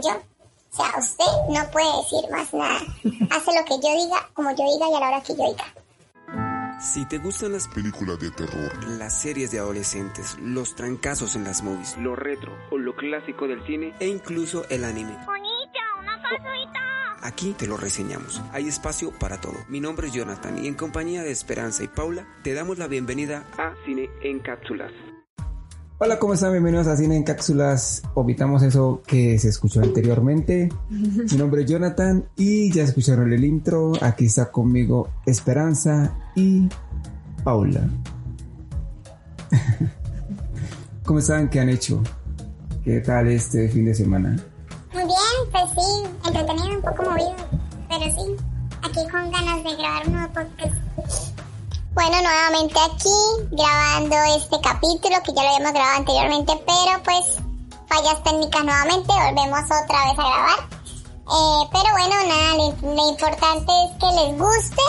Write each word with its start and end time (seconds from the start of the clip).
yo. 0.00 0.22
O 0.72 0.76
sea, 0.76 0.98
usted 0.98 1.24
no 1.48 1.70
puede 1.70 1.96
decir 1.96 2.30
más 2.30 2.54
nada. 2.54 2.80
Hace 3.30 3.50
lo 3.58 3.64
que 3.64 3.74
yo 3.82 3.94
diga, 4.04 4.28
como 4.34 4.50
yo 4.50 4.64
diga 4.64 4.88
y 4.90 4.94
a 4.94 5.00
la 5.00 5.08
hora 5.08 5.22
que 5.22 5.34
yo 5.34 5.44
diga. 5.50 5.64
Si 6.80 7.04
te 7.04 7.18
gustan 7.18 7.52
las 7.52 7.68
películas 7.68 8.18
de 8.20 8.30
terror, 8.30 8.72
las 8.84 9.20
series 9.20 9.50
de 9.50 9.58
adolescentes, 9.58 10.38
los 10.40 10.74
trancazos 10.74 11.36
en 11.36 11.44
las 11.44 11.62
movies, 11.62 11.94
lo 11.98 12.16
retro 12.16 12.56
o 12.70 12.78
lo 12.78 12.96
clásico 12.96 13.46
del 13.46 13.62
cine 13.66 13.94
e 14.00 14.06
incluso 14.06 14.64
el 14.70 14.84
anime. 14.84 15.12
Bonita, 15.26 15.80
una 16.00 16.22
pasuita. 16.22 16.80
Aquí 17.22 17.52
te 17.52 17.66
lo 17.66 17.76
reseñamos. 17.76 18.40
Hay 18.52 18.66
espacio 18.66 19.12
para 19.18 19.38
todo. 19.42 19.56
Mi 19.68 19.78
nombre 19.80 20.06
es 20.06 20.14
Jonathan 20.14 20.64
y 20.64 20.68
en 20.68 20.74
compañía 20.74 21.22
de 21.22 21.30
Esperanza 21.30 21.84
y 21.84 21.88
Paula 21.88 22.26
te 22.42 22.54
damos 22.54 22.78
la 22.78 22.86
bienvenida 22.86 23.44
a 23.58 23.74
Cine 23.84 24.08
en 24.22 24.38
Cápsulas. 24.38 24.92
Hola, 26.02 26.18
¿cómo 26.18 26.32
están? 26.32 26.52
Bienvenidos 26.52 26.86
a 26.86 26.96
Cine 26.96 27.14
en 27.14 27.24
Cápsulas. 27.24 28.02
Omitamos 28.14 28.62
eso 28.62 29.02
que 29.06 29.38
se 29.38 29.50
escuchó 29.50 29.82
anteriormente. 29.82 30.70
Mi 30.88 31.36
nombre 31.36 31.60
es 31.60 31.70
Jonathan 31.70 32.26
y 32.38 32.72
ya 32.72 32.84
escucharon 32.84 33.30
el 33.34 33.44
intro. 33.44 33.92
Aquí 34.00 34.24
está 34.24 34.50
conmigo 34.50 35.10
Esperanza 35.26 36.16
y 36.34 36.70
Paula. 37.44 37.86
¿Cómo 41.04 41.18
están? 41.18 41.50
¿Qué 41.50 41.60
han 41.60 41.68
hecho? 41.68 42.02
¿Qué 42.82 43.00
tal 43.00 43.28
este 43.28 43.68
fin 43.68 43.84
de 43.84 43.94
semana? 43.94 44.42
Muy 44.94 45.02
bien, 45.02 45.52
pues 45.52 45.64
sí, 45.74 46.08
entretenido, 46.26 46.76
un 46.76 46.80
poco 46.80 47.10
movido, 47.10 47.36
pero 47.90 48.04
sí, 48.04 48.36
aquí 48.80 49.00
con 49.12 49.30
ganas 49.30 49.62
de 49.64 49.76
grabar 49.76 50.06
un 50.06 50.12
nuevo 50.14 50.32
podcast. 50.32 51.29
Bueno, 52.00 52.16
nuevamente 52.22 52.80
aquí, 52.80 53.52
grabando 53.52 54.16
este 54.34 54.56
capítulo 54.62 55.16
que 55.22 55.34
ya 55.34 55.42
lo 55.42 55.48
habíamos 55.50 55.72
grabado 55.74 55.98
anteriormente, 55.98 56.52
pero 56.64 57.02
pues 57.04 57.36
fallas 57.88 58.24
técnicas 58.24 58.64
nuevamente, 58.64 59.12
volvemos 59.12 59.64
otra 59.64 60.08
vez 60.08 60.16
a 60.16 60.24
grabar. 60.24 60.60
Eh, 61.28 61.68
pero 61.70 61.88
bueno, 61.92 62.16
nada, 62.26 62.56
lo, 62.56 63.10
importante 63.10 63.70
es 63.84 63.90
que 64.00 64.08
les 64.16 64.38
guste, 64.38 64.82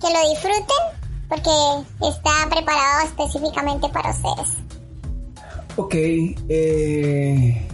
que 0.00 0.08
lo 0.08 0.30
disfruten, 0.30 0.82
porque 1.28 2.08
está 2.08 2.48
preparado 2.48 3.04
específicamente 3.04 3.90
para 3.90 4.10
ustedes. 4.12 4.56
Ok, 5.76 5.94
eh, 6.48 7.68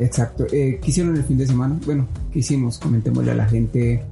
exacto. 0.00 0.46
Eh, 0.50 0.80
¿Qué 0.82 0.90
hicieron 0.90 1.16
el 1.16 1.22
fin 1.22 1.38
de 1.38 1.46
semana? 1.46 1.78
Bueno, 1.86 2.08
¿qué 2.32 2.40
hicimos? 2.40 2.76
Comentémosle 2.80 3.30
a 3.30 3.36
la 3.36 3.46
gente 3.46 4.04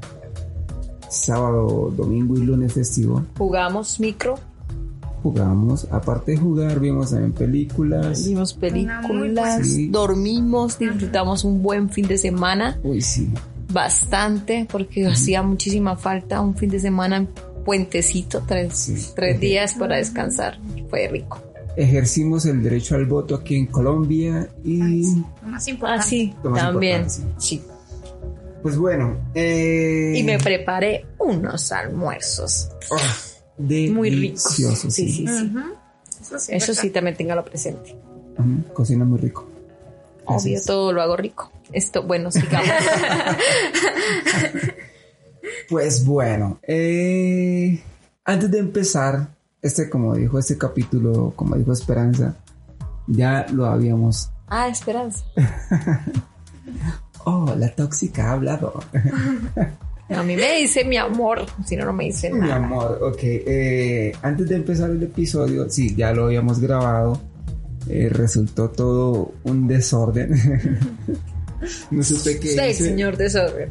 sábado, 1.08 1.92
domingo 1.96 2.36
y 2.36 2.40
lunes 2.44 2.72
festivo. 2.72 3.24
Jugamos 3.36 3.98
micro, 4.00 4.36
Jugamos, 5.22 5.88
aparte 5.90 6.30
de 6.32 6.36
jugar, 6.38 6.78
vimos 6.78 7.10
también 7.10 7.32
películas. 7.32 8.24
vimos 8.24 8.54
películas, 8.54 9.66
Sí. 9.66 9.88
dormimos, 9.88 10.78
disfrutamos 10.78 11.42
un 11.44 11.60
buen 11.60 11.90
fin 11.90 12.06
de 12.06 12.16
semana, 12.16 12.78
Uy, 12.84 13.02
sí. 13.02 13.28
bastante, 13.72 14.66
porque 14.70 15.06
hacía 15.08 15.42
muchísima 15.42 15.96
falta 15.96 16.40
un 16.40 16.54
fin 16.54 16.70
de 16.70 16.78
semana 16.78 17.16
en 17.16 17.28
puentecito, 17.64 18.42
tres, 18.46 18.74
Sí. 18.74 19.06
tres 19.16 19.40
días 19.40 19.74
para 19.74 19.96
descansar. 19.96 20.58
Fue 20.88 21.08
rico. 21.08 21.42
Ejercimos 21.76 22.46
el 22.46 22.62
derecho 22.62 22.94
al 22.94 23.06
voto 23.06 23.34
aquí 23.34 23.56
en 23.56 23.66
Colombia 23.66 24.48
y 24.64 24.80
Ah, 25.42 26.00
sí, 26.00 26.32
Lo 26.44 26.50
más 26.50 26.62
también. 26.62 27.00
importante, 27.02 27.34
Sí. 27.38 27.60
Pues 28.62 28.76
bueno. 28.76 29.30
Eh, 29.34 30.14
Y 30.16 30.22
me 30.22 30.38
preparé 30.38 31.06
unos 31.18 31.72
almuerzos 31.72 32.70
ah, 32.90 33.14
muy 33.58 34.10
ricos. 34.10 34.42
Sí, 34.54 34.64
sí, 34.74 34.90
sí. 34.90 35.24
Eso 36.20 36.38
sí, 36.38 36.52
Eso 36.54 36.74
sí, 36.74 36.90
también 36.90 37.16
tenganlo 37.16 37.44
presente. 37.44 37.96
Cocina 38.72 39.04
muy 39.04 39.18
rico. 39.18 39.48
Obvio, 40.24 40.60
todo 40.64 40.92
lo 40.92 41.00
hago 41.02 41.16
rico. 41.16 41.50
Esto, 41.72 42.02
bueno, 42.02 42.30
sigamos. 42.30 42.68
Pues 45.68 46.04
bueno, 46.04 46.58
eh, 46.62 47.82
antes 48.24 48.50
de 48.50 48.58
empezar, 48.58 49.28
este 49.60 49.90
como 49.90 50.14
dijo 50.14 50.38
este 50.38 50.56
capítulo, 50.56 51.32
como 51.36 51.56
dijo 51.56 51.72
Esperanza, 51.72 52.36
ya 53.06 53.46
lo 53.52 53.66
habíamos... 53.66 54.30
ah, 54.48 54.68
esperanza. 54.68 55.24
Oh, 57.24 57.54
la 57.58 57.68
tóxica 57.74 58.30
ha 58.30 58.32
hablado. 58.32 58.80
A 60.10 60.22
mí 60.22 60.36
me 60.36 60.56
dice 60.60 60.84
mi 60.84 60.96
amor, 60.96 61.44
si 61.66 61.76
no, 61.76 61.84
no 61.84 61.92
me 61.92 62.04
dice 62.04 62.30
Mi 62.32 62.40
nada. 62.40 62.56
amor, 62.56 62.98
ok. 63.02 63.18
eh, 63.22 64.12
antes 64.22 64.48
de 64.48 64.56
empezar 64.56 64.88
el 64.90 65.02
episodio, 65.02 65.68
sí, 65.68 65.94
ya 65.94 66.12
lo 66.12 66.24
habíamos 66.26 66.60
grabado. 66.60 67.20
eh, 67.88 68.08
resultó 68.10 68.70
todo 68.70 69.32
un 69.44 69.68
desorden. 69.68 70.30
no 71.90 72.02
supe 72.02 72.38
qué 72.40 72.52
hice. 72.70 72.84
señor 72.84 73.16
desorden. 73.18 73.70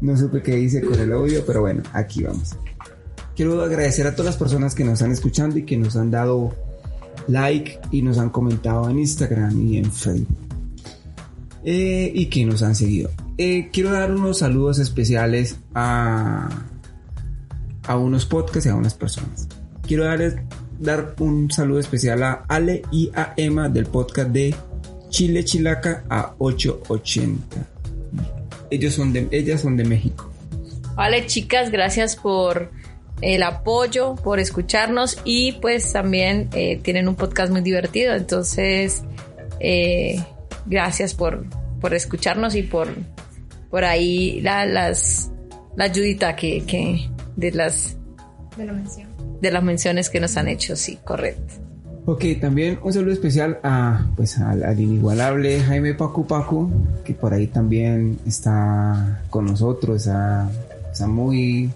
No 0.00 0.16
supe 0.16 0.42
qué 0.42 0.58
hice 0.58 0.80
con 0.80 0.98
el 0.98 1.12
audio, 1.12 1.44
pero 1.46 1.60
bueno, 1.60 1.82
aquí 1.92 2.24
vamos. 2.24 2.56
Quiero 3.36 3.62
agradecer 3.62 4.04
a 4.08 4.12
todas 4.12 4.26
las 4.26 4.36
personas 4.36 4.74
que 4.74 4.82
nos 4.82 4.94
están 4.94 5.12
escuchando 5.12 5.58
y 5.58 5.64
que 5.64 5.76
nos 5.76 5.94
han 5.96 6.10
dado 6.10 6.54
like 7.28 7.78
y 7.92 8.02
nos 8.02 8.18
han 8.18 8.30
comentado 8.30 8.88
en 8.90 8.98
Instagram 8.98 9.60
y 9.60 9.78
en 9.78 9.92
Facebook. 9.92 10.26
Eh, 11.64 12.10
y 12.14 12.26
que 12.26 12.44
nos 12.44 12.62
han 12.62 12.74
seguido. 12.74 13.10
Eh, 13.36 13.70
quiero 13.72 13.90
dar 13.90 14.10
unos 14.12 14.38
saludos 14.38 14.78
especiales 14.78 15.56
a, 15.74 16.48
a 17.84 17.96
unos 17.96 18.26
podcasts 18.26 18.66
y 18.66 18.68
a 18.68 18.74
unas 18.74 18.94
personas. 18.94 19.48
Quiero 19.86 20.04
dar, 20.04 20.44
dar 20.78 21.14
un 21.18 21.50
saludo 21.50 21.80
especial 21.80 22.22
a 22.22 22.44
Ale 22.48 22.82
y 22.90 23.10
a 23.14 23.34
Emma 23.36 23.68
del 23.68 23.86
podcast 23.86 24.30
de 24.30 24.54
Chile 25.08 25.44
Chilaca 25.44 26.04
a 26.08 26.34
880. 26.38 27.66
Ellos 28.70 28.94
son 28.94 29.12
de, 29.12 29.28
ellas 29.30 29.60
son 29.60 29.76
de 29.76 29.84
México. 29.84 30.30
Vale, 30.94 31.26
chicas, 31.26 31.70
gracias 31.70 32.16
por 32.16 32.70
el 33.20 33.42
apoyo, 33.42 34.14
por 34.16 34.38
escucharnos 34.38 35.18
y 35.24 35.52
pues 35.52 35.92
también 35.92 36.48
eh, 36.52 36.80
tienen 36.82 37.08
un 37.08 37.14
podcast 37.14 37.50
muy 37.50 37.62
divertido. 37.62 38.14
Entonces, 38.14 39.02
eh, 39.60 40.22
gracias 40.68 41.14
por, 41.14 41.46
por 41.80 41.94
escucharnos 41.94 42.54
y 42.54 42.62
por, 42.62 42.88
por 43.70 43.84
ahí 43.84 44.40
la, 44.40 44.66
las, 44.66 45.30
la 45.76 45.84
ayudita 45.84 46.36
que, 46.36 46.64
que 46.64 47.08
de 47.36 47.52
las 47.52 47.96
De 48.56 48.64
la 48.66 48.72
mención. 48.72 49.08
de 49.40 49.50
las 49.50 49.62
menciones 49.62 50.10
que 50.10 50.20
nos 50.20 50.36
han 50.36 50.48
hecho, 50.48 50.76
sí, 50.76 50.98
correcto. 51.04 51.54
Ok, 52.06 52.24
también 52.40 52.78
un 52.82 52.90
saludo 52.92 53.12
especial 53.12 53.58
a, 53.62 54.06
pues, 54.16 54.38
al, 54.38 54.64
al 54.64 54.80
inigualable 54.80 55.60
Jaime 55.60 55.92
Pacu 55.92 56.26
Pacu, 56.26 56.70
que 57.04 57.12
por 57.12 57.34
ahí 57.34 57.48
también 57.48 58.18
está 58.26 59.22
con 59.28 59.44
nosotros, 59.44 60.06
está, 60.06 60.50
está 60.90 61.06
muy, 61.06 61.70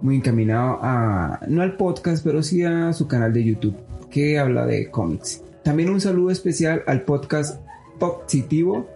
muy 0.00 0.16
encaminado 0.16 0.78
a, 0.80 1.40
no 1.46 1.60
al 1.60 1.76
podcast, 1.76 2.24
pero 2.24 2.42
sí 2.42 2.64
a 2.64 2.94
su 2.94 3.06
canal 3.06 3.34
de 3.34 3.44
YouTube, 3.44 3.76
que 4.10 4.38
habla 4.38 4.64
de 4.64 4.90
cómics. 4.90 5.42
También 5.62 5.90
un 5.90 6.00
saludo 6.00 6.30
especial 6.30 6.82
al 6.86 7.02
podcast 7.02 7.60
Positivo. 8.12 8.88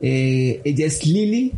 Eh, 0.00 0.60
ella 0.64 0.86
es 0.86 1.06
Lili. 1.06 1.52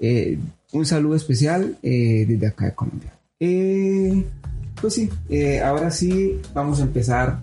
Eh, 0.00 0.38
un 0.72 0.84
saludo 0.86 1.16
especial 1.16 1.76
eh, 1.82 2.24
desde 2.28 2.46
acá 2.46 2.66
de 2.66 2.74
Colombia. 2.74 3.12
Eh, 3.40 4.24
pues 4.80 4.94
sí, 4.94 5.08
eh, 5.28 5.60
ahora 5.60 5.90
sí 5.90 6.38
vamos 6.54 6.80
a 6.80 6.82
empezar 6.82 7.38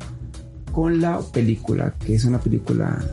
con 0.72 1.02
la 1.02 1.20
película, 1.20 1.94
que 2.06 2.16
es 2.16 2.26
una 2.26 2.40
película 2.40 3.04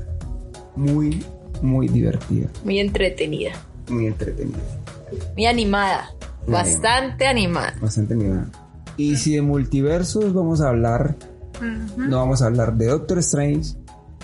muy, 0.76 1.22
muy 1.62 1.88
divertida, 1.88 2.48
Muy 2.64 2.80
entretenida, 2.80 3.52
muy 3.88 4.06
entretenida, 4.06 4.58
muy 5.36 5.46
animada, 5.46 6.10
Muy 6.46 6.52
bastante 6.52 7.26
animada. 7.26 7.74
bastante 7.80 8.14
animada. 8.14 8.50
Y 8.96 9.16
si 9.16 9.34
de 9.34 9.42
multiversos 9.42 10.32
vamos 10.32 10.60
a 10.60 10.68
hablar, 10.68 11.16
no 11.96 12.16
vamos 12.18 12.40
a 12.42 12.46
hablar 12.46 12.74
de 12.76 12.86
Doctor 12.86 13.18
Strange, 13.18 13.74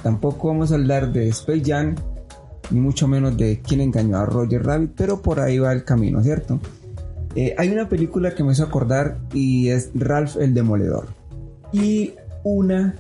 tampoco 0.07 0.47
vamos 0.47 0.71
a 0.71 0.77
hablar 0.77 1.13
de 1.13 1.27
Space 1.31 1.65
Jam, 1.67 1.97
ni 2.71 2.79
mucho 2.79 3.09
menos 3.09 3.37
de 3.37 3.61
quién 3.61 3.81
engañó 3.81 4.19
a 4.19 4.25
Roger 4.25 4.63
Rabbit, 4.63 4.93
pero 4.97 5.21
por 5.21 5.41
ahí 5.41 5.59
va 5.59 5.73
el 5.73 5.83
camino, 5.83 6.23
¿cierto? 6.23 6.61
Eh, 7.35 7.57
hay 7.59 7.71
una 7.71 7.89
película 7.89 8.33
que 8.33 8.45
me 8.45 8.53
hizo 8.53 8.63
acordar 8.63 9.19
y 9.35 9.69
es 9.71 9.91
Ralph 9.97 10.37
el 10.37 10.55
Demoledor. 10.55 11.09
Y 11.73 12.13
una 12.45 12.95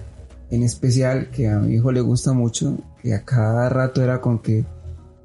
en 0.50 0.64
especial 0.64 1.30
que 1.30 1.46
a 1.46 1.60
mi 1.60 1.76
hijo 1.76 1.92
le 1.92 2.00
gusta 2.00 2.32
mucho, 2.32 2.76
que 3.00 3.14
a 3.14 3.24
cada 3.24 3.68
rato 3.68 4.02
era 4.02 4.20
con 4.20 4.40
que 4.40 4.64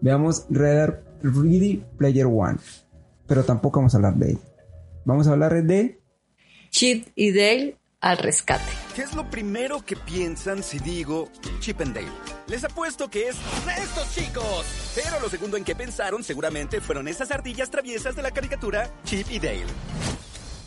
veamos 0.02 0.46
Ready 0.52 1.84
Player 1.98 2.28
One. 2.28 2.60
Pero 3.26 3.44
tampoco 3.44 3.80
vamos 3.80 3.96
a 3.96 3.98
hablar 3.98 4.18
de 4.18 4.30
ella. 4.34 4.40
Vamos 5.04 5.26
a 5.26 5.32
hablar 5.32 5.64
de... 5.64 6.00
Chip 6.70 7.08
y 7.16 7.32
Dale 7.32 7.81
al 8.02 8.18
rescate. 8.18 8.72
¿Qué 8.96 9.04
es 9.04 9.14
lo 9.14 9.30
primero 9.30 9.82
que 9.86 9.96
piensan 9.96 10.64
si 10.64 10.80
digo 10.80 11.30
Chip 11.60 11.82
and 11.82 11.94
Dale? 11.96 12.08
Les 12.48 12.64
apuesto 12.64 13.10
que 13.10 13.30
es 13.30 13.36
estos 13.78 14.14
chicos. 14.16 14.66
Pero 14.96 15.20
lo 15.20 15.30
segundo 15.30 15.56
en 15.58 15.64
que 15.64 15.76
pensaron 15.76 16.24
seguramente 16.24 16.82
fueron 16.82 17.08
esas 17.08 17.32
ardillas 17.32 17.70
traviesas 17.70 18.16
de 18.16 18.24
la 18.24 18.32
caricatura 18.32 18.90
Chip 19.06 19.30
y 19.30 19.40
Dale. 19.40 19.66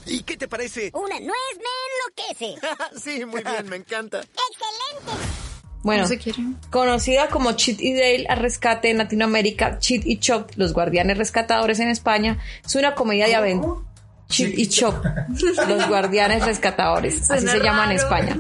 ¿Y 0.07 0.23
qué 0.23 0.37
te 0.37 0.49
parece? 0.49 0.91
Una 0.95 1.19
nuez 1.19 1.59
me 1.59 2.35
enloquece. 2.45 2.67
sí, 3.01 3.25
muy 3.25 3.43
bien, 3.43 3.69
me 3.69 3.77
encanta. 3.77 4.19
¡Excelente! 4.21 5.27
Bueno, 5.83 6.03
No 6.03 6.09
se 6.09 6.19
quiere. 6.19 6.39
conocida 6.71 7.29
como 7.29 7.53
Chit 7.53 7.81
y 7.81 7.93
Dale 7.95 8.27
al 8.29 8.39
rescate 8.39 8.91
en 8.91 8.99
Latinoamérica, 8.99 9.79
Chit 9.81 10.03
y 10.07 10.19
Chop, 10.19 10.51
los 10.57 10.73
guardianes 10.73 11.19
rescatadores 11.19 11.79
en 11.81 11.89
España, 11.89 12.39
es 12.65 12.75
una 12.75 12.95
comedia 12.95 13.27
de 13.27 13.35
aventura. 13.35 13.81
Chit 14.29 14.59
y 14.59 14.67
Chop, 14.67 15.05
los 15.69 15.89
guardianes 15.89 16.45
rescatadores, 16.45 17.31
así 17.31 17.47
Suena 17.47 17.53
se 17.53 17.61
llama 17.61 17.85
en. 17.85 17.93
España. 17.93 18.39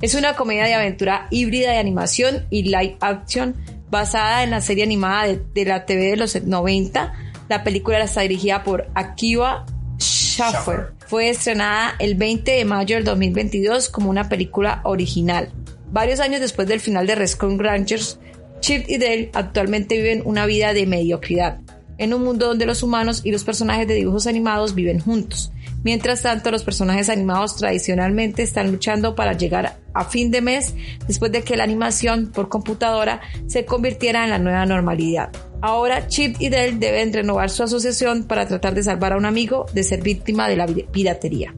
Es 0.00 0.14
una 0.14 0.34
comedia 0.34 0.64
de 0.64 0.74
aventura 0.74 1.28
híbrida 1.30 1.70
de 1.70 1.78
animación 1.78 2.46
y 2.50 2.62
live 2.62 2.96
action 3.00 3.54
basada 3.90 4.42
en 4.42 4.50
la 4.50 4.60
serie 4.60 4.84
animada 4.84 5.26
de, 5.26 5.42
de 5.54 5.64
la 5.64 5.86
TV 5.86 6.10
de 6.10 6.16
los 6.16 6.42
90. 6.42 7.12
La 7.48 7.64
película 7.64 8.02
está 8.02 8.22
dirigida 8.22 8.64
por 8.64 8.88
Akiva 8.94 9.64
Schaffer. 9.98 10.92
Fue 11.06 11.30
estrenada 11.30 11.94
el 11.98 12.14
20 12.14 12.50
de 12.50 12.64
mayo 12.64 12.96
del 12.96 13.04
2022 13.04 13.88
como 13.88 14.10
una 14.10 14.28
película 14.28 14.80
original. 14.84 15.50
Varios 15.90 16.20
años 16.20 16.40
después 16.40 16.68
del 16.68 16.80
final 16.80 17.06
de 17.06 17.14
Rescue 17.14 17.56
Rangers, 17.58 18.18
Chip 18.60 18.84
y 18.88 18.98
Dale 18.98 19.30
actualmente 19.32 19.96
viven 19.96 20.22
una 20.24 20.44
vida 20.46 20.74
de 20.74 20.86
mediocridad, 20.86 21.60
en 21.98 22.14
un 22.14 22.24
mundo 22.24 22.46
donde 22.46 22.66
los 22.66 22.82
humanos 22.82 23.20
y 23.24 23.32
los 23.32 23.44
personajes 23.44 23.86
de 23.86 23.94
dibujos 23.94 24.26
animados 24.26 24.74
viven 24.74 25.00
juntos. 25.00 25.52
Mientras 25.84 26.22
tanto, 26.22 26.50
los 26.50 26.64
personajes 26.64 27.08
animados 27.08 27.56
tradicionalmente 27.56 28.42
están 28.42 28.70
luchando 28.72 29.14
para 29.14 29.34
llegar 29.34 29.78
a 29.94 30.04
fin 30.04 30.30
de 30.30 30.40
mes 30.40 30.74
después 31.06 31.30
de 31.30 31.42
que 31.42 31.56
la 31.56 31.64
animación 31.64 32.30
por 32.32 32.48
computadora 32.48 33.20
se 33.46 33.64
convirtiera 33.64 34.24
en 34.24 34.30
la 34.30 34.38
nueva 34.38 34.66
normalidad. 34.66 35.30
Ahora 35.60 36.06
Chip 36.06 36.36
y 36.40 36.50
Dale 36.50 36.72
deben 36.72 37.12
renovar 37.12 37.50
su 37.50 37.62
asociación 37.62 38.24
para 38.24 38.46
tratar 38.46 38.74
de 38.74 38.82
salvar 38.82 39.12
a 39.12 39.16
un 39.16 39.24
amigo 39.24 39.66
de 39.72 39.82
ser 39.82 40.02
víctima 40.02 40.48
de 40.48 40.56
la 40.56 40.66
piratería. 40.66 41.54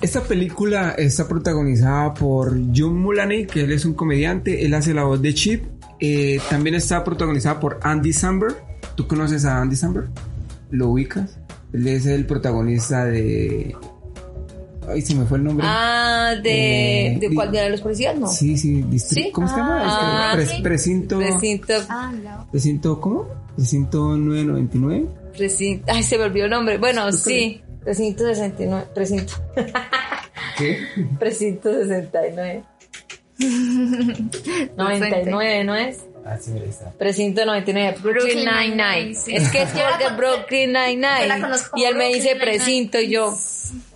Esta 0.00 0.22
película 0.22 0.94
está 0.96 1.26
protagonizada 1.26 2.14
por 2.14 2.56
John 2.74 2.98
Mulaney, 2.98 3.46
que 3.46 3.62
él 3.62 3.72
es 3.72 3.84
un 3.84 3.94
comediante, 3.94 4.64
él 4.64 4.74
hace 4.74 4.94
la 4.94 5.04
voz 5.04 5.20
de 5.20 5.34
Chip. 5.34 5.64
Eh, 6.00 6.40
también 6.50 6.74
está 6.74 7.02
protagonizada 7.02 7.58
por 7.58 7.80
Andy 7.82 8.12
Samberg. 8.12 8.56
¿Tú 8.96 9.06
conoces 9.06 9.44
a 9.44 9.60
Andy 9.60 9.76
Samberg? 9.76 10.08
¿Lo 10.70 10.88
ubicas? 10.88 11.38
Él 11.72 11.86
es 11.88 12.06
el 12.06 12.26
protagonista 12.26 13.04
de... 13.04 13.76
Ay, 14.88 15.02
se 15.02 15.14
me 15.16 15.24
fue 15.26 15.38
el 15.38 15.44
nombre. 15.44 15.66
Ah, 15.68 16.34
de, 16.42 17.06
Eh, 17.14 17.18
¿de 17.20 17.34
cuál 17.34 17.50
de 17.50 17.68
los 17.70 17.80
policías? 17.80 18.16
No. 18.16 18.28
Sí, 18.28 18.56
sí, 18.56 18.82
distri- 18.84 19.24
¿Sí? 19.24 19.30
¿Cómo 19.32 19.48
se 19.48 19.56
llama? 19.56 19.82
Ah, 19.82 20.30
Este, 20.32 20.44
pre- 20.46 20.56
sí. 20.56 20.62
precinto... 20.62 21.18
Precinto, 21.18 21.72
Ah, 21.88 22.12
no. 22.22 22.46
Precinto, 22.50 23.00
¿cómo? 23.00 23.26
Precinto 23.56 24.16
999. 24.16 25.06
precinto, 25.36 25.84
ay, 25.92 26.02
se 26.02 26.16
me 26.18 26.24
olvidó 26.24 26.44
el 26.44 26.50
nombre. 26.52 26.78
Bueno, 26.78 27.10
sí, 27.12 27.60
precinto 27.82 28.24
69, 28.24 28.86
precinto, 28.94 29.32
¿Qué? 30.56 30.78
precinto 31.18 31.70
69. 31.72 32.62
99, 34.76 35.64
¿no 35.64 35.74
es? 35.74 35.98
Ah, 36.28 36.36
sí, 36.40 36.50
mira, 36.50 36.64
está. 36.66 36.90
Precinto 36.90 37.44
99, 37.46 37.98
Brooklyn 38.02 38.38
Nine-Nine. 38.44 39.14
Sí. 39.14 39.36
Es 39.36 39.48
que 39.50 39.62
es 39.62 39.70
con- 39.70 39.80
Brooklyn 40.16 40.72
yo 40.72 40.72
la 40.72 40.86
Nine-Nine. 40.88 41.56
Y 41.76 41.84
él 41.84 41.94
me 41.96 42.12
dice 42.12 42.34
precinto 42.34 42.98
y 42.98 43.10
yo, 43.10 43.32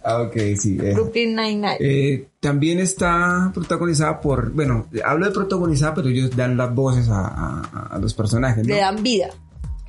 Ah, 0.05 0.23
ok, 0.23 0.37
sí. 0.57 0.79
eh. 0.81 0.93
Brooklyn 0.95 1.35
Nine-Nine. 1.35 1.77
Eh, 1.81 2.29
también 2.39 2.79
está 2.79 3.51
protagonizada 3.53 4.21
por, 4.21 4.53
bueno, 4.53 4.87
hablo 5.05 5.27
de 5.27 5.33
protagonizada, 5.33 5.95
pero 5.95 6.09
ellos 6.09 6.31
dan 6.37 6.57
las 6.57 6.73
voces 6.75 7.09
a, 7.09 7.27
a- 7.27 7.89
a 7.91 7.99
los 7.99 8.15
personajes, 8.15 8.65
¿no? 8.67 8.75
Le 8.75 8.81
dan 8.81 9.03
vida. 9.03 9.31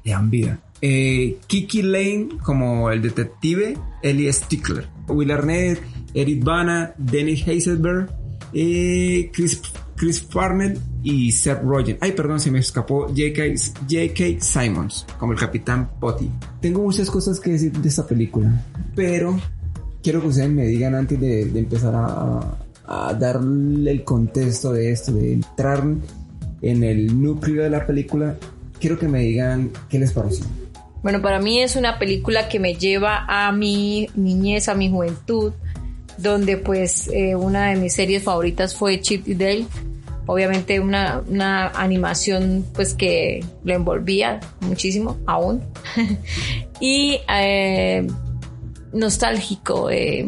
Le 0.03 0.11
dan 0.11 0.29
vida. 0.31 0.59
Eh, 0.81 1.37
Kiki 1.45 1.83
Lane 1.83 2.29
como 2.43 2.89
el 2.89 3.03
detective, 3.03 3.77
Ellie 4.01 4.33
Stickler, 4.33 4.87
Will 5.07 5.29
Arnett, 5.29 5.79
Eric 6.15 6.43
Bana, 6.43 6.93
Dennis 6.97 7.45
eh, 8.51 9.29
Chris, 9.31 9.61
Chris 10.01 10.19
Farnell 10.27 10.79
y 11.03 11.31
Seth 11.31 11.61
Rogen. 11.61 11.99
Ay, 12.01 12.13
perdón, 12.13 12.39
se 12.39 12.49
me 12.49 12.57
escapó 12.57 13.03
J.K. 13.09 13.43
J.K. 13.87 14.39
Simons 14.39 15.05
como 15.19 15.33
el 15.33 15.37
Capitán 15.37 15.91
Potty. 15.99 16.27
Tengo 16.59 16.81
muchas 16.81 17.07
cosas 17.07 17.39
que 17.39 17.51
decir 17.51 17.71
de 17.71 17.87
esta 17.87 18.07
película, 18.07 18.65
pero 18.95 19.39
quiero 20.01 20.19
que 20.21 20.29
ustedes 20.29 20.49
me 20.49 20.65
digan 20.65 20.95
antes 20.95 21.19
de, 21.19 21.45
de 21.45 21.59
empezar 21.59 21.93
a, 21.95 22.57
a 22.87 23.13
darle 23.13 23.91
el 23.91 24.03
contexto 24.03 24.73
de 24.73 24.91
esto, 24.91 25.13
de 25.13 25.33
entrar 25.33 25.83
en 26.63 26.83
el 26.83 27.21
núcleo 27.21 27.61
de 27.61 27.69
la 27.69 27.85
película, 27.85 28.37
quiero 28.79 28.97
que 28.97 29.07
me 29.07 29.19
digan 29.19 29.69
qué 29.87 29.99
les 29.99 30.13
pareció. 30.13 30.47
Bueno, 31.03 31.21
para 31.21 31.39
mí 31.39 31.61
es 31.61 31.75
una 31.75 31.99
película 31.99 32.49
que 32.49 32.59
me 32.59 32.73
lleva 32.73 33.25
a 33.27 33.51
mi 33.51 34.09
niñez, 34.15 34.67
a 34.67 34.73
mi 34.73 34.89
juventud, 34.89 35.53
donde 36.17 36.57
pues 36.57 37.07
eh, 37.09 37.35
una 37.35 37.69
de 37.69 37.75
mis 37.75 37.93
series 37.93 38.23
favoritas 38.23 38.75
fue 38.75 38.99
Chip 38.99 39.27
y 39.27 39.35
Dale. 39.35 39.67
Obviamente 40.31 40.79
una, 40.79 41.21
una 41.27 41.67
animación 41.67 42.65
pues 42.73 42.93
que 42.93 43.43
lo 43.65 43.73
envolvía 43.73 44.39
muchísimo 44.61 45.17
aún. 45.25 45.61
y 46.79 47.19
eh, 47.27 48.07
nostálgico. 48.93 49.89
eh, 49.89 50.25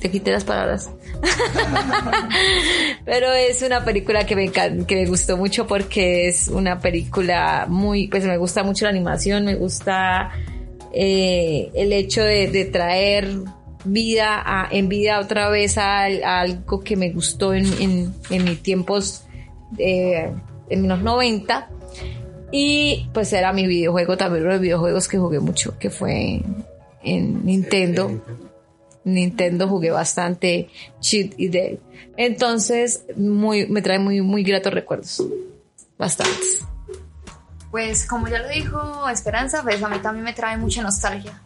te 0.00 0.10
quité 0.10 0.32
las 0.32 0.44
palabras. 0.44 0.90
Pero 3.06 3.32
es 3.32 3.62
una 3.62 3.84
película 3.84 4.26
que 4.26 4.36
me, 4.36 4.50
que 4.50 4.94
me 4.94 5.06
gustó 5.06 5.38
mucho 5.38 5.66
porque 5.66 6.28
es 6.28 6.48
una 6.48 6.78
película 6.80 7.66
muy, 7.68 8.08
pues 8.08 8.24
me 8.24 8.36
gusta 8.36 8.62
mucho 8.62 8.84
la 8.84 8.90
animación, 8.90 9.46
me 9.46 9.54
gusta 9.54 10.30
eh, 10.92 11.70
el 11.74 11.92
hecho 11.92 12.22
de, 12.22 12.48
de 12.48 12.66
traer 12.66 13.28
vida 13.86 14.42
a, 14.44 14.68
en 14.70 14.88
vida 14.88 15.20
otra 15.20 15.48
vez 15.48 15.78
a, 15.78 16.04
a 16.04 16.40
algo 16.40 16.80
que 16.80 16.96
me 16.96 17.10
gustó 17.10 17.54
en, 17.54 17.66
en, 17.80 18.14
en 18.30 18.44
mis 18.44 18.62
tiempos, 18.62 19.24
eh, 19.78 20.32
en 20.68 20.88
los 20.88 21.00
90. 21.00 21.70
Y 22.52 23.08
pues 23.12 23.32
era 23.32 23.52
mi 23.52 23.66
videojuego, 23.66 24.16
también 24.16 24.44
uno 24.44 24.52
de 24.52 24.56
los 24.56 24.62
videojuegos 24.62 25.08
que 25.08 25.18
jugué 25.18 25.40
mucho, 25.40 25.78
que 25.78 25.90
fue 25.90 26.42
en 27.02 27.44
Nintendo. 27.44 28.22
Nintendo 29.04 29.68
jugué 29.68 29.90
bastante 29.90 30.68
Cheat 31.00 31.34
y 31.36 31.48
Dale. 31.48 31.80
Entonces, 32.16 33.04
muy, 33.16 33.66
me 33.66 33.82
trae 33.82 33.98
muy, 33.98 34.20
muy 34.20 34.42
gratos 34.42 34.72
recuerdos. 34.72 35.22
Bastantes. 35.98 36.64
Pues 37.70 38.06
como 38.06 38.28
ya 38.28 38.38
lo 38.38 38.48
dijo 38.48 39.08
Esperanza, 39.08 39.62
pues 39.62 39.82
a 39.82 39.88
mí 39.88 39.98
también 39.98 40.24
me 40.24 40.32
trae 40.32 40.56
mucha 40.56 40.82
nostalgia. 40.82 41.42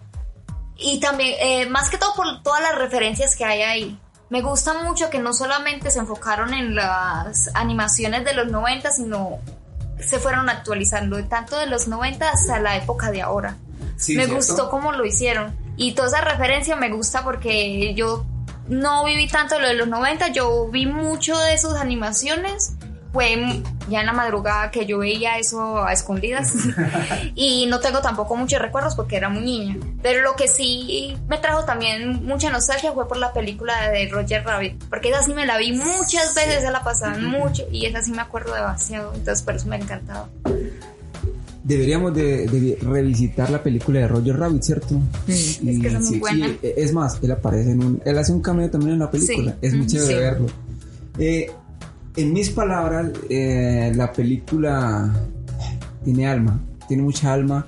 Y 0.80 0.98
también, 1.00 1.34
eh, 1.40 1.66
más 1.66 1.90
que 1.90 1.98
todo 1.98 2.14
por 2.14 2.42
todas 2.42 2.62
las 2.62 2.74
referencias 2.76 3.36
que 3.36 3.44
hay 3.44 3.62
ahí. 3.62 3.98
Me 4.30 4.42
gusta 4.42 4.74
mucho 4.82 5.10
que 5.10 5.18
no 5.18 5.32
solamente 5.32 5.90
se 5.90 5.98
enfocaron 5.98 6.54
en 6.54 6.74
las 6.74 7.50
animaciones 7.54 8.24
de 8.24 8.32
los 8.32 8.48
90, 8.48 8.90
sino 8.92 9.38
se 9.98 10.18
fueron 10.18 10.48
actualizando, 10.48 11.22
tanto 11.24 11.58
de 11.58 11.66
los 11.66 11.88
90 11.88 12.28
hasta 12.30 12.60
la 12.60 12.76
época 12.76 13.10
de 13.10 13.22
ahora. 13.22 13.56
Sí, 13.96 14.16
me 14.16 14.24
¿cierto? 14.24 14.36
gustó 14.36 14.70
cómo 14.70 14.92
lo 14.92 15.04
hicieron. 15.04 15.54
Y 15.76 15.92
toda 15.92 16.08
esa 16.08 16.20
referencia 16.20 16.76
me 16.76 16.90
gusta 16.90 17.22
porque 17.24 17.92
yo 17.94 18.24
no 18.68 19.04
viví 19.04 19.26
tanto 19.26 19.58
lo 19.58 19.66
de 19.66 19.74
los 19.74 19.88
90, 19.88 20.28
yo 20.28 20.68
vi 20.68 20.86
mucho 20.86 21.36
de 21.38 21.58
sus 21.58 21.74
animaciones. 21.74 22.74
Fue 23.12 23.62
ya 23.88 24.00
en 24.00 24.06
la 24.06 24.12
madrugada 24.12 24.70
que 24.70 24.86
yo 24.86 24.98
veía 24.98 25.36
eso 25.38 25.82
a 25.84 25.92
escondidas. 25.92 26.52
y 27.34 27.66
no 27.66 27.80
tengo 27.80 28.00
tampoco 28.00 28.36
muchos 28.36 28.60
recuerdos 28.62 28.94
porque 28.94 29.16
era 29.16 29.28
muy 29.28 29.42
niña. 29.42 29.76
Pero 30.02 30.22
lo 30.22 30.36
que 30.36 30.46
sí 30.46 31.16
me 31.28 31.38
trajo 31.38 31.64
también 31.64 32.24
mucha 32.24 32.50
nostalgia 32.50 32.92
fue 32.92 33.08
por 33.08 33.16
la 33.16 33.32
película 33.32 33.90
de 33.90 34.08
Roger 34.08 34.44
Rabbit. 34.44 34.84
Porque 34.88 35.08
esa 35.08 35.22
sí 35.24 35.34
me 35.34 35.44
la 35.44 35.58
vi 35.58 35.72
muchas 35.72 36.34
veces, 36.36 36.62
se 36.62 36.70
la 36.70 36.84
pasaban 36.84 37.24
mucho. 37.26 37.64
Y 37.72 37.86
esa 37.86 38.00
sí 38.02 38.12
me 38.12 38.22
acuerdo 38.22 38.54
demasiado. 38.54 39.12
Entonces 39.14 39.42
por 39.42 39.56
eso 39.56 39.66
me 39.66 39.74
ha 39.76 39.80
encantado. 39.80 40.28
Deberíamos 41.62 42.14
de, 42.14 42.46
de 42.46 42.78
revisitar 42.80 43.50
la 43.50 43.62
película 43.62 44.00
de 44.00 44.08
Roger 44.08 44.38
Rabbit, 44.38 44.62
¿cierto? 44.62 44.94
Y 45.28 45.32
Es 45.32 45.58
que 45.60 45.86
es 45.88 46.00
muy 46.10 46.18
buena. 46.18 46.46
e- 46.62 46.74
es 46.78 46.92
más, 46.92 47.18
él 47.22 47.30
aparece 47.32 47.72
en 47.72 47.84
un... 47.84 48.02
Él 48.04 48.18
hace 48.18 48.32
un 48.32 48.40
cameo 48.40 48.70
también 48.70 48.92
en 48.94 48.98
la 49.00 49.10
película. 49.10 49.52
Sí. 49.52 49.58
Es 49.66 49.74
muy 49.74 49.84
Mm, 49.84 49.88
chévere 49.88 50.08
sí. 50.14 50.14
verlo. 50.20 50.46
Eh, 51.18 51.50
en 52.16 52.32
mis 52.32 52.50
palabras, 52.50 53.10
eh, 53.28 53.92
la 53.94 54.12
película 54.12 55.12
tiene 56.04 56.26
alma. 56.26 56.60
Tiene 56.88 57.02
mucha 57.02 57.32
alma. 57.32 57.66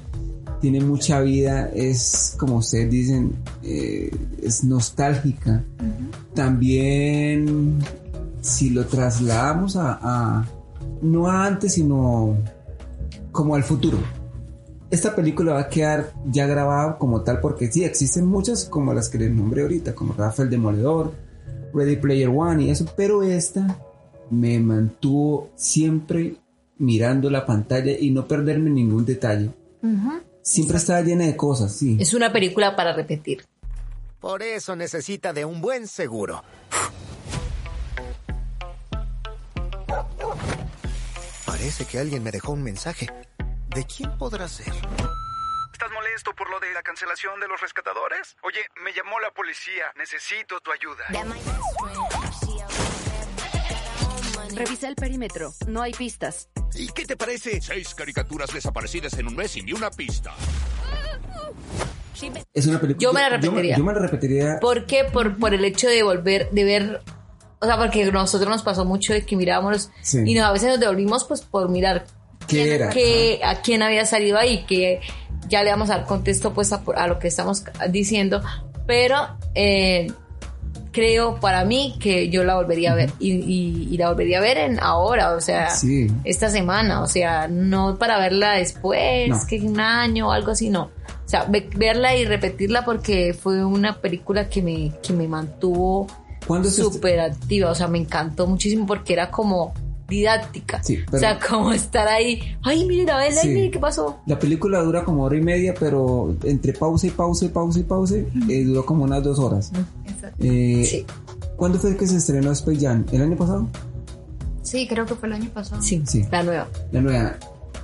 Tiene 0.61 0.80
mucha 0.80 1.20
vida. 1.20 1.68
Es, 1.75 2.34
como 2.38 2.56
ustedes 2.56 2.90
dicen, 2.90 3.32
eh, 3.62 4.11
es 4.42 4.64
nostálgica. 4.64 5.62
También, 6.34 7.78
si 8.40 8.70
lo 8.70 8.87
trasladamos 8.87 9.76
a, 9.76 9.99
a- 10.02 10.46
no 11.02 11.26
a 11.28 11.46
antes, 11.46 11.75
sino 11.75 12.37
como 13.32 13.54
al 13.54 13.64
futuro. 13.64 13.99
Esta 14.90 15.16
película 15.16 15.54
va 15.54 15.61
a 15.62 15.68
quedar 15.68 16.12
ya 16.30 16.46
grabada 16.46 16.99
como 16.99 17.22
tal 17.22 17.40
porque 17.40 17.72
sí, 17.72 17.82
existen 17.82 18.26
muchas 18.26 18.66
como 18.66 18.92
las 18.92 19.08
que 19.08 19.18
les 19.18 19.32
nombré 19.32 19.62
ahorita, 19.62 19.94
como 19.94 20.12
Rafael 20.12 20.50
Demoledor, 20.50 21.12
Ready 21.72 21.96
Player 21.96 22.28
One 22.28 22.64
y 22.64 22.70
eso, 22.70 22.84
pero 22.96 23.22
esta 23.22 23.78
me 24.32 24.58
mantuvo 24.60 25.52
siempre 25.56 26.36
mirando 26.78 27.28
la 27.28 27.44
pantalla 27.44 27.92
y 27.98 28.10
no 28.10 28.26
perderme 28.26 28.70
ningún 28.70 29.04
detalle. 29.04 29.50
Siempre 30.40 30.78
estaba 30.78 31.02
llena 31.02 31.26
de 31.26 31.36
cosas, 31.36 31.76
sí. 31.76 31.98
Es 32.00 32.14
una 32.14 32.32
película 32.32 32.74
para 32.74 32.94
repetir. 32.94 33.44
Por 34.20 34.42
eso 34.42 34.74
necesita 34.74 35.32
de 35.32 35.44
un 35.44 35.60
buen 35.60 35.86
seguro. 35.86 36.42
Parece 41.44 41.84
que 41.84 41.98
alguien 41.98 42.22
me 42.22 42.30
dejó 42.30 42.52
un 42.52 42.62
mensaje. 42.62 43.08
¿De 43.74 43.84
quién 43.84 44.16
podrá 44.16 44.48
ser? 44.48 44.72
¿Estás 45.72 45.90
molesto 45.92 46.32
por 46.34 46.48
lo 46.50 46.58
de 46.58 46.72
la 46.72 46.82
cancelación 46.82 47.38
de 47.38 47.48
los 47.48 47.60
rescatadores? 47.60 48.36
Oye, 48.42 48.60
me 48.82 48.92
llamó 48.92 49.20
la 49.20 49.30
policía. 49.30 49.92
Necesito 49.96 50.58
tu 50.60 50.70
ayuda. 50.72 51.04
Revisa 54.56 54.88
el 54.88 54.94
perímetro. 54.94 55.52
No 55.66 55.82
hay 55.82 55.92
pistas. 55.92 56.49
¿Y 56.75 56.88
qué 56.88 57.04
te 57.04 57.16
parece? 57.16 57.61
Seis 57.61 57.94
caricaturas 57.94 58.52
desaparecidas 58.52 59.14
en 59.14 59.28
un 59.28 59.37
mes 59.37 59.56
y 59.56 59.62
ni 59.62 59.73
una 59.73 59.90
pista. 59.90 60.32
Es 62.54 62.66
una 62.66 62.80
película. 62.80 63.02
Yo 63.02 63.12
me 63.12 63.21
la 63.21 63.28
repetiría. 63.30 63.76
Yo, 63.76 63.85
me 63.85 63.92
la 63.92 63.99
repetiría. 63.99 64.59
¿Por 64.61 64.87
qué? 64.87 65.04
Por, 65.04 65.38
por 65.38 65.54
el 65.54 65.64
hecho 65.64 65.88
de 65.88 66.02
volver, 66.02 66.50
de 66.50 66.64
ver, 66.64 67.02
o 67.61 67.66
sea, 67.66 67.76
porque 67.76 68.04
a 68.04 68.11
nosotros 68.11 68.49
nos 68.49 68.62
pasó 68.62 68.85
mucho 68.85 69.12
de 69.12 69.25
que 69.26 69.35
mirábamos 69.37 69.90
Sí. 70.02 70.23
y 70.25 70.35
nos, 70.35 70.44
a 70.44 70.52
veces 70.52 70.68
nos 70.68 70.80
devolvimos 70.80 71.25
pues 71.25 71.40
por 71.40 71.68
mirar 71.68 72.06
¿Qué 72.47 72.75
era? 72.76 72.90
que, 72.90 73.40
a 73.42 73.61
quién 73.62 73.82
había 73.82 74.06
salido 74.06 74.38
ahí, 74.38 74.64
que 74.66 75.00
ya 75.49 75.64
le 75.64 75.71
vamos 75.71 75.90
a 75.90 75.99
dar 75.99 76.06
contexto 76.06 76.54
pues 76.54 76.73
a, 76.73 76.82
a 76.97 77.06
lo 77.09 77.18
que 77.18 77.28
estamos 77.28 77.64
diciendo, 77.90 78.42
pero 78.87 79.37
eh, 79.54 80.12
creo 80.92 81.40
para 81.40 81.64
mí 81.64 81.96
que 81.99 82.28
yo 82.28 82.44
la 82.44 82.54
volvería 82.56 82.92
a 82.92 82.94
ver 82.94 83.11
y, 83.18 83.32
y- 83.32 83.88
y 83.90 83.96
la 83.96 84.11
volvería 84.11 84.38
a 84.38 84.40
ver 84.42 84.58
en 84.58 84.78
ahora, 84.80 85.34
o 85.34 85.40
sea, 85.40 85.70
Sí. 85.70 86.06
esta 86.25 86.50
semana, 86.50 87.02
o 87.02 87.06
sea, 87.06 87.49
no 87.49 87.99
para 87.99 88.18
verla 88.18 88.52
después, 88.52 89.28
No. 89.30 89.38
que 89.49 89.61
un 89.61 89.80
año 89.80 90.28
o 90.28 90.32
algo 90.32 90.50
así, 90.52 90.70
no. 90.70 90.90
O 91.25 91.28
sea, 91.32 91.44
ve- 91.49 91.68
verla 91.76 92.14
y 92.14 92.25
repetirla 92.26 92.84
porque 92.84 93.32
fue 93.34 93.64
una 93.64 94.00
película 94.00 94.49
que 94.49 94.61
me, 94.62 94.92
que 95.02 95.12
me 95.14 95.26
mantuvo 95.26 96.06
¿Cuándo 96.46 96.68
se 96.68 96.82
est- 96.82 96.92
súper 96.92 97.20
activa, 97.20 97.70
o 97.70 97.75
sea, 97.75 97.88
me 97.88 97.99
encantó 97.99 98.46
muchísimo 98.46 98.87
porque 98.87 99.14
era 99.14 99.30
como 99.30 99.72
didáctica. 100.08 100.82
Sí, 100.82 100.99
o 101.11 101.16
sea, 101.16 101.38
como 101.38 101.72
estar 101.72 102.06
ahí, 102.06 102.42
ay, 102.64 102.84
miren 102.84 103.08
a 103.08 103.16
ver, 103.16 103.28
ay, 103.32 103.38
Sí. 103.40 103.49
miren 103.49 103.70
qué 103.70 103.78
pasó. 103.78 104.18
La 104.26 104.38
película 104.38 104.80
dura 104.80 105.04
como 105.04 105.22
hora 105.25 105.37
y 105.38 105.40
media, 105.40 105.72
pero 105.78 106.34
entre 106.44 106.75
pausa 106.75 107.06
y 107.06 107.11
pausa 107.11 107.46
y 107.46 107.49
pausa 107.49 107.78
y 107.78 107.82
pausa, 107.84 108.16
eh, 108.16 108.64
duró 108.64 108.84
como 108.84 109.04
unas 109.04 109.22
dos 109.22 109.38
horas. 109.38 109.72
Eh, 110.38 110.84
Sí. 110.86 111.06
¿Cuándo 111.56 111.78
fue 111.78 111.96
que 111.96 112.06
se 112.06 112.16
estrenó 112.16 112.50
Space 112.52 112.80
Jam? 112.80 113.04
¿El 113.12 113.22
año 113.22 113.36
pasado? 113.36 113.68
Sí, 114.62 114.86
creo 114.88 115.04
que 115.06 115.14
fue 115.14 115.28
el 115.28 115.34
año 115.34 115.50
pasado. 115.52 115.82
Sí, 115.82 116.02
Sí. 116.06 116.24
la 116.30 116.42
nueva. 116.42 116.68
La 116.92 117.00
nueva. 117.00 117.36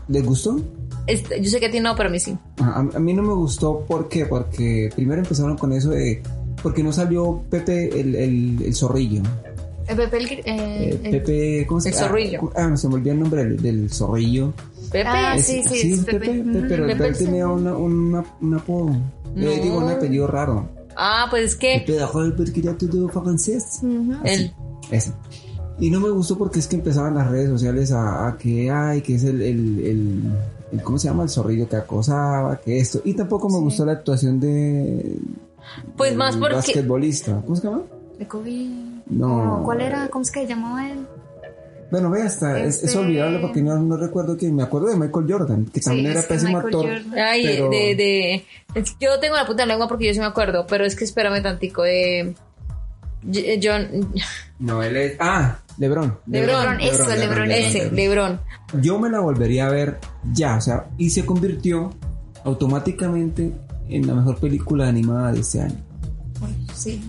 ¿Les 0.09 0.25
gustó? 0.25 0.61
Este, 1.07 1.41
yo 1.43 1.51
sé 1.51 1.61
que 1.61 1.67
a 1.67 1.71
ti 1.71 1.81
no, 1.81 1.95
pero 1.97 2.09
a 2.09 2.13
mí 2.13 2.19
sí. 2.21 2.37
A, 2.59 2.81
a 2.81 2.99
mí 2.99 3.15
no 3.15 3.23
me 3.23 3.33
gustó, 3.35 3.81
¿por 3.87 4.09
qué? 4.09 4.27
Porque 4.27 4.91
primero 4.95 5.21
empezaron 5.23 5.57
con 5.57 5.73
eso 5.73 5.91
de... 5.91 6.23
Porque 6.63 6.83
no 6.83 6.93
salió 6.93 7.43
Pepe 7.51 8.01
el, 8.01 8.15
el, 8.15 8.63
el 8.65 8.75
zorrillo. 8.75 9.23
El 9.87 9.97
Pepe, 9.97 10.17
el, 10.19 10.27
eh, 10.27 10.43
Eh, 10.47 11.01
el- 11.05 11.11
Pepe, 11.13 11.67
¿cómo 11.67 11.81
se 11.81 11.91
El 11.91 11.95
zorrillo. 11.95 12.51
Ah, 12.57 12.77
se 12.77 12.89
me 12.89 12.95
olvidó 12.97 13.13
el 13.13 13.21
nombre 13.21 13.45
del, 13.45 13.63
del 13.63 13.91
zorrillo. 13.91 14.53
Pepe. 14.91 15.05
Ah, 15.09 15.35
Es- 15.37 15.47
sí, 15.47 15.63
sí, 15.65 15.93
es 15.93 15.99
es 16.01 16.05
Pepe, 16.05 16.19
Pepe. 16.19 16.43
Pepe, 16.43 16.67
pero 16.69 16.87
Pepe 16.87 17.07
él 17.07 17.17
tenía 17.19 17.47
una, 17.49 17.77
una, 17.77 18.25
un 18.41 18.55
apodo. 18.55 18.91
No. 19.35 19.49
Eh, 19.51 19.61
digo, 19.63 19.79
un 19.79 19.89
apellido 19.89 20.27
raro. 20.27 20.69
Ah, 21.01 21.27
pues 21.31 21.45
es 21.53 21.57
que 21.57 21.79
Pepe 21.87 21.93
de 21.93 22.05
Holbert 22.05 22.53
que 22.53 22.61
ya 22.61 22.77
todo 22.77 23.09
francés. 23.09 23.81
el, 24.25 24.53
Ese. 24.91 25.13
Y 25.81 25.91
no 25.91 26.01
me 26.01 26.11
gustó 26.11 26.37
porque 26.37 26.59
es 26.59 26.67
que 26.67 26.75
empezaban 26.75 27.15
las 27.15 27.31
redes 27.31 27.49
sociales 27.51 27.93
a, 27.93 28.27
a 28.27 28.37
que, 28.37 28.69
ay, 28.69 29.01
que 29.01 29.15
es 29.15 29.23
el, 29.23 29.41
el, 29.43 29.79
el, 29.79 30.23
el- 30.73 30.83
¿cómo 30.83 30.99
se 30.99 31.07
llama? 31.07 31.23
El 31.23 31.29
zorrillo 31.29 31.69
que 31.69 31.77
acosaba, 31.77 32.57
que 32.61 32.81
esto. 32.81 33.01
Y 33.05 33.15
tampoco 33.15 33.49
me 33.49 33.59
gustó 33.59 33.87
la 33.87 33.93
actuación 33.93 34.41
de... 34.41 35.19
Pues 35.97 36.11
del 36.11 36.19
más 36.19 36.37
porque- 36.37 36.57
basquetbolista. 36.57 37.41
¿Cómo 37.43 37.55
se 37.55 37.63
llama? 37.63 37.83
de 38.19 38.27
Kobe. 38.27 38.67
No. 39.07 39.63
¿Cuál 39.65 39.81
era? 39.83 40.09
¿Cómo 40.09 40.23
es 40.23 40.33
que 40.33 40.41
se 40.41 40.49
llamaba 40.49 40.91
él? 40.91 41.07
Bueno, 41.91 42.11
ve, 42.11 42.23
hasta 42.23 42.59
es, 42.61 42.77
es 42.79 42.85
Este- 42.85 42.99
olvidable 42.99 43.39
porque 43.39 43.63
no, 43.63 43.79
no 43.79 43.97
recuerdo 43.97 44.37
que 44.37 44.51
me 44.53 44.63
acuerdo 44.63 44.89
de 44.89 44.97
Michael 44.97 45.27
Jordan, 45.29 45.65
que 45.67 45.81
también 45.81 46.07
Sí, 46.07 46.11
era 46.11 46.21
es 46.21 46.27
que 46.27 46.35
pésimo 46.35 46.53
Michael 46.59 46.75
actor. 46.75 46.87
Jordan. 47.05 47.19
Ay, 47.19 47.43
Pero- 47.47 47.71
de, 47.71 48.45
yo 49.01 49.21
tengo 49.21 49.37
la 49.37 49.47
puta 49.47 49.65
lengua 49.67 49.89
porque 49.89 50.07
yo 50.07 50.13
sí 50.15 50.21
me 50.21 50.27
acuerdo, 50.27 50.67
pero 50.69 50.85
es 50.85 50.95
que 50.95 51.05
espérame 51.05 51.43
tantico, 51.43 51.83
de 51.83 52.35
J- 53.25 53.59
John, 53.63 54.13
No, 54.59 54.83
él 54.83 54.97
es... 54.97 55.17
Ah, 55.21 55.59
LeBron. 55.79 56.19
Lebron, 56.27 56.81
eso, 56.81 57.07
Lebron, 57.15 57.51
ese, 57.53 57.91
Lebron. 57.93 58.41
Yo 58.83 58.99
me 58.99 59.09
la 59.09 59.21
volvería 59.21 59.69
a 59.69 59.71
ver 59.71 59.99
ya, 60.33 60.57
o 60.57 60.61
sea, 60.61 60.87
y 60.99 61.11
se 61.11 61.25
convirtió 61.25 61.91
automáticamente 62.45 63.53
en 63.89 64.07
la 64.07 64.15
mejor 64.15 64.39
película 64.39 64.89
animada 64.89 65.33
de 65.33 65.41
este 65.41 65.61
año. 65.63 65.77
Sí. 66.75 67.01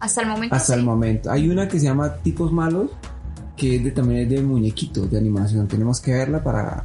Hasta 0.00 0.20
el 0.22 0.28
momento. 0.28 0.54
Hasta 0.54 0.74
sí. 0.74 0.78
el 0.78 0.84
momento. 0.84 1.30
Hay 1.30 1.48
una 1.48 1.66
que 1.68 1.78
se 1.80 1.86
llama 1.86 2.14
Tipos 2.16 2.52
Malos, 2.52 2.90
que 3.62 3.78
de, 3.78 3.92
también 3.92 4.22
es 4.22 4.28
de 4.28 4.42
muñequitos, 4.42 5.08
de 5.08 5.16
animación. 5.16 5.68
Tenemos 5.68 6.00
que 6.00 6.12
verla 6.12 6.42
para, 6.42 6.82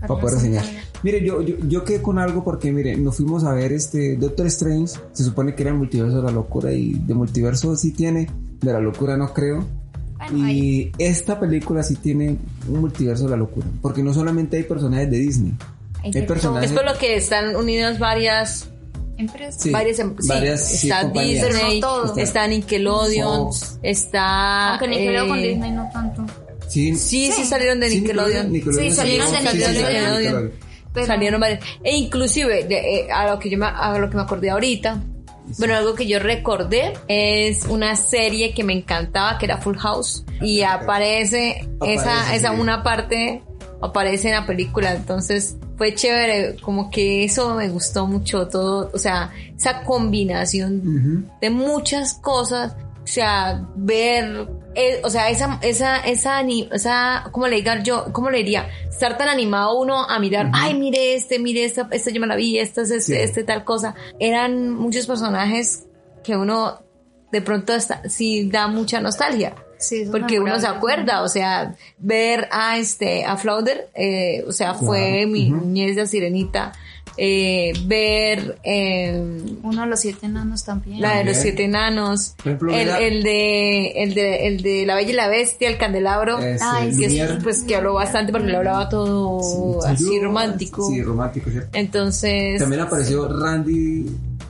para 0.00 0.20
poder 0.20 0.34
reseñar. 0.34 0.64
Mire, 1.02 1.24
yo, 1.24 1.40
yo, 1.40 1.56
yo 1.66 1.82
quedé 1.82 2.02
con 2.02 2.18
algo 2.18 2.44
porque, 2.44 2.70
mire, 2.70 2.94
nos 2.98 3.16
fuimos 3.16 3.44
a 3.44 3.54
ver 3.54 3.72
este 3.72 4.16
Doctor 4.16 4.46
Strange. 4.48 5.00
Se 5.12 5.24
supone 5.24 5.54
que 5.54 5.62
era 5.62 5.70
el 5.70 5.78
multiverso 5.78 6.18
de 6.18 6.22
la 6.22 6.30
locura 6.30 6.72
y 6.72 6.92
de 6.92 7.14
multiverso 7.14 7.74
sí 7.74 7.92
tiene, 7.92 8.28
de 8.60 8.72
la 8.72 8.80
locura 8.80 9.16
no 9.16 9.32
creo. 9.32 9.64
Bueno, 10.18 10.44
ahí. 10.44 10.92
Y 10.98 11.02
esta 11.02 11.40
película 11.40 11.82
sí 11.82 11.96
tiene 11.96 12.36
un 12.68 12.80
multiverso 12.80 13.24
de 13.24 13.30
la 13.30 13.36
locura, 13.38 13.66
porque 13.80 14.02
no 14.02 14.12
solamente 14.12 14.58
hay 14.58 14.64
personajes 14.64 15.10
de 15.10 15.18
Disney, 15.18 15.54
Hay 16.02 16.12
hay 16.14 16.26
personajes 16.26 16.70
Es 16.70 16.76
por 16.76 16.84
lo 16.84 16.98
que 16.98 17.16
están 17.16 17.56
unidas 17.56 17.98
varias, 17.98 18.68
Empresas. 19.20 19.62
Sí, 19.62 19.70
varias, 19.70 19.98
em- 19.98 20.16
sí, 20.18 20.28
varias, 20.28 20.66
sí, 20.68 20.90
está. 20.90 21.04
Disney, 21.08 21.80
no 21.80 22.16
está 22.16 22.46
Nickelodeon, 22.46 23.36
Fox. 23.52 23.78
está... 23.82 24.70
Aunque 24.72 24.88
Nickelodeon 24.88 25.28
con 25.28 25.38
eh, 25.38 25.48
Disney 25.48 25.70
no 25.72 25.90
tanto. 25.92 26.26
Sí, 26.68 26.94
Sí, 26.96 27.30
sí, 27.32 27.44
salieron 27.44 27.80
de 27.80 27.88
sí, 27.90 28.00
Nickelodeon. 28.00 28.52
Sí, 28.52 28.90
salieron 28.90 29.30
de 29.32 29.40
Nickelodeon. 29.40 29.74
Nickelodeon. 29.74 30.52
Pero- 30.92 31.06
Salieron 31.06 31.40
varias. 31.40 31.60
E 31.84 31.96
inclusive, 31.96 32.64
de- 32.64 33.00
eh, 33.00 33.08
a, 33.12 33.28
lo 33.30 33.38
que 33.38 33.48
yo 33.50 33.58
me, 33.58 33.66
a 33.66 33.96
lo 33.98 34.10
que 34.10 34.16
me 34.16 34.22
acordé 34.22 34.50
ahorita, 34.50 35.00
bueno, 35.58 35.74
algo 35.76 35.94
que 35.94 36.06
yo 36.06 36.18
recordé 36.20 36.92
es 37.08 37.64
una 37.64 37.96
serie 37.96 38.52
que 38.54 38.62
me 38.64 38.72
encantaba, 38.72 39.36
que 39.38 39.46
era 39.46 39.58
Full 39.58 39.76
House. 39.78 40.24
Y 40.40 40.62
aparece, 40.62 41.68
esa, 41.84 42.20
Aparece, 42.22 42.36
esa 42.36 42.54
sí. 42.54 42.60
una 42.60 42.82
parte, 42.82 43.42
aparece 43.82 44.28
en 44.28 44.34
la 44.34 44.46
película. 44.46 44.94
Entonces 44.94 45.56
fue 45.76 45.94
chévere, 45.94 46.56
como 46.60 46.90
que 46.90 47.24
eso 47.24 47.54
me 47.54 47.68
gustó 47.68 48.06
mucho 48.06 48.48
todo, 48.48 48.90
o 48.92 48.98
sea, 48.98 49.30
esa 49.56 49.82
combinación 49.84 51.30
de 51.40 51.50
muchas 51.50 52.14
cosas, 52.14 52.76
o 53.02 53.06
sea, 53.06 53.66
ver, 53.76 54.46
eh, 54.74 55.00
o 55.02 55.08
sea, 55.08 55.30
esa, 55.30 55.58
esa, 55.62 55.96
esa, 56.00 56.42
esa, 56.42 57.28
¿cómo 57.32 57.48
le 57.48 57.56
diga 57.56 57.82
yo? 57.82 58.12
¿Cómo 58.12 58.28
le 58.30 58.38
diría? 58.38 58.68
Estar 58.90 59.16
tan 59.16 59.28
animado 59.28 59.80
uno 59.80 60.04
a 60.08 60.18
mirar, 60.18 60.50
ay, 60.52 60.74
mire 60.78 61.14
este, 61.14 61.38
mire 61.38 61.64
esta, 61.64 61.88
esta 61.90 62.10
yo 62.10 62.20
me 62.20 62.26
la 62.26 62.36
vi, 62.36 62.58
esta 62.58 62.82
es 62.82 62.90
este, 62.90 63.14
Sí. 63.14 63.20
este, 63.22 63.42
tal 63.44 63.64
cosa. 63.64 63.94
Eran 64.18 64.70
muchos 64.70 65.06
personajes 65.06 65.86
que 66.22 66.36
uno 66.36 66.82
de 67.32 67.40
pronto 67.40 67.72
hasta, 67.72 68.06
sí 68.08 68.50
da 68.50 68.68
mucha 68.68 69.00
nostalgia. 69.00 69.54
Sí, 69.80 70.04
Porque 70.10 70.38
uno 70.38 70.60
se 70.60 70.66
acuerda, 70.66 71.22
o 71.22 71.28
sea, 71.28 71.74
ver 71.98 72.48
a 72.52 72.78
este, 72.78 73.24
a 73.24 73.36
Flauder, 73.36 73.88
eh, 73.94 74.44
o 74.46 74.52
sea, 74.52 74.74
fue 74.74 75.26
mi 75.26 75.50
niñez 75.50 75.96
de 75.96 76.06
sirenita, 76.06 76.72
eh, 77.16 77.72
ver, 77.86 78.58
eh, 78.62 79.20
Uno 79.62 79.82
de 79.82 79.86
los 79.88 80.00
siete 80.00 80.26
enanos 80.26 80.64
también. 80.64 81.00
la 81.02 81.16
de 81.18 81.24
los 81.24 81.36
siete 81.36 81.64
enanos. 81.64 82.34
Por 82.36 82.46
ejemplo, 82.46 82.74
el, 82.74 83.22
de, 83.22 83.88
el 84.02 84.14
de, 84.14 84.46
el 84.46 84.62
de 84.62 84.86
la 84.86 84.94
Bella 84.94 85.10
y 85.10 85.14
la 85.14 85.28
Bestia, 85.28 85.68
el 85.68 85.76
candelabro. 85.76 86.38
Ay, 86.62 86.96
que 86.96 87.06
es- 87.06 87.42
pues 87.42 87.62
que 87.64 87.74
habló 87.76 87.94
bastante 87.94 88.32
porque 88.32 88.48
lo 88.48 88.58
hablaba 88.58 88.88
todo 88.88 89.40
Sí, 89.82 89.88
así 89.88 90.04
yo- 90.16 90.22
romántico. 90.24 90.88
Sí, 90.90 91.02
romántico, 91.02 91.50
¿cierto? 91.50 91.70
Entonces, 91.76 92.60
También 92.60 92.82
apareció 92.82 93.28
Randy 93.28 94.06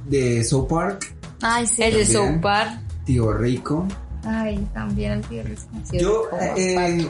de 0.08 0.44
South 0.44 0.66
Park, 0.68 1.12
Ay, 1.40 1.66
sí. 1.66 1.82
el 1.82 1.94
de. 1.94 2.04
South 2.06 2.40
Park. 2.42 2.78
Tío 3.06 3.32
Rico. 3.32 3.86
Ay, 4.24 4.66
también 4.74 5.12
el 5.12 5.24
sí, 5.24 5.98
Yo, 5.98 6.24
eh. 6.40 7.08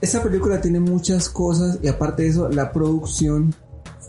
Esta 0.00 0.22
película 0.22 0.60
tiene 0.60 0.80
muchas 0.80 1.28
cosas 1.28 1.78
y 1.82 1.88
aparte 1.88 2.22
de 2.24 2.28
eso, 2.30 2.48
la 2.48 2.72
producción 2.72 3.54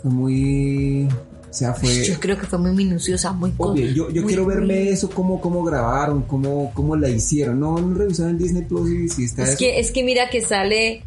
fue 0.01 0.11
muy... 0.11 1.07
O 1.49 1.53
sea, 1.57 1.73
fue... 1.73 2.03
Yo 2.05 2.19
creo 2.19 2.37
que 2.37 2.45
fue 2.45 2.59
muy 2.59 2.71
minuciosa, 2.71 3.31
muy 3.31 3.51
Obvio, 3.57 3.87
yo, 3.87 4.09
yo 4.11 4.21
muy- 4.21 4.27
quiero 4.33 4.45
verme 4.45 4.65
muy- 4.75 4.87
eso, 4.89 5.09
cómo, 5.09 5.41
cómo 5.41 5.63
grabaron, 5.63 6.21
cómo, 6.23 6.71
cómo 6.73 6.95
la 6.95 7.09
hicieron. 7.09 7.59
No, 7.59 7.77
no 7.77 7.93
revisaron 7.95 8.31
en 8.33 8.37
Disney 8.37 8.63
Plus 8.63 8.89
y 8.91 9.09
si 9.09 9.23
está 9.25 9.43
Es 9.43 9.49
eso. 9.49 9.57
que, 9.59 9.79
es 9.79 9.91
que 9.91 10.03
mira 10.03 10.29
que 10.29 10.41
sale, 10.41 11.03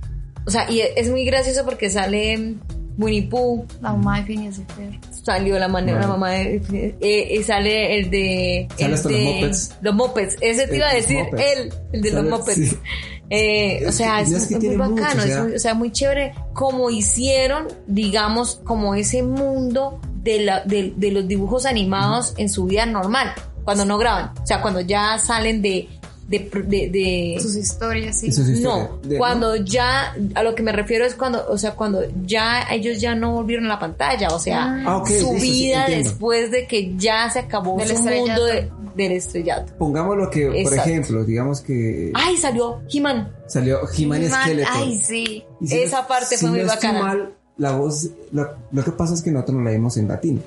o 0.46 0.50
sea, 0.50 0.68
y 0.70 0.80
es 0.80 1.10
muy 1.10 1.24
gracioso 1.24 1.64
porque 1.64 1.88
sale 1.88 2.56
Winnie 2.98 3.28
Pooh, 3.28 3.64
La 3.80 3.92
mamá 3.92 4.18
de 4.20 4.26
Phineas 4.26 4.58
y 4.58 4.64
Fer. 4.74 4.98
Salió 5.24 5.58
la, 5.58 5.68
manera, 5.68 6.00
la 6.00 6.06
Bueno. 6.06 6.20
mamá 6.20 6.30
de... 6.32 6.94
eh, 7.00 7.36
y 7.38 7.42
sale 7.42 7.98
el 7.98 8.10
de... 8.10 8.68
Sale 8.70 8.84
el 8.86 8.94
hasta 8.94 9.08
de 9.08 9.14
los 9.24 9.34
Muppets. 9.34 9.76
Los 9.80 9.94
Muppets, 9.94 10.36
ese 10.40 10.66
te 10.68 10.76
iba 10.76 10.88
a 10.88 10.94
decir, 10.94 11.18
él, 11.38 11.72
el 11.92 12.02
de 12.02 12.10
Sale- 12.10 12.22
los 12.28 12.38
Muppets. 12.38 12.70
sí. 12.70 12.76
Eh, 13.32 13.84
o 13.86 13.92
sea, 13.92 14.20
es, 14.20 14.32
es 14.32 14.50
muy 14.50 14.76
mucho, 14.76 14.78
bacano, 15.02 15.22
o 15.22 15.26
sea- 15.26 15.36
es 15.36 15.42
muy- 15.44 15.54
o 15.54 15.58
sea, 15.60 15.74
muy 15.74 15.92
chévere 15.92 16.34
como 16.52 16.90
hicieron, 16.90 17.68
digamos, 17.86 18.56
como 18.64 18.96
ese 18.96 19.22
mundo 19.22 20.00
de, 20.22 20.40
la, 20.40 20.64
de, 20.64 20.92
de 20.96 21.10
los 21.12 21.28
dibujos 21.28 21.64
animados 21.64 22.34
en 22.38 22.48
su 22.48 22.64
vida 22.66 22.86
normal, 22.86 23.32
cuando 23.62 23.84
no 23.84 23.98
graban, 23.98 24.32
o 24.42 24.46
sea, 24.46 24.60
cuando 24.60 24.80
ya 24.80 25.16
salen 25.18 25.62
de, 25.62 25.88
de, 26.30 26.48
de, 26.66 26.88
de- 26.90 27.38
Sus 27.42 27.56
historias, 27.56 28.20
sí. 28.20 28.30
No, 28.62 28.98
de- 29.02 29.18
cuando 29.18 29.56
ya, 29.56 30.14
a 30.34 30.42
lo 30.44 30.54
que 30.54 30.62
me 30.62 30.70
refiero 30.72 31.04
es 31.04 31.14
cuando, 31.16 31.44
o 31.48 31.58
sea, 31.58 31.72
cuando 31.74 32.02
ya 32.24 32.62
ellos 32.70 33.00
ya 33.00 33.14
no 33.16 33.32
volvieron 33.34 33.66
a 33.66 33.70
la 33.70 33.78
pantalla, 33.80 34.28
o 34.28 34.38
sea, 34.38 34.82
Ah, 34.86 35.02
su 35.06 35.12
sí, 35.38 35.50
vida 35.50 35.86
después 35.88 36.52
de 36.52 36.66
que 36.68 36.96
ya 36.96 37.28
se 37.30 37.40
acabó 37.40 37.76
Del 37.78 37.88
su 37.88 37.94
estrellato. 37.94 38.26
mundo 38.28 38.44
de- 38.44 38.70
del 38.94 39.12
estrellato. 39.12 39.72
Pongamos 39.76 40.16
lo 40.16 40.30
que, 40.30 40.46
por 40.62 40.74
ejemplo, 40.74 41.24
digamos 41.24 41.60
que 41.62 42.12
Ay, 42.14 42.36
salió 42.36 42.80
He-Man. 42.92 43.32
salió 43.46 43.80
He-Man 43.96 44.28
Man, 44.30 44.42
Skeletor. 44.42 44.72
Ay, 44.76 44.98
sí. 44.98 45.44
Si 45.64 45.78
esa 45.78 46.02
no- 46.02 46.08
parte 46.08 46.36
si 46.36 46.46
fue 46.46 46.50
muy 46.50 46.60
no 46.60 46.66
bacana. 46.68 47.02
mal, 47.02 47.34
la 47.58 47.72
voz, 47.76 48.08
lo, 48.32 48.48
lo 48.70 48.84
que 48.84 48.92
pasa 48.92 49.14
es 49.14 49.22
que 49.22 49.30
nosotros 49.32 49.58
no 49.58 49.64
la 49.64 49.70
vimos 49.72 49.96
en 49.96 50.06
latino. 50.08 50.40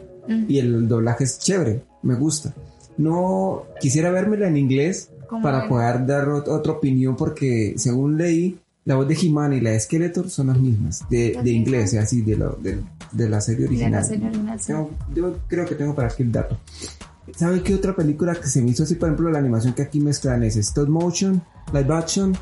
Y 0.48 0.60
el 0.60 0.88
doblaje 0.88 1.26
es 1.26 1.38
chévere, 1.40 1.82
me 2.04 2.16
gusta. 2.16 2.54
No 2.98 3.64
quisiera 3.82 4.12
vérmela 4.12 4.48
en 4.48 4.56
inglés 4.58 5.10
¿Cómo 5.34 5.44
para 5.44 5.68
poder 5.68 6.06
dar 6.06 6.28
ot- 6.28 6.48
otra 6.48 6.74
opinión 6.74 7.16
porque 7.16 7.74
según 7.78 8.18
leí, 8.18 8.60
la 8.86 8.96
voz 8.96 9.08
de 9.08 9.16
He-Man 9.22 9.54
y 9.54 9.62
la 9.62 9.72
de 9.72 9.80
Skeletor 9.80 10.30
son 10.30 10.48
las 10.48 10.60
mismas, 10.60 11.04
de, 11.10 11.40
de 11.44 11.52
inglés, 11.52 11.94
así 11.96 12.22
de, 12.22 12.36
lo- 12.38 12.58
de, 12.62 12.80
de 13.12 13.30
la 13.30 13.40
serie 13.42 13.66
original. 13.68 13.92
la 13.94 14.04
serie 14.04 14.28
original, 14.28 14.60
sí. 14.60 14.68
Tengo- 14.68 14.92
yo 15.16 15.38
creo 15.48 15.66
que 15.66 15.76
tengo 15.76 15.96
para 15.96 16.10
aquí 16.10 16.24
el 16.24 16.32
dato. 16.32 16.58
¿Sabe 17.36 17.62
qué 17.64 17.74
otra 17.74 17.96
película 17.96 18.36
que 18.36 18.48
se 18.48 18.62
me 18.62 18.72
hizo 18.72 18.84
así, 18.84 18.96
por 18.96 19.08
ejemplo, 19.08 19.30
la 19.32 19.40
animación 19.40 19.74
que 19.74 19.82
aquí 19.84 20.00
mezclan 20.02 20.44
es 20.44 20.58
stop 20.58 20.90
motion, 20.90 21.42
live 21.74 21.94
action, 21.94 22.36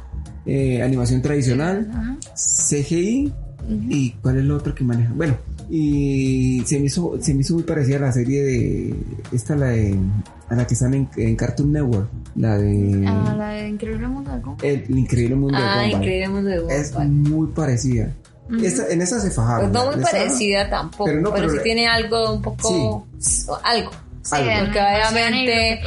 eh, 0.46 0.82
animación 0.82 1.22
tradicional. 1.22 2.20
CGI 2.36 3.32
y 3.70 4.12
cuál 4.22 4.38
es 4.40 4.46
lo 4.46 4.56
otro 4.58 4.74
que 4.76 4.84
maneja. 4.84 5.12
Bueno, 5.16 5.36
y 5.70 6.62
se 6.66 6.80
me 6.80 6.86
hizo, 6.88 7.18
se 7.22 7.34
me 7.34 7.42
hizo 7.42 7.54
muy 7.56 7.64
parecida 7.64 7.98
a 7.98 8.02
la 8.02 8.12
serie 8.12 8.44
de 8.44 8.96
esta 9.32 9.56
la 9.56 9.68
de 9.68 9.98
a 10.50 10.56
la 10.56 10.68
que 10.68 10.74
están 10.74 10.94
en, 10.94 11.08
en 11.16 11.36
Cartoon 11.36 11.72
Network, 11.72 12.10
la 12.36 12.58
de 12.58 13.06
Ah, 13.08 13.36
la 13.38 13.50
de 13.50 13.70
Increíble 13.70 14.08
Mundo 14.08 14.32
de 14.32 14.40
Gumball. 14.40 14.66
el, 14.66 14.84
el 14.90 14.98
increíble 14.98 15.36
mundo 15.36 15.58
de 15.58 15.64
Ah, 15.64 15.82
Gumball. 15.84 16.02
increíble 16.02 16.30
mundo 16.30 16.50
de 16.50 16.76
Es 16.76 16.92
Gumball. 16.94 17.10
muy 17.10 17.48
parecida. 17.48 18.12
Esta- 18.62 18.90
en 18.90 19.02
esa 19.02 19.18
se 19.22 19.32
fajaron. 19.32 19.72
Pues 19.72 19.74
no 19.86 19.90
la- 19.92 19.96
muy 19.96 20.04
esa- 20.06 20.12
parecida 20.12 20.70
tampoco, 20.70 21.06
pero 21.06 21.20
pero, 21.22 21.30
no, 21.30 21.34
pero- 21.36 21.50
sí 21.54 21.60
tiene 21.64 21.88
algo 21.88 22.34
un 22.34 22.42
poco. 22.42 23.08
Sí, 23.18 23.46
Algo. 23.64 23.92
De 24.24 24.60
Porque 24.66 24.80
obviamente 24.80 25.82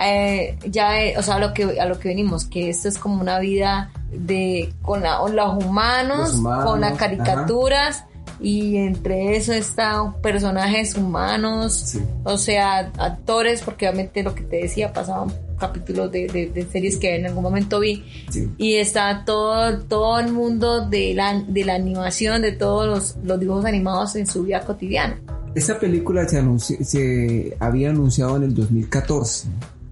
eh, 0.00 0.58
ya, 0.66 1.00
eh, 1.02 1.14
o 1.18 1.22
sea, 1.22 1.36
a 1.36 1.38
lo 1.38 1.52
que 1.52 1.80
a 1.80 1.86
lo 1.86 1.98
que 1.98 2.08
venimos, 2.08 2.44
que 2.44 2.70
esto 2.70 2.88
es 2.88 2.98
como 2.98 3.20
una 3.20 3.38
vida 3.38 3.90
de 4.12 4.72
con 4.82 5.02
la- 5.02 5.18
con 5.18 5.34
los, 5.36 5.64
humanos, 5.64 6.18
Los 6.30 6.34
humanos, 6.34 6.64
con 6.64 6.80
las 6.80 6.90
ajá. 6.92 6.98
caricaturas 6.98 8.04
y 8.42 8.76
entre 8.76 9.36
eso 9.36 9.52
están 9.52 10.14
personajes 10.22 10.94
humanos, 10.96 11.74
Sí. 11.74 12.00
o 12.24 12.38
sea, 12.38 12.90
actores, 12.98 13.60
porque 13.62 13.86
obviamente 13.88 14.22
lo 14.22 14.34
que 14.34 14.42
te 14.42 14.56
decía 14.62 14.92
pasaban 14.92 15.30
capítulos 15.58 16.10
de, 16.10 16.26
de- 16.26 16.46
de 16.48 16.64
series 16.70 16.96
que 16.96 17.16
en 17.16 17.26
algún 17.26 17.42
momento 17.42 17.80
vi 17.80 18.02
Sí. 18.30 18.48
y 18.56 18.76
está 18.76 19.24
todo 19.26 19.78
todo 19.80 20.18
el 20.18 20.32
mundo 20.32 20.88
de 20.88 21.12
la, 21.14 21.38
de 21.46 21.64
la 21.66 21.74
animación, 21.74 22.40
de 22.40 22.52
todos 22.52 22.86
los, 22.86 23.16
los 23.24 23.38
dibujos 23.38 23.66
animados 23.66 24.16
en 24.16 24.26
su 24.26 24.44
vida 24.44 24.60
cotidiana. 24.60 25.18
Esta 25.54 25.78
película 25.78 26.28
se, 26.28 26.40
anunci- 26.42 26.82
se 26.84 27.56
había 27.58 27.90
anunciado 27.90 28.36
en 28.36 28.44
el 28.44 28.54
2014. 28.54 29.48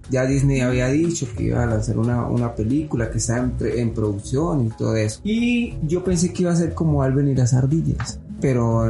Ya 0.09 0.25
Disney 0.25 0.61
había 0.61 0.87
dicho 0.87 1.27
que 1.37 1.43
iba 1.43 1.61
a 1.61 1.65
lanzar 1.67 1.97
una, 1.99 2.25
una 2.25 2.55
película 2.55 3.11
que 3.11 3.19
está 3.19 3.37
en, 3.37 3.53
en 3.61 3.93
producción 3.93 4.65
y 4.65 4.69
todo 4.69 4.95
eso. 4.95 5.19
Y 5.23 5.75
yo 5.83 6.03
pensé 6.03 6.33
que 6.33 6.43
iba 6.43 6.51
a 6.51 6.55
ser 6.55 6.73
como 6.73 7.03
Alvin 7.03 7.27
y 7.27 7.35
las 7.35 7.53
ardillas. 7.53 8.19
Pero 8.41 8.87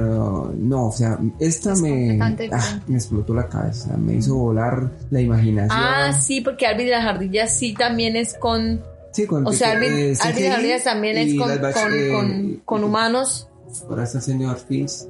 eh, 0.51 0.55
no, 0.59 0.87
o 0.87 0.91
sea, 0.91 1.19
esta 1.39 1.73
Es 1.73 1.81
me, 1.81 2.17
ah, 2.53 2.79
me 2.87 2.95
explotó 2.97 3.33
la 3.33 3.47
cabeza, 3.49 3.97
me 3.97 4.13
hizo 4.15 4.35
volar 4.35 4.91
la 5.09 5.19
imaginación. 5.21 5.71
Ah, 5.81 6.13
sí, 6.13 6.39
porque 6.41 6.67
Alvin 6.67 6.85
y 6.87 6.91
las 6.91 7.03
ardillas 7.05 7.51
sí 7.53 7.73
también 7.73 8.15
es 8.15 8.35
con 8.35 8.81
Sí, 9.11 9.25
con- 9.25 9.45
O 9.47 9.51
sea, 9.51 9.71
Alvin, 9.71 9.91
eh, 9.91 9.95
Alvin 9.95 10.05
y 10.05 10.13
las 10.13 10.33
CGI 10.35 10.47
ardillas 10.51 10.83
también 10.83 11.17
es 11.17 11.27
y 11.29 11.37
con, 11.37 11.49
con, 11.49 11.93
eh, 11.93 12.09
con- 12.13 12.61
con 12.63 12.83
humanos. 12.83 13.49
Ahora 13.89 14.03
está 14.03 14.21
señor 14.21 14.57
Fins. 14.59 15.07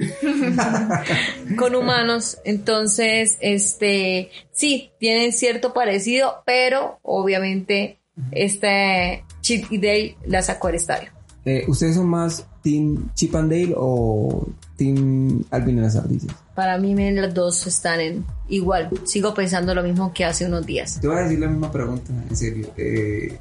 Con 1.56 1.74
humanos, 1.74 2.38
entonces, 2.44 3.36
este, 3.40 4.30
sí, 4.52 4.90
tienen 4.98 5.32
cierto 5.32 5.72
parecido, 5.72 6.42
pero 6.46 6.98
obviamente 7.02 8.00
este 8.32 9.24
Chip 9.40 9.70
y 9.70 9.78
Dale 9.78 10.16
la 10.26 10.42
sacó 10.42 10.68
al 10.68 10.74
estadio. 10.74 11.08
Eh, 11.44 11.64
¿Ustedes 11.68 11.94
son 11.94 12.06
más 12.08 12.46
Team 12.62 13.10
Chip 13.14 13.34
and 13.34 13.50
Dale 13.50 13.72
o 13.76 14.46
Team 14.76 15.42
Alvin 15.50 15.78
y 15.78 15.80
las 15.80 15.96
ardillas? 15.96 16.34
Para 16.54 16.76
mí 16.76 16.94
me- 16.94 17.10
las 17.12 17.32
dos 17.32 17.66
están 17.66 18.00
en 18.00 18.24
igual, 18.48 18.90
sigo 19.04 19.32
pensando 19.32 19.74
lo 19.74 19.82
mismo 19.82 20.12
que 20.12 20.24
hace 20.26 20.44
unos 20.44 20.66
días. 20.66 21.00
Te 21.00 21.08
voy 21.08 21.16
a 21.16 21.20
decir 21.22 21.38
la 21.38 21.46
misma 21.48 21.72
pregunta, 21.72 22.12
en 22.28 22.36
serio. 22.36 22.68
Eh, 22.76 23.38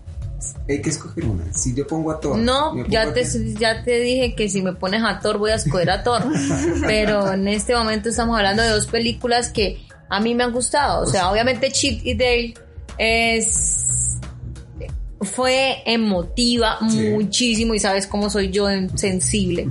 hay 0.67 0.81
que 0.81 0.89
escoger 0.89 1.25
una. 1.25 1.51
Si 1.53 1.73
yo 1.73 1.85
pongo 1.87 2.11
a 2.11 2.19
Thor. 2.19 2.37
No, 2.37 2.85
ya 2.87 3.13
te, 3.13 3.23
ya 3.55 3.83
te 3.83 3.99
dije 3.99 4.35
que 4.35 4.49
si 4.49 4.61
me 4.61 4.73
pones 4.73 5.01
a 5.03 5.19
Thor 5.19 5.37
voy 5.37 5.51
a 5.51 5.55
escoger 5.55 5.89
a 5.89 6.03
Thor. 6.03 6.23
Pero 6.87 7.33
en 7.33 7.47
este 7.47 7.75
momento 7.75 8.09
estamos 8.09 8.37
hablando 8.37 8.61
de 8.63 8.69
dos 8.69 8.87
películas 8.87 9.49
que 9.49 9.85
a 10.09 10.19
mí 10.19 10.35
me 10.35 10.43
han 10.43 10.51
gustado. 10.51 11.03
O 11.03 11.05
sea, 11.07 11.31
obviamente 11.31 11.71
Chip 11.71 12.01
y 12.05 12.13
Dale 12.15 12.53
es 12.97 14.19
fue 15.21 15.77
emotiva 15.85 16.77
Sí. 16.89 17.09
muchísimo 17.09 17.73
y 17.73 17.79
sabes 17.79 18.07
cómo 18.07 18.29
soy 18.29 18.51
yo 18.51 18.69
en- 18.69 18.97
sensible. 18.97 19.67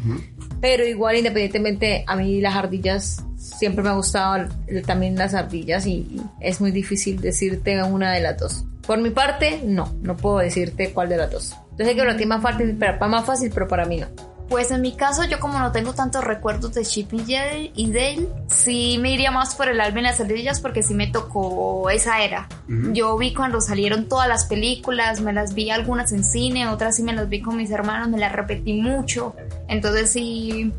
Pero 0.61 0.85
igual 0.87 1.17
independientemente 1.17 2.05
a 2.07 2.17
mí 2.17 2.41
las 2.41 2.55
ardillas 2.55 3.23
siempre 3.39 3.83
me 3.83 3.89
ha 3.91 3.95
gustado 3.95 4.49
también 4.87 5.17
las 5.17 5.33
ardillas 5.35 5.87
y 5.87 6.21
es 6.41 6.61
muy 6.61 6.71
difícil 6.71 7.21
decirte 7.21 7.83
una 7.83 8.13
de 8.13 8.21
las 8.21 8.39
dos. 8.39 8.65
Por 8.89 8.97
mi 8.97 9.11
parte, 9.11 9.61
no, 9.67 9.95
no 10.01 10.17
puedo 10.17 10.39
decirte 10.39 10.95
cuál 10.95 11.11
de 11.11 11.19
las 11.19 11.31
dos. 11.31 11.55
Yo 11.77 11.85
sé 11.85 11.95
que 11.95 12.03
lo 12.03 12.17
que 12.17 12.23
es 12.23 12.27
más 12.27 12.41
fácil, 12.41 12.75
pero 12.81 13.07
más 13.07 13.27
fácil, 13.27 13.51
pero 13.53 13.69
para 13.69 13.85
mí 13.85 13.99
no. 13.99 14.07
Pues 14.49 14.71
en 14.71 14.81
mi 14.81 14.97
caso, 14.97 15.25
yo 15.25 15.39
como 15.39 15.59
no 15.59 15.73
tengo 15.73 15.93
tantos 15.93 16.25
recuerdos 16.25 16.73
de 16.73 16.87
Chip 16.87 17.13
y 17.13 17.19
Dale, 17.19 17.71
y 17.75 17.93
Dale, 17.93 18.27
sí 18.47 18.97
me 18.99 19.13
iría 19.13 19.31
más 19.31 19.55
por 19.57 19.69
el 19.69 19.79
Alvin 19.79 19.99
y 19.99 20.03
las 20.05 20.21
ardillas 20.21 20.61
porque 20.63 20.83
sí 20.83 20.95
me 20.95 21.07
tocó 21.07 21.91
esa 21.91 22.25
era. 22.25 22.49
Yo 22.95 23.19
vi 23.19 23.35
cuando 23.35 23.61
salieron 23.61 24.09
todas 24.09 24.27
las 24.27 24.47
películas, 24.47 25.21
me 25.21 25.35
las 25.35 25.53
vi 25.53 25.69
algunas 25.69 26.13
en 26.13 26.25
cine, 26.25 26.67
otras 26.67 26.97
sí 26.97 27.03
me 27.03 27.13
las 27.13 27.29
vi 27.29 27.43
con 27.43 27.59
mis 27.59 27.71
hermanos, 27.71 28.09
me 28.09 28.17
las 28.17 28.33
repetí 28.33 28.73
mucho. 28.73 29.37
Entonces 29.69 30.09
sí 30.09 30.73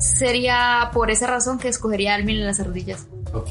sería 0.00 0.90
por 0.92 1.12
esa 1.12 1.28
razón 1.28 1.60
que 1.60 1.68
escogería 1.68 2.16
Alvin 2.16 2.38
y 2.38 2.40
las 2.40 2.58
ardillas. 2.58 3.06
Ok. 3.32 3.50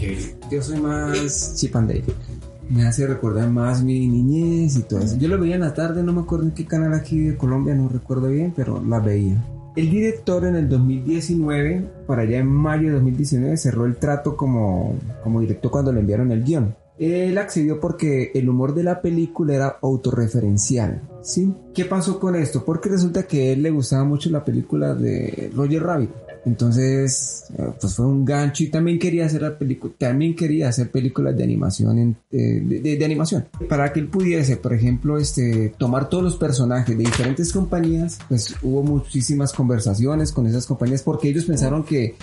Yo 0.52 0.62
soy 0.62 0.82
más 0.82 1.56
Chip 1.56 1.78
and 1.78 1.88
Dale. 1.88 2.39
Me 2.70 2.86
hace 2.86 3.08
recordar 3.08 3.50
más 3.50 3.84
mi 3.84 4.08
niñez 4.08 4.78
y 4.78 4.84
todo 4.84 5.00
eso. 5.00 5.18
Yo 5.18 5.28
lo 5.28 5.40
veía 5.40 5.56
en 5.56 5.62
la 5.62 5.74
tarde, 5.74 6.04
no 6.04 6.14
me 6.14 6.22
acuerdo 6.22 6.46
en 6.46 6.52
qué 6.52 6.66
canal 6.66 6.94
aquí 6.94 7.20
de 7.20 7.36
Colombia, 7.36 7.74
no 7.74 7.90
recuerdo 7.90 8.28
bien, 8.28 8.54
pero 8.56 8.84
la 8.84 9.00
veía. 9.00 9.44
El 9.76 9.90
director 9.90 10.46
en 10.46 10.56
el 10.56 10.70
2019, 10.70 11.90
para 12.06 12.24
allá 12.24 12.40
en 12.40 12.48
mayo 12.48 12.90
de 12.90 12.94
2019, 12.96 13.58
cerró 13.58 13.86
el 13.86 13.96
trato 13.98 14.36
como, 14.36 14.96
como 15.24 15.42
director 15.42 15.72
cuando 15.72 15.92
le 15.92 16.02
enviaron 16.02 16.32
el 16.32 16.44
guion. 16.44 16.76
Él 17.00 17.38
accedió 17.38 17.80
porque 17.80 18.32
el 18.36 18.50
humor 18.50 18.76
de 18.76 18.84
la 18.84 19.02
película 19.02 19.56
era 19.56 19.78
autorreferencial, 19.82 21.02
¿sí? 21.22 21.54
¿Qué 21.74 21.86
pasó 21.86 22.20
con 22.20 22.36
esto? 22.36 22.66
Porque 22.66 22.90
resulta 22.90 23.24
que 23.24 23.54
él 23.54 23.64
le 23.64 23.72
gustaba 23.72 24.04
mucho 24.04 24.30
la 24.30 24.44
película 24.44 24.94
de 24.94 25.50
Roger 25.56 25.82
Rabbit. 25.82 26.10
Entonces, 26.46 27.46
eh, 27.58 27.72
pues 27.80 27.96
fue 27.96 28.06
un 28.06 28.24
gancho 28.24 28.64
y 28.64 28.68
también 28.68 28.98
quería 28.98 29.26
hacer 29.26 29.42
la 29.42 29.58
película, 29.58 29.94
también 29.98 30.36
quería 30.36 30.70
hacer 30.70 30.90
películas 30.90 31.36
de 31.36 31.44
animación, 31.44 32.18
eh, 32.32 32.62
de, 32.64 33.06
animación. 33.06 33.46
Para 33.68 33.92
que 33.92 34.00
él 34.00 34.08
pudiese, 34.08 34.58
por 34.58 34.74
ejemplo, 34.74 35.18
este, 35.18 35.74
tomar 35.78 36.10
todos 36.10 36.24
los 36.24 36.38
personajes 36.38 36.98
de 36.98 37.04
diferentes 37.04 37.52
compañías, 37.52 38.20
pues 38.30 38.56
hubo 38.62 38.84
muchísimas 38.84 39.52
conversaciones 39.54 40.32
con 40.32 40.48
esas 40.48 40.66
compañías 40.66 41.04
porque 41.04 41.30
ellos 41.30 41.46
pensaron 41.46 41.84
que, 41.84 42.16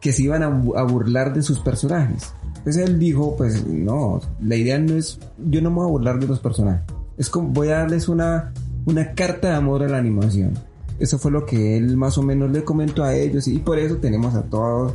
que 0.00 0.12
se 0.12 0.22
iban 0.22 0.42
a, 0.42 0.46
a 0.46 0.82
burlar 0.84 1.34
de 1.34 1.42
sus 1.42 1.58
personajes. 1.58 2.32
Entonces 2.58 2.88
él 2.88 2.98
dijo, 2.98 3.36
pues 3.36 3.66
no, 3.66 4.20
la 4.40 4.56
idea 4.56 4.78
no 4.78 4.96
es, 4.96 5.18
yo 5.38 5.60
no 5.60 5.70
me 5.70 5.76
voy 5.76 5.86
a 5.86 5.90
burlar 5.90 6.20
de 6.20 6.28
los 6.28 6.38
personajes. 6.40 6.82
Es 7.18 7.28
como, 7.28 7.48
voy 7.48 7.68
a 7.68 7.78
darles 7.78 8.08
una, 8.08 8.52
una 8.86 9.12
carta 9.14 9.48
de 9.48 9.54
amor 9.54 9.82
a 9.82 9.88
la 9.88 9.98
animación. 9.98 10.54
Eso 10.98 11.18
fue 11.18 11.30
lo 11.30 11.44
que 11.44 11.76
él 11.76 11.96
más 11.96 12.18
o 12.18 12.22
menos 12.22 12.50
le 12.50 12.64
comentó 12.64 13.04
a 13.04 13.14
ellos 13.14 13.48
y 13.48 13.58
por 13.58 13.78
eso 13.78 13.96
tenemos 13.96 14.34
a 14.34 14.42
todos 14.42 14.94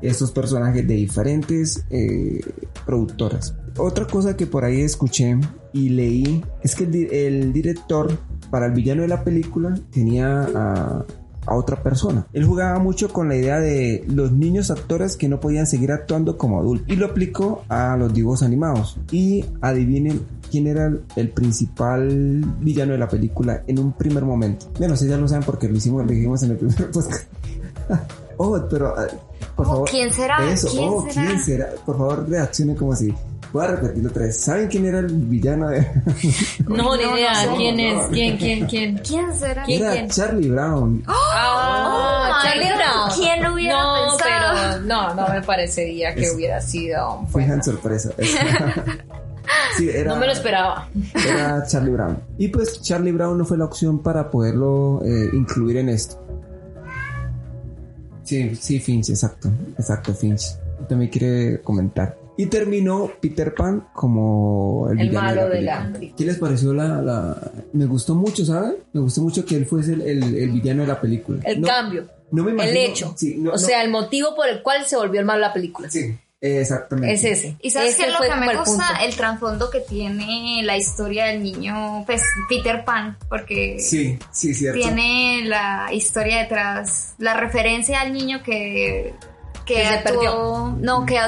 estos 0.00 0.30
personajes 0.30 0.86
de 0.86 0.94
diferentes 0.94 1.84
eh, 1.90 2.40
productoras. 2.86 3.54
Otra 3.76 4.06
cosa 4.06 4.36
que 4.36 4.46
por 4.46 4.64
ahí 4.64 4.80
escuché 4.80 5.38
y 5.72 5.88
leí 5.90 6.44
es 6.62 6.74
que 6.74 6.84
el, 6.84 7.12
el 7.12 7.52
director 7.52 8.16
para 8.50 8.66
el 8.66 8.72
villano 8.72 9.02
de 9.02 9.08
la 9.08 9.24
película 9.24 9.74
tenía 9.90 10.42
a, 10.54 11.06
a 11.48 11.54
otra 11.56 11.82
persona. 11.82 12.26
Él 12.32 12.44
jugaba 12.44 12.78
mucho 12.78 13.12
con 13.12 13.28
la 13.28 13.36
idea 13.36 13.58
de 13.60 14.04
los 14.08 14.32
niños 14.32 14.70
actores 14.70 15.16
que 15.16 15.28
no 15.28 15.40
podían 15.40 15.66
seguir 15.66 15.92
actuando 15.92 16.36
como 16.36 16.60
adultos 16.60 16.86
y 16.88 16.96
lo 16.96 17.06
aplicó 17.06 17.62
a 17.68 17.96
los 17.96 18.12
dibujos 18.12 18.42
animados. 18.42 18.98
Y 19.10 19.44
adivinen 19.60 20.20
quién 20.50 20.66
era 20.66 20.90
el, 21.16 21.30
principal 21.30 22.44
villano 22.60 22.92
de 22.92 22.98
la 22.98 23.08
película 23.08 23.62
en 23.66 23.78
un 23.78 23.92
primer 23.92 24.24
momento. 24.24 24.66
Bueno, 24.78 24.96
si 24.96 25.06
ya 25.08 25.16
lo 25.16 25.28
saben 25.28 25.44
porque 25.44 25.68
lo 25.68 25.76
hicimos, 25.76 26.02
lo 26.04 26.10
dijimos 26.12 26.42
en 26.42 26.50
el 26.52 26.56
primer 26.56 26.90
podcast. 26.92 27.28
oh, 28.36 28.58
pero 28.68 28.94
ah, 28.96 29.06
por 29.56 29.66
Oh, 29.66 29.70
favor. 29.70 29.88
¿quién 29.90 30.12
será? 30.12 30.50
Eso, 30.50 30.68
¿Quién 30.70 30.88
oh, 30.92 31.04
será? 31.08 31.26
¿quién 31.26 31.40
será? 31.40 31.68
Por 31.84 31.96
favor, 31.98 32.28
reaccione 32.28 32.74
como 32.74 32.94
si 32.94 33.12
Voy 33.52 33.64
a 33.64 33.68
repetirlo 33.68 34.10
otra 34.10 34.24
vez. 34.26 34.40
¿Saben 34.40 34.68
quién 34.68 34.84
era 34.86 34.98
el 34.98 35.06
villano 35.06 35.68
de.? 35.68 35.80
No, 36.68 36.96
ni 36.96 37.02
no, 37.04 37.16
idea. 37.16 37.46
no. 37.46 37.56
¿Quién 37.56 37.76
No, 37.76 37.82
es? 37.82 37.94
no. 37.94 38.08
¿Quién, 38.10 38.36
quién, 38.36 38.66
quién? 38.66 38.98
¿Quién 38.98 39.38
será? 39.38 39.62
¿Quién? 39.64 39.82
era 39.84 40.06
Charlie 40.08 40.48
Brown. 40.50 41.02
Ah, 41.08 42.40
Oh, 42.40 42.42
Charlie. 42.44 42.66
Brown. 42.66 43.10
¿Quién 43.16 43.42
lo 43.42 43.54
hubiera 43.54 43.82
no, 43.82 43.94
pensado? 44.16 44.54
pero 44.54 44.80
no, 44.86 45.14
no 45.14 45.28
me 45.28 45.42
parecería 45.42 46.14
que 46.14 46.24
Es- 46.24 46.34
hubiera 46.34 46.60
sido. 46.60 47.24
Fijan 47.28 47.46
bueno, 47.48 47.62
sorpresa. 47.64 48.10
sí, 49.78 49.88
era, 49.88 50.12
no 50.14 50.20
me 50.20 50.26
lo 50.26 50.32
esperaba. 50.32 50.88
era 51.26 51.64
Charlie 51.66 51.90
Brown. 51.92 52.18
Y 52.36 52.48
pues 52.48 52.82
Charlie 52.82 53.12
Brown 53.12 53.38
no 53.38 53.44
fue 53.46 53.56
la 53.56 53.64
opción 53.64 54.02
para 54.02 54.30
poderlo 54.30 55.00
eh, 55.04 55.30
incluir 55.32 55.78
en 55.78 55.88
esto. 55.88 56.22
Sí, 58.24 58.54
sí, 58.56 58.78
Finch, 58.78 59.08
exacto. 59.10 59.48
Exacto, 59.78 60.12
Finch. 60.12 60.42
También 60.88 61.10
quiere 61.10 61.62
comentar. 61.62 62.17
Y 62.38 62.46
terminó 62.46 63.10
Peter 63.20 63.52
Pan 63.54 63.88
como 63.92 64.88
el, 64.92 65.00
El 65.00 65.08
villano 65.08 65.26
malo 65.26 65.42
de 65.46 65.50
película. 65.50 65.80
la 65.84 65.92
película. 65.92 66.16
¿Qué 66.16 66.24
les 66.24 66.38
pareció 66.38 66.72
la, 66.72 67.02
la- 67.02 67.50
Me 67.72 67.84
gustó 67.86 68.14
mucho, 68.14 68.44
¿saben? 68.44 68.76
Me 68.92 69.00
gustó 69.00 69.20
mucho 69.22 69.44
que 69.44 69.56
él 69.56 69.66
fuese 69.66 69.92
el, 69.94 70.02
el- 70.02 70.34
el 70.36 70.50
villano 70.50 70.82
de 70.82 70.88
la 70.88 71.00
película. 71.00 71.40
El 71.44 71.60
No- 71.60 71.66
cambio. 71.66 72.06
No 72.30 72.44
me 72.44 72.50
El 72.52 72.56
imagino- 72.56 72.80
hecho. 72.80 73.14
Sí, 73.16 73.34
no- 73.38 73.50
o 73.50 73.52
no- 73.54 73.58
sea, 73.58 73.82
el 73.82 73.90
motivo 73.90 74.34
por 74.36 74.48
el 74.48 74.62
cual 74.62 74.86
se 74.86 74.96
volvió 74.96 75.18
el 75.20 75.26
malo 75.26 75.40
la 75.40 75.52
película. 75.52 75.90
Sí, 75.90 76.14
exactamente. 76.40 77.14
Es 77.14 77.24
ese. 77.24 77.56
¿Y 77.60 77.70
sabes 77.70 77.94
Ese 77.94 78.02
qué 78.04 78.08
es 78.10 78.14
lo 78.14 78.20
que 78.20 78.36
me 78.40 78.52
el 78.52 78.58
gusta? 78.58 78.70
punto. 78.86 79.04
El 79.04 79.16
trasfondo 79.16 79.70
que 79.70 79.80
tiene 79.80 80.60
la 80.62 80.76
historia 80.76 81.24
del 81.26 81.42
niño, 81.42 82.04
pues 82.06 82.22
Peter 82.48 82.84
Pan, 82.84 83.16
porque 83.28 83.78
Sí, 83.80 84.16
sí, 84.30 84.54
cierto. 84.54 84.78
tiene 84.80 85.42
la 85.46 85.88
historia 85.92 86.38
detrás, 86.42 87.14
la 87.18 87.34
referencia 87.34 88.00
al 88.00 88.12
niño 88.12 88.42
que, 88.44 89.14
que, 89.66 89.74
Que 89.74 89.80
se 89.80 89.86
actuó- 89.86 90.04
perdió. 90.12 90.76
No, 90.80 91.04
que 91.04 91.18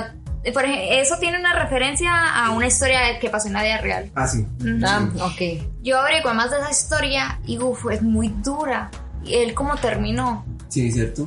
por 0.53 0.65
ejemplo, 0.65 0.85
eso 1.01 1.17
tiene 1.21 1.39
una 1.39 1.53
referencia 1.55 2.11
a 2.45 2.51
una 2.51 2.67
historia 2.67 3.19
que 3.21 3.29
pasó 3.31 3.49
en 3.49 3.55
la 3.55 3.63
vida 3.63 3.79
real. 3.79 4.11
Ah, 4.15 4.27
sí. 4.27 4.47
Ah, 4.85 5.09
ok. 5.23 5.65
Yo 5.83 5.99
averigué 6.01 6.33
más 6.35 6.51
de 6.51 6.59
esa 6.59 6.71
historia 6.71 7.39
y 7.47 7.59
uf, 7.59 7.87
es 7.91 8.03
muy 8.03 8.29
dura. 8.43 8.91
Y 9.25 9.35
él 9.35 9.53
cómo 9.55 9.77
terminó. 9.77 10.45
Sí, 10.69 10.91
cierto. 10.91 11.23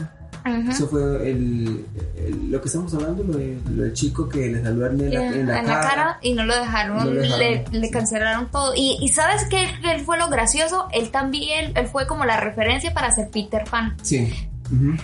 Ujú. 0.46 0.72
Eso 0.72 0.88
fue 0.90 1.30
el, 1.32 1.86
el- 2.18 2.52
lo 2.52 2.60
que 2.60 2.68
estamos 2.68 2.94
hablando, 2.94 3.24
lo, 3.24 3.38
de- 3.38 3.58
lo 3.70 3.84
del 3.84 3.94
chico 3.94 4.28
que 4.28 4.50
le 4.50 4.62
salió 4.62 4.88
en 4.88 4.98
la, 4.98 5.06
en 5.06 5.48
la 5.48 5.60
en 5.60 5.66
cara. 5.66 5.80
la 5.80 5.90
cara 5.90 6.20
y 6.22 6.34
no 6.34 6.44
lo 6.44 6.54
dejaron, 6.58 6.98
No 6.98 7.06
lo 7.06 7.22
dejaron. 7.22 7.40
Le, 7.40 7.66
le 7.72 7.90
cancelaron 7.92 8.52
todo. 8.52 8.74
Y, 8.76 8.98
y 9.00 9.08
sabes 9.10 9.46
qué 9.50 9.64
él 9.90 10.02
fue 10.02 10.18
lo 10.18 10.28
gracioso, 10.30 10.88
él 10.92 11.12
también, 11.12 11.72
él 11.78 11.88
fue 11.88 12.08
como 12.08 12.26
la 12.26 12.40
referencia 12.42 12.94
para 12.94 13.08
hacer 13.08 13.30
Peter 13.30 13.64
Pan. 13.70 13.96
Sí. 14.02 14.34
Ujú. 14.66 14.98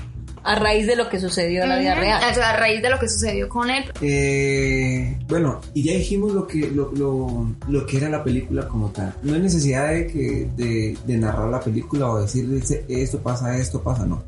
A 0.49 0.55
raíz 0.55 0.87
de 0.87 0.95
lo 0.95 1.09
que 1.09 1.19
sucedió 1.19 1.61
en 1.61 1.69
la 1.69 1.77
vida 1.77 1.93
real. 1.93 2.21
O 2.31 2.33
sea, 2.33 2.49
a 2.49 2.57
raíz 2.57 2.81
de 2.81 2.89
lo 2.89 2.97
que 2.97 3.07
sucedió 3.07 3.47
con 3.47 3.69
él. 3.69 3.83
Eh, 4.01 5.19
bueno, 5.27 5.61
y 5.75 5.83
ya 5.83 5.93
dijimos 5.93 6.33
lo 6.33 6.47
que, 6.47 6.71
lo, 6.71 6.91
lo, 6.93 7.55
lo 7.67 7.85
que 7.85 7.97
era 7.97 8.09
la 8.09 8.23
película 8.23 8.67
como 8.67 8.89
tal. 8.89 9.13
No 9.21 9.35
hay 9.35 9.41
necesidad 9.41 9.89
de, 9.91 10.07
que, 10.07 10.49
de, 10.55 10.97
de 11.05 11.17
narrar 11.17 11.49
la 11.49 11.59
película 11.59 12.09
o 12.09 12.19
decir 12.19 12.49
esto 12.87 13.19
pasa, 13.19 13.55
esto 13.57 13.83
pasa, 13.83 14.07
no. 14.07 14.23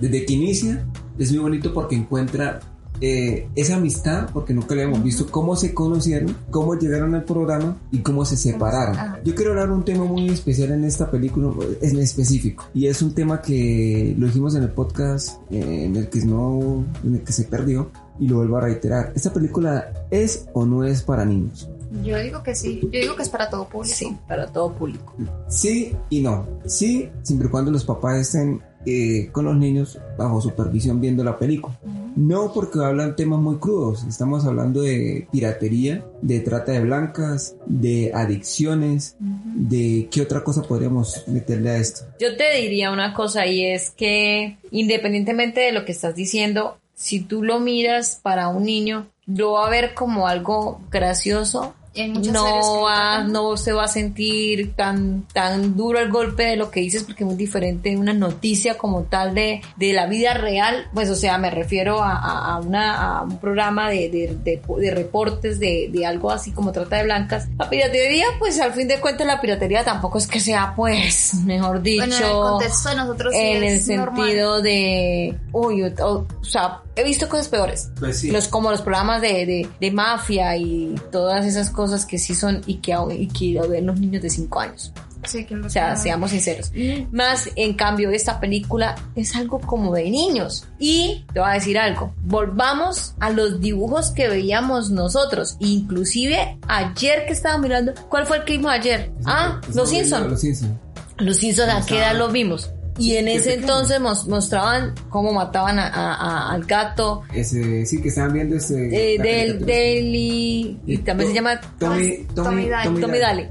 Desde 0.00 0.26
que 0.26 0.34
inicia 0.34 0.84
es 1.18 1.32
muy 1.32 1.40
bonito 1.40 1.72
porque 1.72 1.96
encuentra 1.96 2.60
eh, 3.00 3.48
esa 3.54 3.76
amistad, 3.76 4.28
porque 4.32 4.54
nunca 4.54 4.74
le 4.74 4.82
hemos 4.82 5.02
visto 5.02 5.26
cómo 5.30 5.56
se 5.56 5.74
conocieron, 5.74 6.36
cómo 6.50 6.74
llegaron 6.74 7.14
al 7.14 7.24
programa 7.24 7.76
y 7.90 7.98
cómo 7.98 8.24
se 8.24 8.36
separaron. 8.36 8.96
Ajá. 8.96 9.20
Yo 9.24 9.34
quiero 9.34 9.52
hablar 9.52 9.68
de 9.68 9.74
un 9.74 9.84
tema 9.84 10.04
muy 10.04 10.28
especial 10.28 10.72
en 10.72 10.84
esta 10.84 11.10
película, 11.10 11.52
en 11.80 11.98
específico, 11.98 12.64
y 12.74 12.86
es 12.86 13.02
un 13.02 13.14
tema 13.14 13.40
que 13.40 14.14
lo 14.18 14.26
dijimos 14.26 14.54
en 14.54 14.62
el 14.62 14.70
podcast 14.70 15.40
eh, 15.50 15.84
en 15.84 15.96
el 15.96 16.08
que 16.08 16.24
no, 16.24 16.84
en 17.04 17.16
el 17.16 17.22
que 17.22 17.32
se 17.32 17.44
perdió 17.44 17.90
y 18.18 18.28
lo 18.28 18.36
vuelvo 18.36 18.58
a 18.58 18.62
reiterar. 18.62 19.12
Esta 19.14 19.32
película 19.32 19.92
es 20.10 20.46
o 20.52 20.66
no 20.66 20.84
es 20.84 21.02
para 21.02 21.24
niños. 21.24 21.68
Yo 22.04 22.18
digo 22.18 22.42
que 22.42 22.54
sí, 22.54 22.80
yo 22.82 23.00
digo 23.00 23.16
que 23.16 23.22
es 23.22 23.30
para 23.30 23.48
todo 23.48 23.66
público. 23.66 23.94
Sí, 23.96 24.16
para 24.26 24.46
todo 24.46 24.72
público. 24.74 25.14
Sí 25.48 25.96
y 26.10 26.20
no. 26.20 26.46
Sí, 26.66 27.08
siempre 27.22 27.48
y 27.48 27.50
cuando 27.50 27.70
los 27.70 27.84
papás 27.84 28.18
estén 28.18 28.60
eh, 28.86 29.28
con 29.32 29.44
los 29.44 29.56
niños 29.56 29.98
bajo 30.16 30.40
supervisión 30.40 31.00
viendo 31.00 31.24
la 31.24 31.38
película. 31.38 31.78
No 32.16 32.52
porque 32.52 32.78
hablan 32.80 33.16
temas 33.16 33.40
muy 33.40 33.56
crudos. 33.58 34.04
Estamos 34.04 34.44
hablando 34.44 34.82
de 34.82 35.28
piratería, 35.30 36.04
de 36.22 36.40
trata 36.40 36.72
de 36.72 36.80
blancas, 36.80 37.56
de 37.66 38.12
adicciones, 38.14 39.16
de 39.20 40.08
qué 40.10 40.22
otra 40.22 40.42
cosa 40.42 40.62
podríamos 40.62 41.24
meterle 41.28 41.70
a 41.70 41.76
esto. 41.76 42.06
Yo 42.18 42.36
te 42.36 42.56
diría 42.56 42.90
una 42.90 43.14
cosa 43.14 43.46
y 43.46 43.64
es 43.64 43.90
que 43.90 44.58
independientemente 44.70 45.60
de 45.60 45.72
lo 45.72 45.84
que 45.84 45.92
estás 45.92 46.14
diciendo, 46.14 46.78
si 46.94 47.20
tú 47.20 47.44
lo 47.44 47.60
miras 47.60 48.18
para 48.22 48.48
un 48.48 48.64
niño, 48.64 49.06
lo 49.26 49.52
va 49.52 49.66
a 49.66 49.70
ver 49.70 49.94
como 49.94 50.26
algo 50.26 50.80
gracioso. 50.90 51.74
No 52.06 52.82
va, 52.82 53.24
no 53.24 53.56
se 53.56 53.72
va 53.72 53.84
a 53.84 53.88
sentir 53.88 54.74
tan, 54.74 55.24
tan 55.32 55.76
duro 55.76 55.98
el 55.98 56.10
golpe 56.10 56.44
de 56.44 56.56
lo 56.56 56.70
que 56.70 56.80
dices 56.80 57.04
porque 57.04 57.24
es 57.24 57.26
muy 57.26 57.36
diferente 57.36 57.96
una 57.96 58.12
noticia 58.12 58.76
como 58.78 59.02
tal 59.02 59.34
de, 59.34 59.60
de 59.76 59.92
la 59.92 60.06
vida 60.06 60.34
real. 60.34 60.86
Pues 60.94 61.10
o 61.10 61.16
sea, 61.16 61.38
me 61.38 61.50
refiero 61.50 62.02
a, 62.02 62.12
a- 62.12 62.54
a 62.54 62.58
una, 62.60 63.18
a 63.18 63.22
un 63.22 63.38
programa 63.38 63.90
de, 63.90 64.08
de, 64.10 64.36
de- 64.44 64.62
de 64.80 64.90
reportes 64.94 65.58
de, 65.58 65.88
de 65.92 66.06
algo 66.06 66.30
así 66.30 66.52
como 66.52 66.72
trata 66.72 66.96
de 66.96 67.04
blancas. 67.04 67.48
La 67.58 67.68
piratería, 67.68 68.26
pues 68.38 68.60
al 68.60 68.72
fin 68.72 68.88
de 68.88 69.00
cuentas 69.00 69.26
la 69.26 69.40
piratería 69.40 69.84
tampoco 69.84 70.18
es 70.18 70.26
que 70.26 70.40
sea 70.40 70.72
pues, 70.76 71.34
mejor 71.44 71.82
dicho 71.82 72.04
Bueno, 72.06 72.16
en 72.16 72.22
el 72.24 72.32
contexto 72.32 72.88
de 72.90 72.94
nosotros 72.96 73.32
sí 73.34 73.40
en 73.40 73.62
el 73.64 73.96
normal. 73.96 74.16
sentido 74.26 74.62
de 74.62 75.38
uy 75.52 75.82
o 75.82 76.26
sea 76.42 76.80
he 77.00 77.04
visto 77.04 77.28
cosas 77.28 77.48
peores. 77.48 77.90
Pues 77.98 78.18
sí. 78.20 78.30
los 78.30 78.48
como 78.48 78.70
los 78.70 78.82
programas 78.82 79.20
de, 79.22 79.46
de, 79.46 79.68
de 79.80 79.90
mafia 79.90 80.56
y 80.56 80.94
todas 81.12 81.44
esas 81.46 81.70
cosas 81.70 82.04
que 82.06 82.18
sí 82.18 82.34
son 82.34 82.62
y 82.66 82.76
que 82.76 82.92
aún- 82.92 83.12
y 83.12 83.28
que 83.28 83.52
lo 83.60 83.68
ven 83.68 83.86
los 83.86 83.98
niños 83.98 84.22
de 84.22 84.30
5 84.30 84.60
años. 84.60 84.92
Sí, 85.24 85.44
que 85.44 85.56
o 85.56 85.68
sea 85.68 85.96
seamos 85.96 86.30
sinceros. 86.30 86.70
Más 87.10 87.50
en 87.56 87.74
cambio 87.74 88.08
esta 88.10 88.38
película 88.38 88.94
es 89.16 89.34
algo 89.34 89.58
como 89.58 89.92
de 89.94 90.08
niños. 90.10 90.64
Y 90.78 91.26
te 91.34 91.40
voy 91.40 91.50
a 91.50 91.54
decir 91.54 91.76
algo. 91.76 92.14
Volvamos 92.22 93.14
a 93.18 93.28
los 93.30 93.60
dibujos 93.60 94.12
que 94.12 94.28
veíamos 94.28 94.90
nosotros. 94.90 95.56
Inclusive 95.58 96.56
ayer 96.68 97.26
que 97.26 97.32
estaba 97.32 97.58
mirando 97.58 97.94
¿cuál 98.08 98.26
fue 98.26 98.38
el 98.38 98.44
que 98.44 98.52
vimos 98.52 98.70
ayer? 98.70 99.10
ah 99.26 99.60
los 99.74 99.90
Simpsons 99.90 100.28
Los 100.30 100.40
Simpsons. 100.40 100.72
los 101.18 101.36
Simpsons 101.36 101.68
a 101.72 101.84
qué 101.84 101.98
edad 101.98 102.16
lo 102.16 102.28
vimos. 102.28 102.70
Y 102.98 103.16
en 103.16 103.28
ese 103.28 103.50
pequeño. 103.50 103.62
entonces 103.62 104.00
mos- 104.00 104.26
mostraban 104.26 104.94
cómo 105.08 105.32
mataban 105.32 105.78
a- 105.78 105.86
a- 105.88 106.14
a- 106.14 106.52
al 106.52 106.64
gato 106.64 107.22
Ese, 107.32 107.86
sí, 107.86 108.02
que 108.02 108.08
estaban 108.08 108.32
viendo 108.32 108.56
este. 108.56 109.14
eh, 109.14 109.18
del. 109.18 109.64
Daily 109.64 110.80
y 110.86 110.98
también 110.98 111.30
se 111.30 111.34
llama 111.36 111.60
Tommy, 111.78 112.26
Tommy, 112.34 112.68
Tommy 113.00 113.18
Daly. 113.18 113.48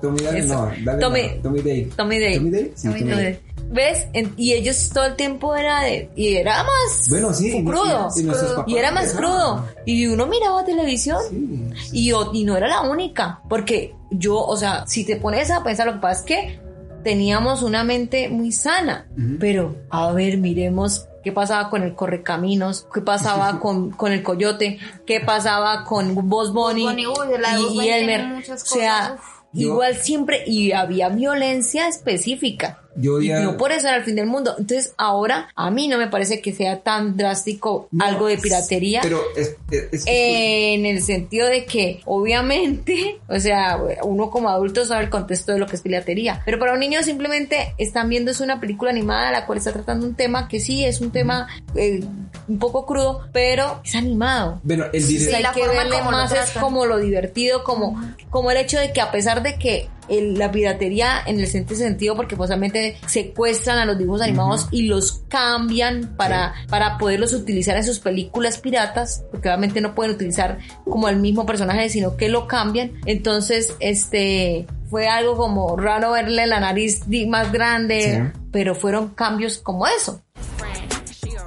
Tommy 0.00 0.20
Eso. 0.34 0.54
no, 0.54 0.72
Dale 0.84 1.00
Tommy- 1.00 1.30
no, 1.36 1.42
Tommy 1.42 1.60
Day. 1.62 1.84
Tommy 1.96 2.18
Daly. 2.20 2.34
Tommy 2.36 2.50
Day, 2.50 2.72
sí, 2.74 2.88
Tommy 2.88 3.00
Tommy 3.00 3.12
Day. 3.22 3.40
¿Ves? 3.70 4.06
En- 4.12 4.34
y 4.36 4.52
ellos 4.52 4.90
todo 4.92 5.06
el 5.06 5.16
tiempo 5.16 5.54
era 5.56 5.80
de 5.82 6.10
y 6.16 6.34
era 6.34 6.62
más 6.64 7.08
Bueno, 7.08 7.32
sí, 7.32 7.64
crudo 7.64 8.08
y- 8.14 8.20
y 8.20 8.22
nuestros 8.24 8.50
Crudo. 8.50 8.56
papás 8.56 8.72
y 8.74 8.76
era 8.76 8.90
más 8.90 9.12
crudo 9.12 9.66
y 9.86 10.06
uno 10.06 10.26
miraba 10.26 10.64
televisión 10.64 11.18
Sí. 11.30 11.70
Y, 11.92 12.08
yo- 12.10 12.30
y 12.34 12.44
no 12.44 12.56
era 12.56 12.66
la 12.68 12.82
única, 12.82 13.40
porque 13.48 13.94
yo, 14.10 14.36
o 14.44 14.56
sea, 14.56 14.84
si 14.86 15.04
te 15.04 15.16
pones 15.16 15.50
a 15.50 15.62
pensar, 15.62 15.86
lo 15.86 15.94
que 15.94 16.00
pasa 16.00 16.20
es 16.20 16.26
que 16.26 16.60
teníamos 17.02 17.62
una 17.62 17.84
mente 17.84 18.28
muy 18.28 18.52
sana, 18.52 19.08
pero 19.38 19.76
a 19.90 20.12
ver, 20.12 20.38
miremos 20.38 21.08
qué 21.22 21.32
pasaba 21.32 21.70
con 21.70 21.82
el 21.82 21.94
correcaminos, 21.94 22.86
qué 22.92 23.00
pasaba 23.00 23.60
con, 23.60 23.90
con 23.90 24.12
el 24.12 24.22
coyote, 24.22 24.78
qué 25.06 25.20
pasaba 25.20 25.84
con 25.84 26.28
Boss 26.28 26.52
Bunny, 26.52 26.84
Bunny, 26.84 27.06
uy, 27.06 27.28
de 27.28 27.38
la 27.38 27.56
de 27.56 27.62
y, 27.62 27.80
y 27.80 27.88
Elmer. 27.88 28.26
muchas 28.26 28.62
o 28.62 28.66
sea, 28.66 29.14
uf. 29.14 29.42
Igual 29.54 29.96
siempre, 29.96 30.44
y 30.46 30.72
había 30.72 31.10
violencia 31.10 31.86
específica. 31.86 32.81
Yo 32.96 33.20
Y 33.20 33.28
ya- 33.28 33.40
no 33.40 33.56
por 33.56 33.72
eso 33.72 33.88
era 33.88 33.96
el 33.96 34.04
fin 34.04 34.16
del 34.16 34.26
mundo. 34.26 34.54
Entonces, 34.58 34.92
ahora 34.98 35.48
a 35.56 35.70
mí 35.70 35.88
no 35.88 35.98
me 35.98 36.08
parece 36.08 36.40
que 36.40 36.52
sea 36.52 36.80
tan 36.80 37.16
drástico 37.16 37.88
No, 37.90 38.04
algo 38.04 38.26
de 38.26 38.38
piratería. 38.38 39.00
Pero 39.02 39.20
es, 39.36 39.56
es- 39.70 39.88
es- 39.92 40.04
En 40.06 40.84
el 40.86 41.02
sentido 41.02 41.46
de 41.48 41.64
que, 41.64 42.00
obviamente, 42.04 43.20
o 43.28 43.38
sea, 43.40 43.78
uno 44.02 44.30
como 44.30 44.48
adulto 44.48 44.84
sabe 44.84 45.04
el 45.04 45.10
contexto 45.10 45.52
de 45.52 45.58
lo 45.58 45.66
que 45.66 45.76
es 45.76 45.82
piratería, 45.82 46.42
pero 46.44 46.58
para 46.58 46.72
un 46.74 46.80
niño 46.80 47.02
simplemente 47.02 47.74
están 47.78 48.08
viendo 48.08 48.30
es 48.30 48.40
una 48.40 48.60
película 48.60 48.90
animada 48.90 49.30
la 49.30 49.46
cual 49.46 49.58
está 49.58 49.72
tratando 49.72 50.06
un 50.06 50.14
tema 50.14 50.48
que 50.48 50.60
sí 50.60 50.84
es 50.84 51.00
un 51.00 51.10
tema 51.10 51.48
eh, 51.74 52.02
un 52.48 52.58
poco 52.58 52.84
crudo, 52.86 53.26
pero 53.32 53.80
es 53.84 53.94
animado. 53.94 54.60
Bueno, 54.62 54.84
el 54.92 55.02
Sí, 55.02 55.18
director. 55.18 55.40
la 55.40 55.48
hay 55.50 55.54
que 55.54 55.60
forma 55.64 55.82
verle 55.84 56.02
más 56.02 56.32
es 56.32 56.50
como 56.50 56.86
lo 56.86 56.98
divertido, 56.98 57.62
como, 57.64 58.00
como 58.30 58.50
el 58.50 58.56
hecho 58.58 58.78
de 58.78 58.92
que 58.92 59.00
a 59.00 59.10
pesar 59.10 59.42
de 59.42 59.54
que 59.58 59.88
el- 60.08 60.34
la 60.34 60.50
piratería 60.50 61.22
en 61.26 61.38
el 61.40 61.46
sentido, 61.46 61.78
sentido 61.78 62.16
porque 62.16 62.36
posiblemente 62.36 62.96
secuestran 63.06 63.78
a 63.78 63.84
los 63.84 63.98
dibujos 63.98 64.22
animados 64.22 64.68
y 64.70 64.82
los 64.82 65.22
cambian 65.28 66.14
para, 66.16 66.54
para 66.68 66.98
poderlos 66.98 67.32
utilizar 67.32 67.76
en 67.76 67.84
sus 67.84 67.98
películas 68.00 68.58
piratas, 68.58 69.24
porque 69.30 69.48
obviamente 69.48 69.80
no 69.80 69.94
pueden 69.94 70.14
utilizar 70.14 70.58
como 70.84 71.08
el 71.08 71.16
mismo 71.16 71.46
personaje, 71.46 71.88
sino 71.88 72.16
que 72.16 72.28
lo 72.28 72.46
cambian. 72.46 72.92
Entonces, 73.06 73.74
este 73.80 74.66
fue 74.90 75.08
algo 75.08 75.36
como 75.36 75.76
raro 75.76 76.12
verle 76.12 76.46
la 76.46 76.60
nariz 76.60 77.02
más 77.28 77.50
grande, 77.52 78.30
Sí. 78.34 78.40
pero 78.52 78.74
fueron 78.74 79.08
cambios 79.10 79.58
como 79.58 79.86
eso. 79.86 80.20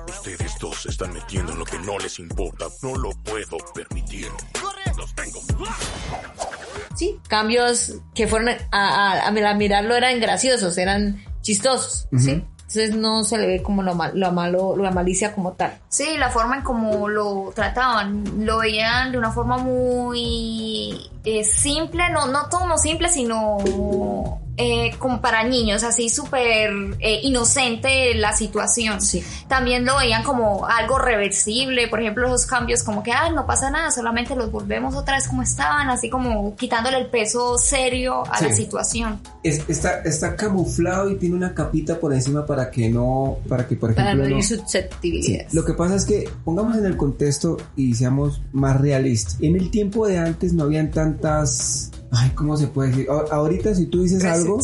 Ustedes 0.08 0.58
dos 0.60 0.82
se 0.82 0.90
están 0.90 1.14
metiendo 1.14 1.52
en 1.52 1.60
lo 1.60 1.66
que 1.66 1.78
no 1.80 2.00
les 2.00 2.18
importa. 2.18 2.66
No 2.82 2.96
lo 2.96 3.12
puedo 3.24 3.58
permitir. 3.76 4.28
Corre 4.60 4.82
Los 4.98 5.14
tengo. 5.14 5.40
Sí, 6.96 7.20
cambios 7.28 7.94
que 8.14 8.28
fueron 8.28 8.50
a, 8.50 8.58
a- 8.72 9.28
a 9.28 9.54
mirarlo 9.54 9.96
eran 9.96 10.20
graciosos, 10.20 10.78
eran 10.78 11.24
chistosos, 11.42 12.08
¿sí? 12.18 12.44
Entonces 12.68 12.96
no 12.96 13.24
se 13.24 13.38
le 13.38 13.46
ve 13.48 13.62
como 13.64 13.84
lo, 13.84 13.94
mal- 13.94 14.14
lo 14.16 14.32
malo, 14.32 14.76
la 14.76 14.90
malicia 14.92 15.34
como 15.36 15.54
tal. 15.54 15.78
Sí, 15.88 16.18
la 16.18 16.30
forma 16.30 16.58
en 16.58 16.64
cómo 16.64 17.08
lo 17.08 17.52
trataban, 17.54 18.24
lo 18.46 18.58
veían 18.58 19.12
de 19.12 19.18
una 19.20 19.32
forma 19.32 19.58
muy 19.58 21.10
eh, 21.24 21.44
simple, 21.44 22.10
no, 22.12 22.26
no 22.28 22.50
como 22.50 22.78
simple, 22.78 23.08
sino 23.10 23.58
eh, 24.58 24.92
como 25.00 25.22
para 25.22 25.44
niños, 25.44 25.84
así 25.84 26.10
súper 26.10 26.70
eh, 27.00 27.20
inocente 27.24 28.14
la 28.16 28.34
situación. 28.36 29.02
Sí. 29.02 29.24
También 29.48 29.86
lo 29.86 29.98
veían 29.98 30.24
como 30.24 30.66
algo 30.66 30.98
reversible, 30.98 31.88
por 31.88 32.00
ejemplo, 32.02 32.28
esos 32.28 32.46
cambios 32.46 32.84
como 32.84 33.04
que, 33.04 33.12
ah, 33.12 33.30
no 33.32 33.46
pasa 33.46 33.70
nada, 33.70 33.92
solamente 33.92 34.36
los 34.36 34.52
volvemos 34.52 34.96
otra 34.96 35.16
vez 35.16 35.28
como 35.28 35.42
estaban, 35.42 35.90
así 35.90 36.10
como 36.10 36.56
quitándole 36.56 36.98
el 37.00 37.08
peso 37.08 37.58
serio 37.58 38.24
a 38.32 38.42
la 38.42 38.54
situación. 38.54 39.20
Es- 39.44 39.68
está, 39.70 40.00
está 40.02 40.36
camuflado 40.36 41.10
y 41.10 41.18
tiene 41.18 41.36
una 41.36 41.54
capita 41.54 42.00
por 42.00 42.14
encima 42.14 42.46
para 42.46 42.72
que 42.72 42.90
no, 42.90 43.38
para 43.50 43.68
que 43.68 43.76
por 43.76 43.94
Para 43.94 44.10
ejemplo 44.10 44.24
no 44.30 44.32
no- 44.36 44.38
ir 44.40 44.44
Sí, 44.44 44.56
susceptibilidades. 44.56 45.54
Lo 45.54 45.66
que 45.66 45.74
pasa 45.74 45.96
es 45.96 46.06
que 46.06 46.30
pongamos 46.44 46.78
en 46.78 46.86
el 46.86 46.96
contexto 46.98 47.58
y 47.76 47.94
seamos 47.94 48.42
más 48.54 48.80
realistas. 48.80 49.38
En 49.42 49.56
el 49.56 49.70
tiempo 49.70 50.08
de 50.08 50.18
antes 50.18 50.54
no 50.54 50.64
habían 50.64 50.92
tantas... 50.92 51.92
Ay, 52.18 52.32
¿cómo 52.36 52.56
se 52.58 52.68
puede 52.68 52.90
decir? 52.90 53.08
Ahorita 53.10 53.76
si 53.76 53.88
tú 53.88 54.04
dices 54.04 54.24
algo... 54.24 54.58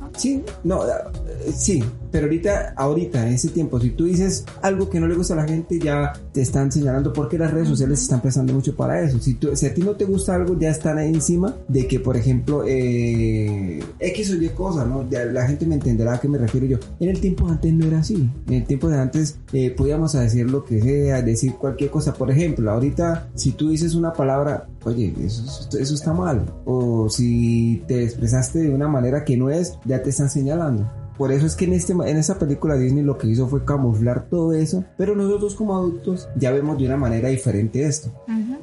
¿no? 0.00 0.10
Sí, 0.16 0.42
no, 0.62 0.86
eh, 0.86 1.52
sí, 1.54 1.84
pero 2.14 2.26
ahorita, 2.26 2.74
ahorita, 2.76 3.26
en 3.26 3.34
ese 3.34 3.48
tiempo, 3.48 3.80
si 3.80 3.90
tú 3.90 4.04
dices 4.04 4.44
algo 4.62 4.88
que 4.88 5.00
no 5.00 5.08
le 5.08 5.16
gusta 5.16 5.34
a 5.34 5.38
la 5.38 5.48
gente, 5.48 5.80
ya 5.80 6.12
te 6.30 6.42
están 6.42 6.70
señalando 6.70 7.12
porque 7.12 7.36
las 7.36 7.50
redes 7.50 7.66
sociales 7.66 8.00
están 8.00 8.22
prestando 8.22 8.52
mucho 8.52 8.76
para 8.76 9.02
eso. 9.02 9.18
Si, 9.18 9.34
tú, 9.34 9.56
si 9.56 9.66
a 9.66 9.74
ti 9.74 9.82
no 9.82 9.96
te 9.96 10.04
gusta 10.04 10.36
algo, 10.36 10.56
ya 10.56 10.70
están 10.70 10.96
ahí 10.96 11.08
encima 11.08 11.56
de 11.66 11.88
que, 11.88 11.98
por 11.98 12.16
ejemplo, 12.16 12.62
eh, 12.68 13.82
X 13.98 14.30
o 14.30 14.36
Y 14.36 14.48
cosa, 14.50 14.84
¿no? 14.84 15.04
La 15.10 15.44
gente 15.48 15.66
me 15.66 15.74
entenderá 15.74 16.14
a 16.14 16.20
qué 16.20 16.28
me 16.28 16.38
refiero 16.38 16.68
yo. 16.68 16.78
En 17.00 17.08
el 17.08 17.20
tiempo 17.20 17.46
de 17.48 17.54
antes 17.54 17.74
no 17.74 17.84
era 17.84 17.98
así. 17.98 18.30
En 18.46 18.54
el 18.54 18.64
tiempo 18.64 18.88
de 18.88 18.96
antes 18.96 19.38
eh, 19.52 19.72
podíamos 19.72 20.12
decir 20.12 20.48
lo 20.48 20.64
que 20.64 20.80
sea, 20.80 21.20
decir 21.20 21.54
cualquier 21.54 21.90
cosa. 21.90 22.12
Por 22.14 22.30
ejemplo, 22.30 22.70
ahorita, 22.70 23.30
si 23.34 23.50
tú 23.50 23.70
dices 23.70 23.96
una 23.96 24.12
palabra, 24.12 24.68
oye, 24.84 25.12
eso, 25.20 25.68
eso 25.76 25.94
está 25.94 26.12
mal. 26.12 26.46
O 26.64 27.08
si 27.08 27.82
te 27.88 28.04
expresaste 28.04 28.60
de 28.60 28.70
una 28.70 28.86
manera 28.86 29.24
que 29.24 29.36
no 29.36 29.50
es, 29.50 29.80
ya 29.84 30.00
te 30.00 30.10
están 30.10 30.30
señalando. 30.30 30.88
Por 31.16 31.30
eso 31.30 31.46
es 31.46 31.54
que 31.54 31.64
en, 31.64 31.74
este, 31.74 31.92
en 31.92 32.16
esta 32.16 32.38
película 32.38 32.74
Disney 32.74 33.04
lo 33.04 33.18
que 33.18 33.28
hizo 33.28 33.46
fue 33.46 33.64
camuflar 33.64 34.26
todo 34.28 34.52
eso, 34.52 34.84
pero 34.96 35.14
nosotros 35.14 35.54
como 35.54 35.76
adultos 35.76 36.28
ya 36.36 36.50
vemos 36.50 36.78
de 36.78 36.86
una 36.86 36.96
manera 36.96 37.28
diferente 37.28 37.84
esto. 37.84 38.10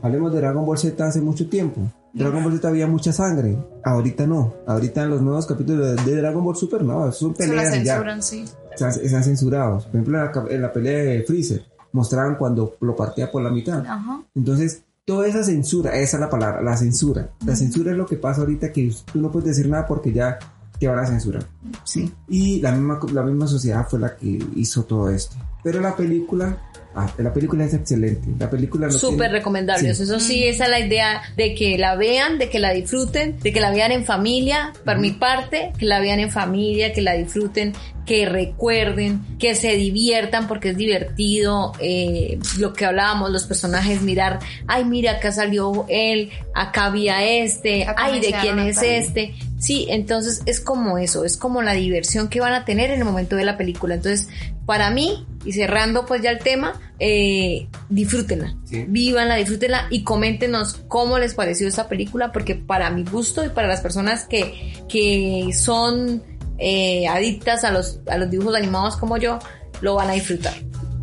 Hablemos 0.01 0.33
de 0.33 0.39
Dragon 0.39 0.65
Ball 0.65 0.77
Z 0.77 1.05
hace 1.05 1.21
mucho 1.21 1.47
tiempo. 1.47 1.81
Dragon 2.13 2.43
Ball 2.43 2.53
Z 2.53 2.67
había 2.67 2.87
mucha 2.87 3.13
sangre, 3.13 3.57
ahorita 3.85 4.27
no. 4.27 4.53
Ahorita 4.67 5.03
en 5.03 5.09
los 5.11 5.21
nuevos 5.21 5.45
capítulos 5.45 6.05
de, 6.05 6.15
Dragon 6.15 6.43
Ball 6.43 6.55
Super 6.55 6.83
no, 6.83 7.11
son 7.11 7.35
Se 7.35 7.47
peleas 7.47 7.71
ya 7.83 7.93
censuran, 7.93 8.21
sí. 8.21 8.45
están, 8.71 8.89
están 8.89 9.23
censurados. 9.23 9.85
Por 9.85 9.95
ejemplo, 9.95 10.17
en 10.17 10.25
la, 10.25 10.53
en 10.53 10.61
la 10.61 10.73
pelea 10.73 11.03
de 11.03 11.23
Freezer 11.23 11.63
mostraban 11.93 12.35
cuando 12.35 12.75
lo 12.81 12.95
partía 12.95 13.31
por 13.31 13.41
la 13.41 13.49
mitad. 13.49 13.85
Ajá. 13.85 14.23
Entonces, 14.35 14.83
toda 15.05 15.27
esa 15.27 15.43
censura, 15.43 15.95
esa 15.97 16.17
es 16.17 16.21
la 16.21 16.29
palabra, 16.29 16.61
la 16.61 16.77
censura. 16.77 17.31
La 17.45 17.55
censura 17.55 17.91
es 17.91 17.97
lo 17.97 18.05
que 18.05 18.17
pasa 18.17 18.41
ahorita 18.41 18.71
que 18.71 18.91
tú 19.11 19.21
no 19.21 19.31
puedes 19.31 19.49
decir 19.49 19.69
nada 19.69 19.85
porque 19.85 20.11
ya 20.11 20.37
te 20.81 20.87
van 20.87 20.97
a 20.97 21.05
censurar. 21.05 21.45
Sí. 21.83 22.11
Y 22.27 22.59
la 22.59 22.71
misma, 22.71 22.99
la 23.13 23.21
misma 23.21 23.45
sociedad 23.45 23.85
fue 23.87 23.99
la 23.99 24.15
que 24.15 24.39
hizo 24.55 24.83
todo 24.83 25.11
esto. 25.11 25.35
Pero 25.63 25.79
la 25.79 25.95
película, 25.95 26.57
ah, 26.95 27.07
la 27.19 27.31
película 27.31 27.65
es 27.65 27.75
excelente. 27.75 28.27
La 28.39 28.49
película 28.49 28.87
no 28.87 28.93
Súper 28.93 29.29
tiene-. 29.29 29.43
Sí. 29.77 29.85
Eso 30.01 30.19
sí, 30.19 30.43
esa 30.43 30.63
es 30.65 30.69
la 30.71 30.79
idea 30.79 31.21
de 31.37 31.53
que 31.53 31.77
la 31.77 31.95
vean, 31.95 32.39
de 32.39 32.49
que 32.49 32.57
la 32.57 32.73
disfruten, 32.73 33.37
de 33.37 33.53
que 33.53 33.61
la 33.61 33.69
vean 33.69 33.91
en 33.91 34.05
familia. 34.05 34.73
Por 34.83 34.97
mi 34.97 35.11
parte, 35.11 35.71
que 35.77 35.85
la 35.85 35.99
vean 35.99 36.19
en 36.19 36.31
familia, 36.31 36.91
que 36.93 37.01
la 37.01 37.13
disfruten, 37.13 37.73
que 38.05 38.25
recuerden, 38.25 39.21
que 39.37 39.53
se 39.55 39.75
diviertan 39.75 40.47
porque 40.47 40.69
es 40.69 40.77
divertido. 40.77 41.73
eh, 41.79 42.39
lo 42.57 42.73
que 42.73 42.85
hablábamos, 42.85 43.29
los 43.31 43.43
personajes, 43.45 44.01
mirar, 44.01 44.39
ay, 44.67 44.85
mira, 44.85 45.13
acá 45.13 45.31
salió 45.31 45.85
él, 45.89 46.29
acá 46.53 46.85
había 46.85 47.23
este, 47.23 47.83
Acá 47.85 48.05
ay, 48.05 48.19
¿de 48.19 48.33
quién 48.41 48.59
es 48.59 48.77
tal". 48.77 48.85
este? 48.85 49.33
Sí, 49.59 49.85
entonces 49.89 50.41
es 50.45 50.59
como 50.59 50.97
eso, 50.97 51.23
es 51.23 51.37
como 51.37 51.61
la 51.61 51.73
diversión 51.73 52.27
que 52.29 52.39
van 52.39 52.53
a 52.53 52.65
tener 52.65 52.89
en 52.91 52.99
el 52.99 53.05
momento 53.05 53.35
de 53.35 53.45
la 53.45 53.57
película. 53.57 53.93
Entonces, 53.95 54.27
para 54.65 54.89
mí, 54.89 55.25
y 55.45 55.51
cerrando 55.53 56.05
pues 56.07 56.21
ya 56.23 56.31
el 56.31 56.39
tema, 56.39 56.79
eh, 56.99 57.67
disfrútenla, 57.89 58.55
Sí. 58.65 58.85
vívanla, 58.87 59.35
disfrútenla 59.35 59.87
y 59.91 60.03
coméntenos 60.03 60.79
cómo 60.87 61.19
les 61.19 61.33
pareció 61.35 61.67
esta 61.67 61.87
película, 61.87 62.31
porque 62.31 62.55
para 62.55 62.89
mi 62.89 63.03
gusto 63.03 63.45
y 63.45 63.49
para 63.49 63.67
las 63.67 63.81
personas 63.81 64.25
que, 64.25 64.73
que 64.89 65.49
son 65.53 66.23
eh, 66.61 67.07
adictas 67.07 67.63
a 67.63 67.71
los, 67.71 67.99
a 68.07 68.17
los 68.17 68.29
dibujos 68.29 68.55
animados 68.55 68.95
como 68.97 69.17
yo, 69.17 69.39
lo 69.81 69.95
van 69.95 70.09
a 70.09 70.13
disfrutar. 70.13 70.53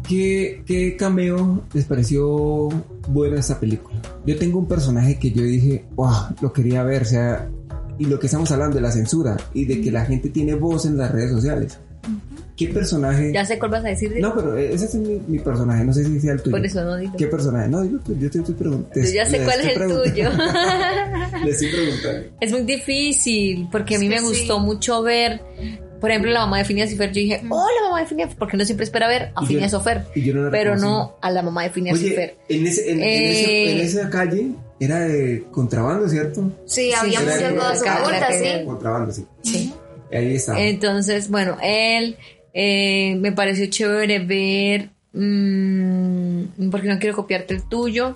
¿Qué, 0.09 0.63
¿Qué 0.65 0.97
cameo 0.97 1.65
les 1.75 1.85
pareció 1.85 2.69
bueno 3.09 3.37
esta 3.37 3.59
película? 3.61 4.01
Yo 4.25 4.39
tengo 4.39 4.59
un 4.61 4.67
personaje 4.67 5.19
que 5.19 5.33
yo 5.33 5.43
dije, 5.43 5.85
wow, 5.97 6.29
lo 6.41 6.53
quería 6.53 6.83
ver, 6.85 7.03
o 7.03 7.05
sea, 7.05 7.51
y 7.99 8.07
lo 8.07 8.19
que 8.19 8.27
estamos 8.27 8.51
hablando 8.53 8.77
de 8.77 8.83
la 8.83 8.93
censura 8.93 9.37
y 9.53 9.65
de 9.65 9.81
que 9.81 9.91
la 9.91 10.05
gente 10.07 10.31
tiene 10.31 10.55
voz 10.55 10.87
en 10.87 10.97
las 10.97 11.11
redes 11.11 11.33
sociales. 11.33 11.79
¿Qué 12.57 12.69
personaje? 12.69 13.33
Ya 13.33 13.45
sé 13.45 13.59
cuál 13.59 13.71
vas 13.71 13.85
a 13.85 13.89
decir. 13.89 14.13
No, 14.21 14.35
pero 14.35 14.57
ese 14.57 14.87
es 14.87 14.95
mi, 14.97 15.21
mi 15.29 15.39
personaje, 15.39 15.85
no 15.85 15.93
sé 15.93 16.05
si 16.05 16.19
sea 16.21 16.33
el 16.33 16.43
tuyo. 16.43 16.57
Por 16.57 16.67
eso 16.67 16.83
no 16.85 16.97
digo. 16.97 17.13
¿Qué 17.17 17.27
personaje? 17.29 17.69
No, 17.69 17.83
dilo 17.83 18.01
tú, 18.01 18.17
yo 18.19 18.29
te 18.31 18.39
estoy 18.39 18.55
preguntando. 18.55 19.01
Yo 19.09 19.15
ya 19.15 19.25
sé 19.27 19.39
cuál 19.45 19.61
es 19.61 19.67
el 19.77 19.87
tuyo. 19.87 20.31
Le 21.45 21.51
estoy 21.51 21.69
preguntando. 21.69 22.29
Es 22.41 22.51
muy 22.53 22.63
difícil 22.63 23.69
porque 23.71 23.97
a 23.97 23.99
mí 23.99 24.09
me 24.09 24.21
gustó 24.21 24.57
sí. 24.59 24.61
mucho 24.65 25.03
ver, 25.03 25.41
por 26.01 26.11
ejemplo, 26.11 26.33
la 26.33 26.41
mamá 26.41 26.59
de 26.59 26.65
Phineas 26.65 26.91
y 26.91 26.97
Fer. 26.97 27.11
Yo 27.13 27.21
dije, 27.21 27.41
oh, 27.49 27.67
la 27.81 27.89
mamá 27.89 28.01
de 28.01 28.07
Phineas, 28.07 28.35
porque 28.37 28.57
uno 28.57 28.65
siempre 28.65 28.85
espera 28.85 29.07
ver 29.07 29.31
a 29.37 29.41
yo- 29.43 29.47
Phineas 29.47 29.75
o 29.75 29.81
Fer, 29.81 30.07
y 30.17 30.23
yo 30.23 30.35
no 30.35 30.43
la 30.45 30.51
pero 30.51 30.75
reconocí. 30.75 30.85
no 30.93 31.17
a 31.21 31.31
la 31.31 31.43
mamá 31.43 31.63
de 31.63 31.71
Phineas 31.71 32.03
y 32.03 32.11
Fer. 32.11 32.39
Oye, 32.49 32.59
en, 32.59 32.67
ese, 32.67 32.91
en, 32.91 33.03
en 33.03 33.05
ese- 33.05 33.71
en 33.73 33.79
Eh, 33.79 33.83
esa 33.83 34.11
calle 34.11 34.49
era 34.81 35.01
de 35.01 35.45
contrabando, 35.53 36.09
¿cierto? 36.09 36.51
Sí, 36.67 36.93
había 36.93 37.21
sí, 37.21 37.25
muchas 37.25 37.39
sí, 37.51 37.55
cosas 37.55 38.01
ocultas, 38.01 38.35
sí. 38.37 38.65
Contrabando, 38.67 39.13
sí. 39.13 39.27
Sí. 39.43 39.73
Ahí 40.13 40.35
está. 40.37 40.59
Entonces, 40.59 41.29
bueno, 41.31 41.57
él 41.63 42.17
eh, 42.55 43.17
me 43.21 43.33
pareció 43.33 43.67
chévere 43.67 44.19
ver. 44.21 44.91
mm, 45.13 46.71
porque 46.71 46.89
no 46.89 46.99
quiero 46.99 47.17
copiarte 47.17 47.55
el 47.55 47.63
tuyo. 47.69 48.13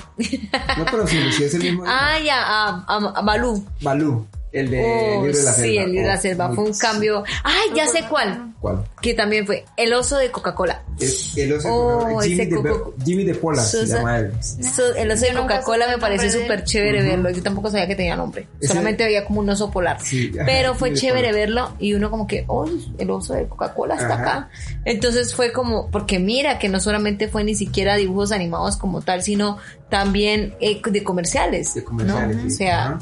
No, 0.79 0.85
pero 0.91 1.07
si, 1.07 1.33
si 1.33 1.45
es 1.45 1.55
el 1.55 1.63
mismo. 1.65 1.85
ah, 1.87 2.19
ya, 2.25 2.37
a, 2.43 2.85
a, 2.89 3.13
a 3.17 3.23
Balú. 3.23 3.65
Balú, 3.81 4.27
el 4.53 4.71
de 4.71 4.83
Oh, 4.85 5.23
Libro 5.25 5.39
de 5.39 5.45
la 5.45 5.53
Selva. 5.53 5.67
sí, 5.69 5.77
el 5.79 5.87
libro 5.93 6.03
de 6.03 6.09
la 6.13 6.19
Oh, 6.19 6.21
selva. 6.23 6.53
Fue 6.55 6.65
un 6.65 6.75
cambio. 6.75 7.25
Ay, 7.45 7.71
ya 7.75 7.87
sé 7.89 8.05
cuál. 8.09 8.49
¿Cuál? 8.61 8.85
Que 9.01 9.15
también 9.15 9.45
fue 9.45 9.65
el 9.77 9.93
oso 9.93 10.17
de 10.19 10.31
Coca-Cola. 10.31 10.83
Es 11.01 11.37
el 11.37 11.53
oso 11.55 11.67
de 11.69 11.75
Oh, 11.75 11.99
Coca-Cola. 11.99 12.23
Jimmy, 12.27 12.47
de, 12.47 12.75
Jimmy 13.05 13.25
de 13.25 13.35
Pola 13.35 13.63
se 13.63 13.81
Susa- 13.81 13.97
llama 13.97 14.19
él. 14.19 14.33
So- 14.41 14.95
el 14.95 15.11
oso 15.11 15.25
de 15.27 15.33
Coca-Cola 15.35 15.89
me 15.89 15.99
pareció 15.99 16.31
súper 16.31 16.63
chévere 16.65 17.03
verlo. 17.03 17.31
Yo 17.31 17.43
tampoco 17.43 17.71
sabía 17.71 17.89
que 17.89 17.97
tenía 17.97 18.15
nombre. 18.15 18.47
Solamente 18.61 19.05
veía 19.05 19.25
como 19.25 19.41
un 19.41 19.51
oso 19.51 19.71
polar. 19.71 19.99
Sí, 20.01 20.31
ajá, 20.37 20.45
Pero 20.47 20.75
fue 20.77 20.93
chévere 20.93 21.33
verlo 21.33 21.73
y 21.81 21.95
uno 21.95 22.11
como 22.11 22.27
que, 22.29 22.45
oh, 22.47 22.67
el 22.99 23.11
oso 23.11 23.35
de 23.35 23.47
Coca-Cola 23.49 23.95
está 23.95 24.15
Ajá. 24.15 24.23
acá. 24.23 24.49
Entonces 24.85 25.35
fue 25.35 25.51
como, 25.53 25.91
porque 25.91 26.19
mira 26.21 26.59
que 26.61 26.69
no 26.69 26.79
solamente 26.79 27.27
fue 27.27 27.43
ni 27.43 27.55
siquiera 27.57 27.97
dibujos 27.97 28.31
animados 28.33 28.77
como 28.77 29.01
tal, 29.01 29.23
sino 29.25 29.59
también 29.89 30.55
eh, 30.61 30.81
de 30.89 31.03
comerciales. 31.03 31.75
De 31.75 31.83
comerciales, 31.85 32.37
¿no? 32.37 32.43
sí. 32.43 32.47
O 32.47 32.51
sea, 32.59 32.85
Ajá. 32.85 32.99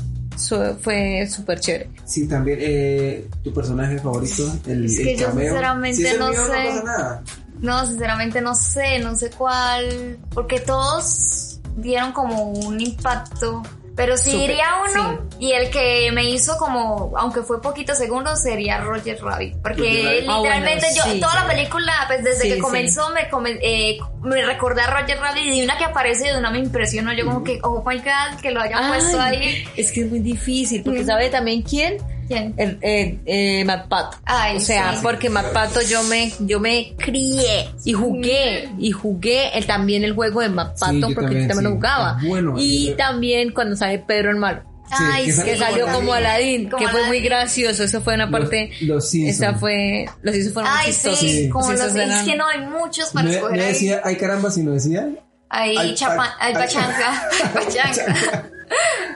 Fue 0.80 1.26
súper 1.30 1.60
chévere. 1.60 1.90
Sí, 2.04 2.26
también 2.26 2.58
eh, 2.60 3.28
tu 3.42 3.52
personaje 3.52 3.98
favorito, 3.98 4.50
el, 4.66 4.84
Es 4.86 4.98
el 4.98 5.16
yo 5.18 5.26
cameo. 5.28 5.44
sinceramente 5.44 5.96
Si 5.96 6.06
es 6.06 6.12
el 6.14 6.18
no 6.20 6.28
mío, 6.30 6.40
sé. 6.46 6.64
No 6.64 6.70
pasa 6.70 6.84
nada. 6.84 7.22
No, 7.60 7.86
sinceramente 7.86 8.40
no 8.40 8.54
sé, 8.54 8.98
no 9.00 9.14
sé 9.16 9.30
cuál, 9.30 10.18
porque 10.32 10.60
todos 10.60 11.60
dieron 11.76 12.12
como 12.12 12.50
un 12.52 12.80
impacto. 12.80 13.62
Pero 13.96 14.16
sí 14.16 14.30
diría 14.30 14.66
uno, 14.90 15.28
y 15.38 15.52
el 15.52 15.68
que 15.70 16.10
me 16.12 16.24
hizo 16.24 16.56
como, 16.56 17.12
aunque 17.18 17.42
fue 17.42 17.60
poquito 17.60 17.94
segundos, 17.94 18.40
sería 18.42 18.78
Roger 18.78 19.18
Rabbit. 19.22 19.56
Porque 19.62 19.82
Roger 19.82 20.04
Rabbit. 20.04 20.28
Ah, 20.28 20.36
literalmente 20.38 20.86
bueno, 20.86 20.96
yo, 21.06 21.12
sí. 21.12 21.20
toda 21.20 21.34
la 21.34 21.46
película, 21.46 21.92
pues 22.06 22.24
desde 22.24 22.42
Sí, 22.42 22.48
que 22.48 22.54
sí. 22.54 22.60
comenzó, 22.60 23.10
me, 23.10 23.28
eh, 23.62 23.98
me 24.22 24.42
recordé 24.46 24.82
a 24.82 24.86
Roger 24.86 25.18
Rabbit 25.20 25.44
y 25.44 25.58
de 25.58 25.64
una 25.64 25.76
que 25.76 25.84
aparece 25.84 26.28
y 26.28 26.32
de 26.32 26.38
una 26.38 26.50
me 26.50 26.58
impresionó. 26.60 27.12
Yo 27.12 27.26
como 27.26 27.44
que, 27.44 27.58
oh 27.62 27.82
my 27.86 27.98
god, 27.98 28.40
que 28.40 28.50
lo 28.52 28.60
hayan 28.62 28.88
puesto 28.88 29.20
ahí. 29.20 29.64
Es 29.76 29.92
que 29.92 30.02
es 30.02 30.06
muy 30.10 30.20
difícil, 30.20 30.82
porque 30.82 31.02
Mm. 31.02 31.06
¿sabe 31.06 31.28
también 31.28 31.62
quién? 31.62 31.96
¿Quién? 32.30 32.54
El, 32.56 32.78
eh, 32.80 33.18
eh, 33.26 33.64
Matt 33.64 33.88
Pato. 33.88 34.16
Ay, 34.24 34.58
o 34.58 34.60
sea, 34.60 34.92
sí. 34.94 35.00
porque 35.02 35.28
Matt 35.28 35.52
Pato 35.52 35.80
yo 35.82 36.04
me, 36.04 36.32
yo 36.38 36.60
me 36.60 36.94
crié 36.96 37.68
y 37.84 37.92
jugué, 37.92 38.68
y 38.78 38.92
jugué 38.92 39.48
el, 39.58 39.66
también 39.66 40.04
el 40.04 40.12
juego 40.14 40.40
de 40.40 40.48
Matt 40.48 40.76
Sí, 40.76 40.80
Pato 40.80 40.92
yo 40.94 41.06
porque 41.08 41.20
también, 41.22 41.42
yo 41.42 41.48
también 41.48 41.64
lo 41.70 41.76
jugaba. 41.76 42.18
Bueno, 42.22 42.54
y 42.56 42.90
yo- 42.90 42.96
también 42.96 43.50
cuando 43.52 43.74
sale 43.74 43.98
Pedro 43.98 44.30
el 44.30 44.36
Malo. 44.36 44.62
Sí, 44.88 44.94
Ay, 45.12 45.26
que 45.26 45.32
sí, 45.32 45.42
Que 45.44 45.56
salió 45.56 45.86
como 45.86 46.12
Aladín, 46.12 46.68
Como 46.68 46.78
que 46.84 46.88
fue 46.90 47.00
muy 47.02 47.18
Aladdin. 47.18 47.24
gracioso. 47.24 47.84
Eso 47.84 48.00
fue 48.00 48.14
una 48.14 48.26
Los- 48.26 48.40
parte. 48.40 48.70
los 48.80 49.08
Simpson. 49.08 49.30
esa 49.48 49.58
fue. 49.58 50.06
Los 50.22 50.34
hizo 50.36 50.52
fueron 50.52 50.70
muy 50.72 50.80
Ay, 50.82 50.92
chistosos. 50.92 51.18
sí, 51.20 51.28
Sí. 51.44 51.48
como 51.48 51.72
los 51.72 51.94
eran- 51.94 52.10
es 52.12 52.22
que 52.24 52.36
no 52.36 52.46
hay 52.46 52.60
muchos 52.60 53.10
para 53.10 53.26
No, 53.28 53.32
escoger 53.34 53.56
no 53.56 53.62
ahí. 53.62 53.68
decía, 53.68 54.00
ay 54.04 54.16
caramba, 54.16 54.50
sino 54.50 54.72
decía. 54.72 55.08
Ahí, 55.48 55.76
Ay, 55.76 55.94
chapa, 55.94 56.36
ay, 56.40 56.54
pachanga, 56.54 57.28
pachanga. 57.54 58.50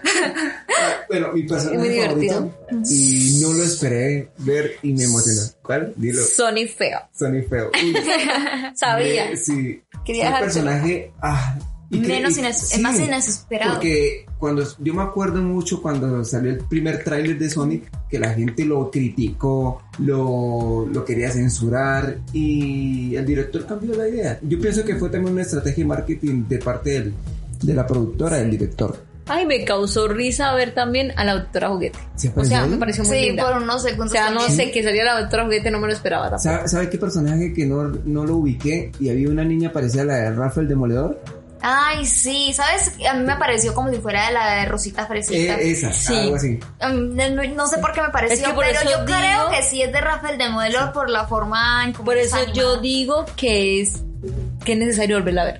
bueno, 1.09 1.33
mi 1.33 1.43
personaje 1.45 1.79
muy 1.79 1.89
divertido. 1.89 2.35
favorito 2.35 2.91
y 2.91 3.39
no 3.43 3.53
lo 3.53 3.63
esperé 3.65 4.31
ver 4.39 4.73
y 4.83 4.93
me 4.93 5.05
emocionó. 5.05 5.41
¿Cuál? 5.63 5.93
Dilo. 5.97 6.23
Sony 6.23 6.67
feo. 6.75 6.99
Sonny 7.13 7.43
Feo. 7.43 7.71
Uy, 7.83 7.95
Sabía. 8.75 9.31
me- 9.31 9.37
sí. 9.37 9.83
Quería 10.05 10.31
un 10.31 10.39
personaje 10.41 11.13
ah, 11.23 11.57
que- 11.91 11.99
Menos 11.99 12.37
y- 12.39 12.81
más 12.81 12.99
inesperado. 12.99 13.75
Porque 13.75 14.27
cuando 14.39 14.67
yo 14.81 14.95
me 14.95 15.03
acuerdo 15.03 15.41
mucho 15.43 15.81
cuando 15.81 16.25
salió 16.25 16.51
el 16.51 16.59
primer 16.59 17.05
tráiler 17.05 17.39
de 17.39 17.49
Sonic 17.49 17.89
que 18.09 18.19
la 18.19 18.35
gente 18.35 18.65
lo 18.65 18.91
criticó, 18.91 19.83
lo, 19.99 20.87
lo 20.93 21.05
quería 21.05 21.31
censurar 21.31 22.19
y 22.33 23.15
el 23.17 23.25
director 23.25 23.67
cambió 23.67 23.95
la 23.95 24.09
idea. 24.09 24.39
Yo 24.43 24.61
pienso 24.61 24.85
que 24.85 24.97
fue 24.97 25.09
también 25.09 25.33
una 25.35 25.43
estrategia 25.43 25.85
de 25.85 25.89
marketing 25.89 26.45
de 26.49 26.59
parte 26.59 26.91
del- 26.91 27.15
de 27.63 27.73
la 27.75 27.87
productora, 27.87 28.37
del 28.39 28.51
director. 28.51 28.99
Ay, 29.27 29.47
me 29.47 29.65
causó 29.65 30.07
risa 30.09 30.53
ver 30.55 30.75
también 30.75 31.13
a 31.17 31.25
la 31.25 31.35
doctora 31.35 31.69
Juguete. 31.71 31.99
¿Se 32.15 32.31
O 32.37 32.45
sea, 32.45 32.63
ahí? 32.65 32.69
me 32.71 32.77
pareció 32.77 33.05
muy 33.05 33.17
Sí, 33.17 33.25
linda. 33.27 33.45
por 33.51 33.63
unos 33.63 33.77
O 33.77 33.79
segundos. 33.89 34.11
sea, 34.13 34.31
no 34.31 34.41
también. 34.41 34.57
sé 34.57 34.71
que 34.71 34.83
salía 34.83 35.05
la 35.05 35.21
doctora 35.21 35.45
Juguete, 35.45 35.71
no 35.71 35.79
me 35.81 35.87
lo 35.87 35.93
esperaba 35.95 36.25
tampoco. 36.31 36.43
¿Sabe, 36.43 36.69
sabe 36.69 36.91
qué 36.91 36.99
personaje 36.99 37.53
que 37.55 37.65
no, 37.65 37.85
no 38.05 38.25
lo 38.27 38.37
ubiqué 38.37 38.93
y 39.01 39.09
había 39.09 39.29
una 39.31 39.45
niña 39.45 39.73
parecida 39.73 40.03
a 40.03 40.05
la 40.07 40.15
de 40.17 40.31
Rafael 40.33 40.69
Demoledor? 40.69 41.21
Ay, 41.67 42.05
sí, 42.05 42.53
¿sabes? 42.53 42.93
A 43.11 43.15
mí 43.15 43.25
me 43.25 43.37
pareció 43.37 43.73
como 43.73 43.89
si 43.91 43.97
fuera 43.97 44.27
de 44.27 44.35
la 44.35 44.57
de 44.57 44.67
Rosita 44.67 45.07
Fresita. 45.07 45.59
Eh, 45.59 45.71
esa, 45.71 45.91
Sí. 45.95 46.15
algo 46.15 46.37
así. 46.37 46.61
Um, 46.87 47.15
no, 47.17 47.43
no 47.55 47.67
sé 47.67 47.79
por 47.79 47.93
qué 47.95 48.03
me 48.03 48.11
pareció, 48.11 48.35
Es 48.37 48.43
que 48.49 48.53
por 48.55 48.67
pero 48.67 48.81
yo 48.83 48.89
digo- 48.91 49.05
creo 49.07 49.49
que 49.49 49.63
sí 49.63 49.81
es 49.81 49.91
de 49.91 49.99
Rafael 50.03 50.37
de 50.37 50.51
Modelo 50.51 50.93
por 50.93 51.09
la 51.09 51.27
forma 51.27 51.83
en 51.87 51.95
cómo 51.95 52.05
Por 52.05 52.19
eso 52.19 52.37
yo 52.53 52.77
digo 52.83 53.25
que 53.37 53.81
es 53.81 54.03
que 54.65 54.73
es 54.73 54.79
necesario 54.79 55.17
volverla 55.19 55.43
a 55.43 55.45
ver. 55.45 55.59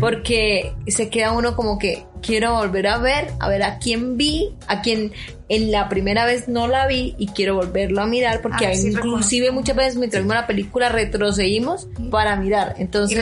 Porque 0.00 0.72
se 0.86 1.08
queda 1.08 1.32
uno 1.32 1.54
como 1.56 1.78
que 1.78 2.04
quiero 2.22 2.54
volver 2.54 2.86
a 2.86 2.98
ver, 2.98 3.28
a 3.40 3.48
ver 3.48 3.62
a 3.62 3.78
quién 3.78 4.16
vi, 4.16 4.54
a 4.68 4.80
quien 4.82 5.12
en 5.48 5.70
la 5.70 5.88
primera 5.88 6.24
vez 6.24 6.48
no 6.48 6.66
la 6.68 6.86
vi 6.86 7.14
y 7.18 7.26
quiero 7.28 7.56
volverlo 7.56 8.00
a 8.00 8.06
mirar 8.06 8.40
porque 8.40 8.66
Ah, 8.66 8.74
sí, 8.74 8.88
inclusive 8.88 9.46
reconozco. 9.46 9.54
muchas 9.60 9.76
veces 9.76 9.96
mientras 9.96 10.22
vimos 10.22 10.36
la 10.36 10.46
película 10.46 10.88
retrocedimos 10.88 11.88
para 12.10 12.36
mirar. 12.36 12.74
Entonces, 12.78 13.18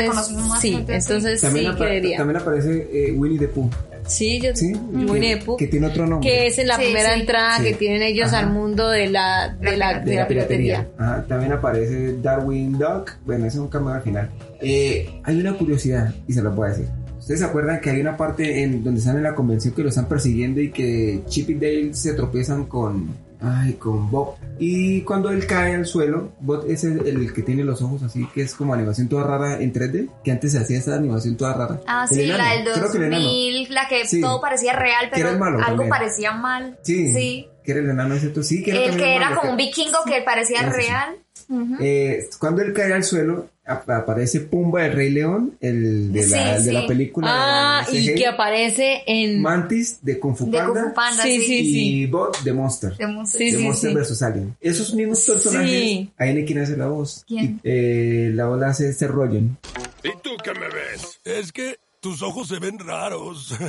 sí, 0.60 0.72
gente, 0.72 0.92
sí. 1.00 1.08
entonces 1.08 1.40
También, 1.40 1.66
sí 1.66 1.70
apa- 1.72 1.84
creería. 1.84 2.16
también 2.18 2.36
aparece 2.40 2.88
eh, 2.92 3.12
Winnie 3.12 3.38
the 3.38 3.48
Pooh. 3.48 3.70
Sí, 4.10 4.40
yo 4.40 4.54
Sí, 4.54 4.72
Winnie 4.74 5.38
que- 5.38 5.56
que 5.58 5.66
tiene 5.68 5.86
otro 5.86 6.06
nombre. 6.06 6.28
que 6.28 6.46
es 6.48 6.58
en 6.58 6.66
la 6.66 6.76
Sí, 6.76 6.82
primera 6.82 7.14
sí. 7.14 7.20
entrada 7.20 7.56
Sí. 7.58 7.64
que 7.64 7.74
tienen 7.74 8.02
ellos 8.02 8.28
Ajá. 8.28 8.40
al 8.40 8.50
mundo 8.52 8.88
de 8.90 9.08
la 9.08 9.56
de 9.60 9.76
la, 9.76 10.00
de 10.00 10.14
la 10.16 10.26
piratería. 10.28 10.88
Ajá, 10.98 11.24
también 11.28 11.52
aparece 11.52 12.16
Darwin 12.20 12.72
Duck. 12.78 13.12
Bueno, 13.24 13.46
ese 13.46 13.56
es 13.56 13.60
un 13.62 13.68
cameo 13.68 13.90
al 13.94 14.02
final. 14.02 14.28
Eh, 14.60 15.08
hay 15.24 15.40
una 15.40 15.54
curiosidad 15.54 16.12
y 16.26 16.32
se 16.32 16.42
lo 16.42 16.50
voy 16.52 16.66
a 16.66 16.70
decir. 16.70 16.86
¿Ustedes 17.18 17.40
se 17.40 17.46
acuerdan 17.46 17.80
que 17.80 17.90
hay 17.90 18.00
una 18.00 18.16
parte 18.16 18.62
en 18.62 18.82
donde 18.82 18.98
están 18.98 19.16
en 19.16 19.22
la 19.22 19.34
convención 19.34 19.74
que 19.74 19.82
lo 19.82 19.90
están 19.90 20.06
persiguiendo 20.08 20.60
y 20.60 20.70
que 20.70 21.20
Chip 21.28 21.50
y 21.50 21.54
Dale 21.54 21.94
se 21.94 22.14
tropiezan 22.14 22.64
con, 22.64 23.08
ay, 23.42 23.74
con 23.74 24.10
Bob? 24.10 24.34
Y 24.58 25.00
cuando 25.02 25.30
él 25.30 25.46
cae 25.46 25.74
al 25.74 25.86
suelo, 25.86 26.32
Bob 26.40 26.64
es 26.68 26.84
el, 26.84 27.06
el 27.06 27.32
que 27.32 27.42
tiene 27.42 27.64
los 27.64 27.80
ojos 27.82 28.02
así, 28.02 28.26
que 28.34 28.42
es 28.42 28.54
como 28.54 28.74
animación 28.74 29.08
toda 29.08 29.24
rara 29.24 29.60
en 29.60 29.72
3D, 29.72 30.08
que 30.22 30.32
antes 30.32 30.52
se 30.52 30.58
hacía 30.58 30.78
esa 30.78 30.94
animación 30.94 31.36
toda 31.36 31.54
rara. 31.54 31.80
Ah, 31.86 32.06
El 32.10 32.16
sí, 32.16 32.24
enano, 32.24 32.44
la 32.44 32.50
del 32.50 32.64
creo 32.72 32.90
que 32.92 32.98
el 32.98 33.04
enano. 33.04 33.24
2000, 33.24 33.74
la 33.74 33.88
que 33.88 34.06
Sí. 34.06 34.20
todo 34.20 34.40
parecía 34.40 34.72
real, 34.74 35.08
pero 35.12 35.28
algo 35.30 35.58
también. 35.58 35.88
parecía 35.90 36.32
mal. 36.32 36.78
Sí, 36.82 37.12
Sí. 37.12 37.48
Que 37.72 37.78
era 37.78 37.80
el 37.80 37.90
enano, 37.90 38.16
¿cierto? 38.18 38.42
Sí, 38.42 38.62
que 38.62 38.70
era 38.72 38.80
El 38.80 38.88
también 38.90 39.08
que 39.08 39.16
era 39.16 39.28
malo, 39.30 39.40
como 39.40 39.50
un 39.52 39.56
vikingo 39.56 39.98
que 40.06 40.22
parecía 40.22 40.60
Ese 40.60 40.70
sí. 40.70 40.76
real. 40.86 41.16
Ujú. 41.48 41.76
Eh, 41.80 42.28
cuando 42.38 42.62
él 42.62 42.72
cae 42.72 42.92
al 42.92 43.02
suelo, 43.02 43.48
ap- 43.66 43.90
aparece 43.90 44.40
Pumba, 44.40 44.86
el 44.86 44.92
Rey 44.92 45.10
León, 45.10 45.56
el 45.60 46.12
de, 46.12 46.26
la, 46.28 46.36
Sí, 46.54 46.58
el 46.58 46.64
de 46.64 46.72
la 46.72 46.80
sí. 46.82 46.86
película. 46.86 47.26
Ah, 47.30 47.86
de 47.90 47.98
y 47.98 48.14
que 48.14 48.26
aparece 48.26 49.02
en 49.06 49.40
Mantis 49.42 49.98
de 50.02 50.20
Kung 50.20 50.36
Fu 50.36 50.46
De 50.48 50.58
Panda. 50.58 50.72
Kung 50.80 50.88
Fu 50.90 50.94
Panda, 50.94 51.22
Sí, 51.24 51.40
sí. 51.40 51.46
sí, 51.46 51.94
y 52.02 52.06
Bot 52.06 52.40
de 52.42 52.52
Monster. 52.52 52.96
De. 52.96 53.06
Sí, 53.26 53.50
de 53.50 53.58
sí, 53.58 53.64
Monster 53.64 53.90
sí. 53.90 53.96
vs. 53.96 54.22
Alien. 54.22 54.56
Esos 54.60 54.94
mismos 54.94 55.20
personajes, 55.24 55.70
Sí. 55.70 56.12
ahí 56.18 56.34
no 56.34 56.46
quién 56.46 56.58
hace 56.60 56.76
la 56.76 56.86
voz. 56.86 57.24
¿Quién? 57.26 57.60
Y, 57.64 57.68
eh, 57.68 58.30
la 58.34 58.46
voz 58.46 58.60
la 58.60 58.68
hace 58.68 58.88
este 58.88 59.08
Rogen. 59.08 59.56
¿Y 60.04 60.10
tú 60.22 60.30
qué 60.44 60.52
me 60.54 60.68
ves? 60.68 61.18
Es 61.24 61.50
que 61.52 61.78
tus 62.00 62.22
ojos 62.22 62.46
se 62.48 62.58
ven 62.60 62.78
raros. 62.78 63.54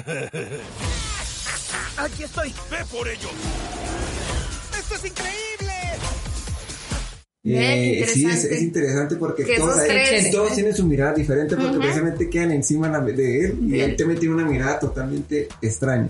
Aquí 1.98 2.24
estoy. 2.24 2.54
Ve 2.70 2.78
por 2.92 3.08
ellos. 3.08 3.32
¡Esto 4.94 5.06
es 5.06 5.12
increíble! 5.12 5.72
Eh, 7.44 8.06
sí, 8.08 8.24
es, 8.24 8.44
interesante. 8.46 8.56
es 8.56 8.62
interesante 8.62 9.16
porque 9.16 9.44
Que 9.44 9.56
todos, 9.58 9.76
ahí- 9.80 10.54
tienen 10.54 10.76
su 10.76 10.86
mirada 10.86 11.12
diferente 11.16 11.56
porque 11.58 11.80
precisamente 11.80 12.30
quedan 12.30 12.52
encima 12.52 12.88
de 13.00 13.46
él 13.46 13.58
y 13.64 13.80
él 13.80 13.96
también 13.96 14.20
tiene 14.20 14.36
una 14.36 14.46
mirada 14.46 14.78
totalmente 14.78 15.48
extraña. 15.60 16.10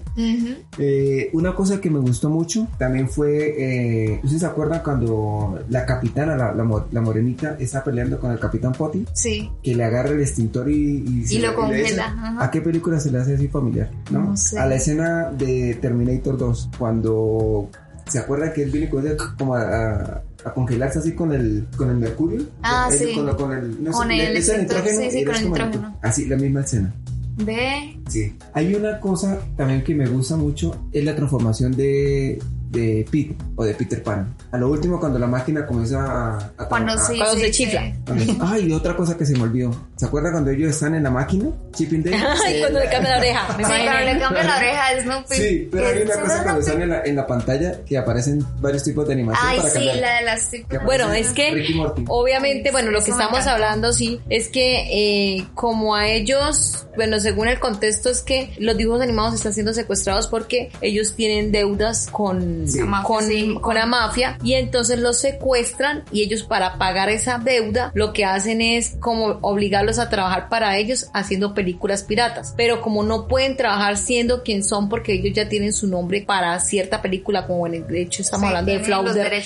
Eh, 0.77 1.29
una 1.31 1.55
cosa 1.55 1.79
que 1.79 1.89
me 1.89 1.99
gustó 1.99 2.29
mucho 2.29 2.67
también 2.77 3.07
fue, 3.07 3.55
eh, 3.57 4.19
¿ustedes 4.23 4.41
se 4.41 4.45
acuerdan 4.45 4.81
cuando 4.83 5.57
la 5.69 5.85
capitana, 5.85 6.35
la, 6.35 6.53
la, 6.53 6.63
mo- 6.65 6.87
la 6.91 6.99
morenita, 6.99 7.55
está 7.61 7.81
peleando 7.81 8.19
con 8.19 8.31
el 8.33 8.37
capitán 8.39 8.73
Potty? 8.73 9.05
Sí. 9.13 9.49
Que 9.63 9.73
le 9.73 9.85
agarra 9.85 10.09
el 10.09 10.19
extintor 10.21 10.69
y, 10.69 10.97
y, 11.07 11.25
se 11.27 11.35
Y 11.35 11.39
lo 11.39 11.55
congela. 11.55 12.35
¿A 12.41 12.51
qué 12.51 12.59
película 12.59 12.99
se 12.99 13.09
le 13.09 13.19
hace 13.19 13.35
así 13.35 13.47
familiar? 13.47 13.89
¿no? 14.09 14.19
No 14.31 14.37
sé. 14.37 14.59
A 14.59 14.65
la 14.65 14.75
escena 14.75 15.31
de 15.31 15.75
Terminator 15.81 16.37
2, 16.37 16.71
cuando 16.77 17.69
se 18.11 18.19
acuerdan 18.19 18.53
que 18.53 18.63
él 18.63 18.71
viene 18.71 18.89
con 18.89 19.05
ella 19.05 19.15
como 19.37 19.55
a, 19.55 19.61
a- 19.61 20.21
a 20.43 20.53
congelarse 20.53 20.99
así 20.99 21.13
con 21.13 21.31
el, 21.33 21.67
con 21.77 21.89
el 21.91 21.97
mercurio. 21.97 22.43
Ah, 22.63 22.89
Él 22.91 22.97
sí. 22.97 23.13
Con, 23.15 23.35
con 23.35 23.51
el, 23.53 23.83
no 23.83 23.91
Con 23.91 24.07
sé, 24.07 24.13
el 24.15 24.37
echan 24.37 24.61
extintor, 24.61 24.77
nitrógeno 24.77 25.01
sí, 25.11 25.11
sí, 25.19 25.25
con 25.25 25.35
el 25.35 25.45
nitrógeno. 25.49 25.97
Así, 26.01 26.25
la 26.25 26.35
misma 26.37 26.61
escena. 26.61 26.93
Ve. 27.37 27.97
Sí. 28.09 28.35
Hay 28.53 28.73
una 28.75 28.99
cosa 28.99 29.39
también 29.55 29.83
que 29.83 29.93
me 29.95 30.07
gusta 30.07 30.35
mucho, 30.35 30.75
es 30.91 31.05
la 31.05 31.15
transformación 31.15 31.71
de, 31.73 32.41
de 32.71 33.05
Pete 33.11 33.35
o 33.55 33.63
de 33.65 33.73
Peter 33.73 34.01
Pan. 34.01 34.33
A 34.51 34.57
lo 34.57 34.69
último, 34.69 34.99
cuando 34.99 35.19
la 35.19 35.27
máquina 35.27 35.65
comienza 35.65 35.99
a... 36.05 36.37
a 36.57 36.67
Cuando 36.67 36.93
a- 36.93 36.97
sí. 36.97 37.17
Cuando 37.17 37.35
sí, 37.35 37.41
se 37.41 37.51
chifla. 37.51 37.93
sí. 38.17 38.37
Ay, 38.41 38.71
otra 38.71 38.95
cosa 38.95 39.17
que 39.17 39.25
se 39.25 39.33
me 39.33 39.43
olvidó. 39.43 39.75
¿Se 39.97 40.05
acuerdan 40.05 40.31
cuando 40.31 40.51
ellos 40.51 40.69
están 40.71 40.95
en 40.95 41.03
la 41.03 41.11
máquina? 41.11 41.49
Chip 41.73 41.91
and 41.93 42.05
Dale. 42.05 42.17
Ay, 42.45 42.59
cuando 42.61 42.79
le 42.79 42.89
cambia 42.89 43.11
la 43.11 43.17
oreja. 43.17 43.47
me 43.57 43.63
Sí, 43.65 43.69
cuando 43.69 43.99
le 44.13 44.19
cambia 44.19 44.43
la 44.43 44.57
oreja 44.57 44.87
a 44.87 45.01
Snoopy. 45.01 45.35
Sí, 45.35 45.69
pero 45.71 45.87
hay 45.87 46.01
una 46.01 46.15
cosa 46.21 46.43
cuando 46.43 46.59
están 46.61 46.81
en 46.81 46.89
la, 46.89 47.01
en 47.03 47.15
la 47.15 47.27
pantalla 47.27 47.83
que 47.85 47.97
aparecen 47.97 48.45
varios 48.61 48.83
tipos 48.83 49.07
de 49.07 49.13
animación 49.13 49.45
Ay, 49.49 49.57
para 49.57 49.69
sí, 49.69 49.75
cambiar. 49.75 49.97
la 49.97 50.15
de 50.19 50.25
las... 50.25 50.49
Que 50.49 50.77
Bueno, 50.85 51.13
es 51.13 51.29
que 51.33 51.65
obviamente, 52.07 52.71
bueno, 52.71 52.91
lo 52.91 53.03
que 53.03 53.11
estamos 53.11 53.45
hablando, 53.47 53.93
sí, 53.93 54.19
es 54.29 54.47
que 54.49 55.37
eh, 55.37 55.45
como 55.55 55.95
a 55.95 56.07
ellos, 56.07 56.87
bueno, 56.95 57.19
según 57.19 57.47
el 57.47 57.59
contexto 57.59 58.09
es 58.09 58.21
que 58.21 58.53
los 58.59 58.77
dibujos 58.77 59.01
animados 59.01 59.33
están 59.35 59.53
siendo 59.53 59.73
secuestrados 59.73 60.27
porque 60.27 60.71
ellos 60.81 61.15
tienen 61.15 61.51
deudas 61.51 62.07
con, 62.11 62.60
Sí. 62.67 62.79
La 62.79 62.85
mafia, 62.85 63.07
con, 63.07 63.23
sí. 63.27 63.57
con 63.61 63.75
la 63.75 63.85
mafia 63.85 64.37
y 64.43 64.53
entonces 64.53 64.99
los 64.99 65.19
secuestran 65.19 66.03
y 66.11 66.23
ellos 66.23 66.43
para 66.43 66.77
pagar 66.77 67.09
esa 67.09 67.37
deuda 67.37 67.91
lo 67.93 68.13
que 68.13 68.25
hacen 68.25 68.61
es 68.61 68.95
como 68.99 69.39
obligarlos 69.41 69.99
a 69.99 70.09
trabajar 70.09 70.49
para 70.49 70.77
ellos 70.77 71.07
haciendo 71.13 71.53
películas 71.53 72.03
piratas. 72.03 72.53
Pero 72.57 72.81
como 72.81 73.03
no 73.03 73.27
pueden 73.27 73.57
trabajar 73.57 73.97
siendo 73.97 74.43
quien 74.43 74.63
son 74.63 74.89
porque 74.89 75.13
ellos 75.13 75.33
ya 75.33 75.49
tienen 75.49 75.73
su 75.73 75.87
nombre 75.87 76.21
para 76.21 76.59
cierta 76.59 77.01
película, 77.01 77.47
como 77.47 77.67
en 77.67 77.75
el, 77.75 77.87
de 77.87 78.01
hecho 78.01 78.21
estamos 78.21 78.41
Sí, 78.41 78.47
hablando 78.47 78.71
de 78.71 78.79
Flauder, 78.79 79.29
de 79.29 79.37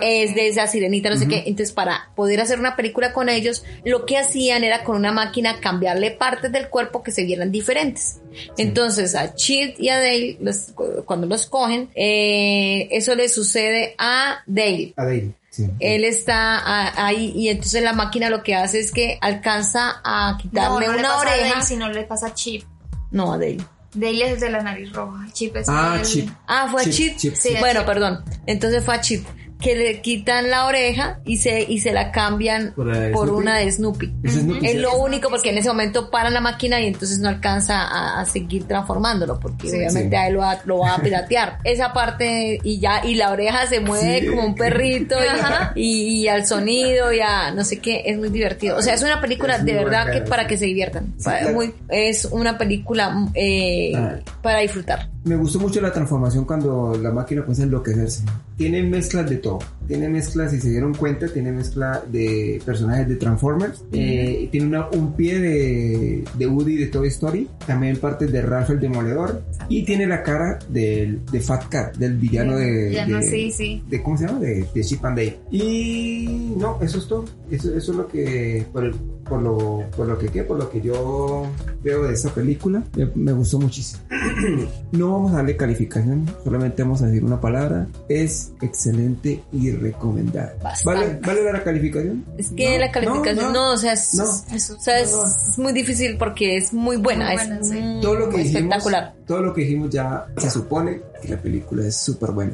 es 0.00 0.34
de 0.34 0.48
esa 0.48 0.66
sirenita, 0.66 1.10
no 1.10 1.16
sé 1.16 1.28
qué. 1.28 1.44
Entonces, 1.46 1.72
para 1.72 2.10
poder 2.14 2.40
hacer 2.40 2.58
una 2.58 2.76
película 2.76 3.12
con 3.12 3.28
ellos, 3.28 3.64
lo 3.84 4.06
que 4.06 4.18
hacían 4.18 4.64
era 4.64 4.84
con 4.84 4.96
una 4.96 5.12
máquina 5.12 5.60
cambiarle 5.60 6.10
partes 6.10 6.52
del 6.52 6.68
cuerpo 6.68 7.02
que 7.02 7.12
se 7.12 7.24
vieran 7.24 7.50
diferentes. 7.50 8.20
Entonces, 8.56 9.14
a 9.14 9.34
Chip 9.34 9.76
y 9.78 9.88
a 9.88 9.96
Dale, 9.98 10.36
los- 10.40 10.72
cuando 11.04 11.26
los 11.26 11.46
cogen, 11.46 11.90
eh, 11.94 12.88
eso 12.90 13.14
le 13.14 13.28
sucede 13.28 13.94
a 13.98 14.40
Dale. 14.46 14.94
A 14.96 15.04
Dale, 15.04 15.32
sí. 15.50 15.66
Él 15.80 16.04
está 16.04 16.58
a- 16.58 17.06
ahí 17.06 17.32
y 17.34 17.48
entonces 17.48 17.82
la 17.82 17.92
máquina 17.92 18.30
lo 18.30 18.42
que 18.42 18.54
hace 18.54 18.80
es 18.80 18.92
que 18.92 19.18
alcanza 19.20 20.00
a 20.04 20.32
no, 20.32 20.38
quitarle 20.38 20.86
no 20.86 20.92
le 20.92 20.98
una 20.98 21.08
pasa 21.08 21.14
a 21.14 21.20
oreja. 21.34 21.48
Dale, 21.54 21.62
sino 21.66 21.88
le 21.88 22.02
pasa 22.04 22.26
a 22.28 22.34
Chip. 22.34 22.64
No, 23.10 23.32
a 23.32 23.38
Dale. 23.38 23.58
Dale 23.92 24.32
es 24.32 24.40
de 24.40 24.50
la 24.50 24.62
nariz 24.62 24.92
roja. 24.92 25.26
Chip 25.32 25.56
es 25.56 25.68
Ah, 25.68 25.96
el... 26.00 26.06
Chip. 26.06 26.28
Ah, 26.46 26.68
fue 26.70 26.82
a 26.82 26.84
Chip, 26.84 26.92
Chip. 26.94 27.16
Chip, 27.16 27.34
sí. 27.34 27.54
Bueno, 27.58 27.80
Chip. 27.80 27.86
perdón. 27.88 28.24
Entonces 28.46 28.84
fue 28.84 28.94
a 28.94 29.00
Chip. 29.00 29.26
Que 29.60 29.76
le 29.76 30.00
quitan 30.00 30.50
la 30.50 30.66
oreja 30.66 31.20
y 31.24 31.36
se, 31.36 31.62
y 31.62 31.80
se 31.80 31.92
la 31.92 32.10
cambian 32.12 32.72
¿Por 32.74 32.86
la 32.86 32.98
de 32.98 33.10
por 33.10 33.28
Snoopy? 33.28 33.42
una 33.42 33.56
de 33.58 33.70
Snoopy. 33.72 34.14
Es 34.24 34.32
Snoopy, 34.34 34.66
Es 34.66 34.72
sí. 34.72 34.78
lo 34.78 34.96
único 34.98 35.28
porque 35.28 35.50
en 35.50 35.58
ese 35.58 35.68
momento 35.68 36.10
paran 36.10 36.32
la 36.34 36.40
máquina 36.40 36.80
y 36.80 36.86
entonces 36.86 37.18
no 37.18 37.28
alcanza 37.28 37.82
a, 37.82 38.20
a 38.20 38.24
seguir 38.24 38.66
transformándolo 38.66 39.38
porque 39.38 39.68
Sí. 39.68 39.76
obviamente 39.76 40.16
Sí. 40.16 40.22
a 40.22 40.26
él 40.28 40.34
lo 40.34 40.40
va, 40.40 40.58
lo 40.64 40.78
va 40.78 40.94
a 40.94 41.02
piratear. 41.02 41.58
Esa 41.64 41.92
parte 41.92 42.58
y 42.62 42.80
ya, 42.80 43.02
y 43.04 43.14
la 43.14 43.30
oreja 43.30 43.66
se 43.66 43.80
mueve 43.80 44.20
Sí. 44.20 44.26
como 44.28 44.44
un 44.46 44.54
perrito 44.54 45.16
Ajá. 45.18 45.72
y, 45.74 45.82
y, 45.82 46.22
y 46.22 46.28
al 46.28 46.46
sonido 46.46 47.12
y 47.12 47.20
a 47.20 47.50
no 47.52 47.64
sé 47.64 47.78
qué, 47.80 48.02
es 48.06 48.16
muy 48.18 48.30
divertido. 48.30 48.76
O 48.78 48.82
sea, 48.82 48.94
es 48.94 49.02
una 49.02 49.20
película 49.20 49.56
Es 49.56 49.64
de 49.64 49.74
verdad 49.74 50.06
bacana, 50.06 50.12
que 50.24 50.30
para 50.30 50.42
sí. 50.44 50.48
que 50.48 50.56
se 50.56 50.64
diviertan. 50.66 51.14
Para- 51.22 51.52
muy- 51.52 51.74
es 51.88 52.24
una 52.26 52.56
película 52.56 53.14
eh, 53.34 53.92
Ah. 53.94 54.16
para 54.42 54.60
disfrutar. 54.60 55.08
Me 55.22 55.36
gustó 55.36 55.58
mucho 55.60 55.82
la 55.82 55.92
transformación 55.92 56.46
cuando 56.46 56.96
la 57.00 57.10
máquina 57.12 57.42
comienza 57.42 57.62
a 57.62 57.66
enloquecerse. 57.66 58.24
Tiene 58.56 58.82
mezclas 58.82 59.28
de 59.28 59.36
todo. 59.36 59.58
tiene 59.86 60.08
mezcla, 60.08 60.48
si 60.48 60.60
se 60.60 60.70
dieron 60.70 60.94
cuenta, 60.94 61.26
tiene 61.26 61.50
mezcla 61.50 62.00
de 62.12 62.62
personajes 62.64 63.08
de 63.08 63.16
Transformers. 63.16 63.82
Eh, 63.92 64.48
tiene 64.52 64.68
una- 64.68 64.88
un 64.90 65.14
pie 65.16 65.40
de, 65.40 66.24
de 66.38 66.46
Woody 66.46 66.76
de 66.76 66.86
Toy 66.86 67.08
Story. 67.08 67.48
También 67.66 67.96
partes 67.96 68.30
de 68.30 68.40
Ralph 68.40 68.70
el 68.70 68.78
Demoledor. 68.78 69.42
Y 69.68 69.82
tiene 69.84 70.06
la 70.06 70.22
cara 70.22 70.60
del, 70.68 71.18
de 71.32 71.40
Fat 71.40 71.68
Cat, 71.68 71.96
del 71.96 72.16
villano 72.18 72.56
de, 72.56 72.92
Ya 72.92 73.04
no, 73.06 73.16
de- 73.18 73.22
sí, 73.28 73.50
sí. 73.50 73.82
de- 73.90 74.00
¿cómo 74.00 74.16
se 74.16 74.26
llama? 74.28 74.38
De, 74.38 74.64
de 74.72 74.84
Chip 74.84 75.04
and 75.04 75.18
Dale. 75.18 75.38
Y 75.50 76.54
no, 76.56 76.78
eso 76.80 76.98
es 76.98 77.08
todo. 77.08 77.24
Eso, 77.50 77.74
eso 77.76 77.90
es 77.92 77.96
lo 77.98 78.06
que, 78.06 78.64
por, 78.72 78.84
el- 78.84 78.94
por 79.30 79.40
lo, 79.40 79.84
por 79.96 80.06
lo 80.08 80.18
que, 80.18 80.28
¿qué? 80.28 80.42
Por 80.44 80.58
lo 80.58 80.68
que 80.68 80.80
yo 80.82 81.46
veo 81.82 82.02
de 82.02 82.12
esta 82.12 82.28
película, 82.30 82.82
me, 82.96 83.06
me 83.14 83.32
gustó 83.32 83.58
muchísimo. 83.58 84.02
no 84.92 85.12
vamos 85.12 85.32
a 85.32 85.36
darle 85.36 85.56
calificación, 85.56 86.26
solamente 86.44 86.82
vamos 86.82 87.00
a 87.02 87.06
decir 87.06 87.24
una 87.24 87.40
palabra. 87.40 87.86
Es 88.08 88.52
excelente 88.60 89.42
y 89.52 89.70
recomendada. 89.70 90.54
¿Vale, 90.84 91.18
¿Vale 91.24 91.42
la 91.52 91.62
calificación? 91.64 92.24
Es 92.36 92.50
que 92.50 92.72
No, 92.74 92.78
la 92.80 92.90
calificación, 92.90 93.52
no, 93.52 93.68
no, 93.68 93.72
o 93.72 93.76
sea, 93.78 93.92
es, 93.94 94.14
no. 94.14 94.24
es- 94.54 94.70
o 94.70 94.80
sea, 94.80 95.00
es, 95.00 95.12
es 95.14 95.58
muy 95.58 95.72
difícil 95.72 96.16
porque 96.18 96.56
es 96.56 96.72
muy 96.72 96.96
buena, 96.96 97.26
Muy 97.26 97.34
es 97.36 97.48
buena, 97.48 97.62
sí. 97.64 97.80
mm, 97.80 98.00
todo 98.02 98.14
lo 98.16 98.28
que 98.28 98.38
dijimos, 98.38 98.56
espectacular. 98.62 99.14
todo 99.26 99.42
lo 99.42 99.54
que 99.54 99.60
dijimos 99.62 99.90
ya 99.90 100.26
se 100.36 100.50
supone 100.50 101.00
que 101.22 101.28
la 101.28 101.40
película 101.40 101.86
es 101.86 101.96
súper 101.96 102.32
buena. 102.32 102.52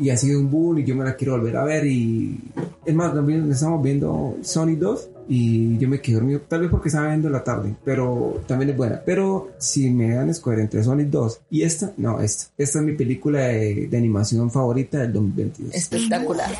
Y 0.00 0.10
ha 0.10 0.16
sido 0.16 0.40
un 0.40 0.50
boom 0.50 0.78
y 0.78 0.84
yo 0.84 0.94
me 0.96 1.04
la 1.04 1.14
quiero 1.16 1.32
volver 1.38 1.56
a 1.56 1.64
ver 1.64 1.86
y 1.86 2.40
es 2.84 2.94
más, 2.94 3.14
también 3.14 3.50
estamos 3.50 3.82
viendo 3.82 4.36
Sonic 4.42 4.78
2 4.78 5.08
y 5.28 5.78
yo 5.78 5.88
me 5.88 6.00
quedé 6.00 6.16
dormido, 6.16 6.40
tal 6.40 6.62
vez 6.62 6.70
porque 6.70 6.88
estaba 6.88 7.08
viendo 7.08 7.28
en 7.28 7.34
la 7.34 7.44
tarde, 7.44 7.74
pero 7.84 8.42
también 8.46 8.70
es 8.70 8.76
buena. 8.76 9.02
Pero 9.04 9.52
si 9.58 9.90
me 9.90 10.14
dan 10.14 10.28
a 10.28 10.32
escoger 10.32 10.60
entre 10.60 10.82
Sonic 10.82 11.08
2 11.08 11.40
y 11.50 11.62
esta, 11.62 11.92
no, 11.96 12.20
esta. 12.20 12.46
Esta 12.56 12.78
es 12.78 12.84
mi 12.84 12.92
película 12.92 13.40
de, 13.40 13.88
de 13.88 13.96
animación 13.96 14.50
favorita 14.50 14.98
del 14.98 15.12
2022. 15.12 15.74
Espectacular. 15.74 16.50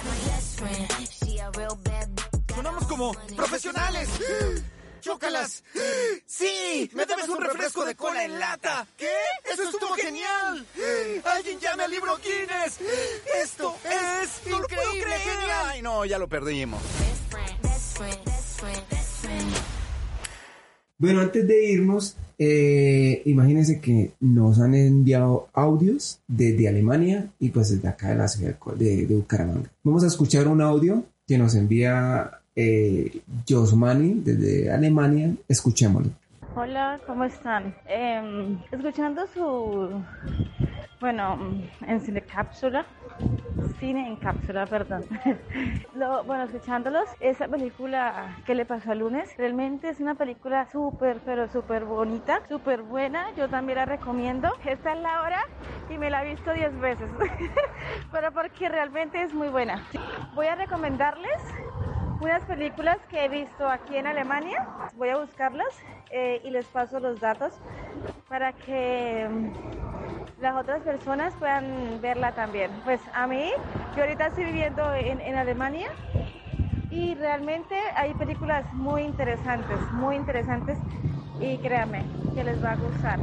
Sonamos 2.55 2.87
como 2.87 3.13
profesionales. 3.37 4.09
¡Chócalas! 5.01 5.63
¡Sí! 6.27 6.91
¡Me 6.93 7.07
debes 7.07 7.29
un 7.29 7.41
refresco 7.41 7.85
de 7.85 7.95
cola 7.95 8.25
en 8.25 8.39
lata! 8.39 8.87
¿Qué? 8.97 9.09
¡Eso 9.51 9.63
estuvo 9.63 9.95
genial! 9.95 10.67
¡Alguien 11.25 11.59
llame 11.61 11.85
al 11.85 11.91
libro 11.91 12.17
Guinness! 12.17 12.79
¡Esto 13.43 13.77
es 13.85 14.53
increíble, 14.53 15.19
genial! 15.21 15.67
¡Ay, 15.67 15.83
no! 15.83 16.05
Ya 16.05 16.19
lo 16.19 16.29
perdimos. 16.29 16.83
Bueno, 20.99 21.21
antes 21.21 21.47
de 21.47 21.73
irnos, 21.73 22.17
eh, 22.39 23.23
imagínense 23.25 23.81
que 23.81 24.13
nos 24.21 24.61
han 24.61 24.75
enviado 24.75 25.49
audios 25.53 26.21
desde 26.27 26.69
Alemania 26.69 27.29
y 27.39 27.51
pues 27.51 27.71
desde 27.71 27.89
acá 27.89 28.09
de 28.09 28.17
la 28.17 28.29
ciudad 28.29 28.57
de 28.77 29.07
de 29.07 29.15
Bucaramanga. 29.15 29.71
Vamos 29.85 30.03
a 30.03 30.09
escuchar 30.09 30.49
un 30.49 30.61
audio 30.61 31.05
que 31.27 31.39
nos 31.39 31.55
envía 31.55 32.41
eh, 32.57 33.21
Josmani 33.49 34.23
desde 34.25 34.73
Alemania. 34.73 35.33
Escuchémoslo. 35.47 36.11
Hola, 36.57 36.99
¿cómo 37.07 37.23
están? 37.23 37.73
Em, 37.87 38.59
escuchando 38.73 39.25
su, 39.33 40.03
bueno, 41.01 41.39
en 41.87 42.01
cine 42.01 42.23
cápsula, 42.23 42.85
cine 43.79 44.07
en 44.09 44.17
cápsula, 44.17 44.67
perdón. 44.67 45.05
Bueno, 46.27 46.45
escuchándolos, 46.45 47.09
esa 47.19 47.49
película 47.49 48.37
que 48.47 48.55
le 48.55 48.65
pasó 48.65 48.93
el 48.93 49.01
lunes, 49.01 49.35
realmente 49.37 49.89
es 49.89 49.99
una 49.99 50.15
película 50.15 50.67
súper, 50.71 51.19
pero 51.25 51.49
súper 51.49 51.85
bonita, 51.85 52.41
súper 52.49 52.83
buena. 52.83 53.27
Yo 53.37 53.49
también 53.49 53.79
la 53.79 53.85
recomiendo. 53.85 54.49
Esta 54.65 54.93
es 54.93 55.01
la 55.01 55.23
hora 55.23 55.41
y 55.91 55.99
me 55.99 56.09
la 56.09 56.23
he 56.23 56.31
visto 56.31 56.53
10 56.53 56.79
veces, 56.81 57.09
pero 58.13 58.31
porque 58.33 58.69
realmente 58.69 59.23
es 59.23 59.35
muy 59.35 59.49
buena. 59.49 59.83
Voy 60.35 60.47
a 60.47 60.55
recomendarles 60.55 61.43
unas 62.21 62.43
películas 62.45 62.99
que 63.11 63.25
he 63.25 63.29
visto 63.29 63.69
aquí 63.69 63.97
en 63.97 64.07
Alemania. 64.07 64.67
Voy 64.97 65.09
a 65.09 65.19
buscarlas 65.19 65.69
eh, 66.11 66.41
y 66.45 66.51
les 66.51 66.67
paso 66.67 67.01
los 67.01 67.21
datos 67.21 67.53
para 68.29 68.53
que 68.53 69.29
mm, 69.31 70.43
las 70.43 70.57
otras 70.57 70.83
personas 70.83 71.35
puedan 71.39 72.01
verla 72.01 72.33
también. 72.33 72.71
Pues 72.85 73.01
a 73.15 73.27
mí, 73.27 73.51
yo 73.97 74.03
ahorita 74.03 74.27
estoy 74.29 74.45
viviendo 74.45 74.95
en, 74.95 75.21
en 75.21 75.37
Alemania 75.37 75.89
y 76.91 77.15
realmente 77.15 77.77
hay 77.95 78.15
películas 78.15 78.65
muy 78.73 79.03
interesantes, 79.03 79.79
muy 79.93 80.17
interesantes 80.17 80.79
y 81.41 81.59
créanme 81.59 82.03
que 82.35 82.45
les 82.45 82.63
va 82.63 82.73
a 82.73 82.77
gustar. 82.77 83.21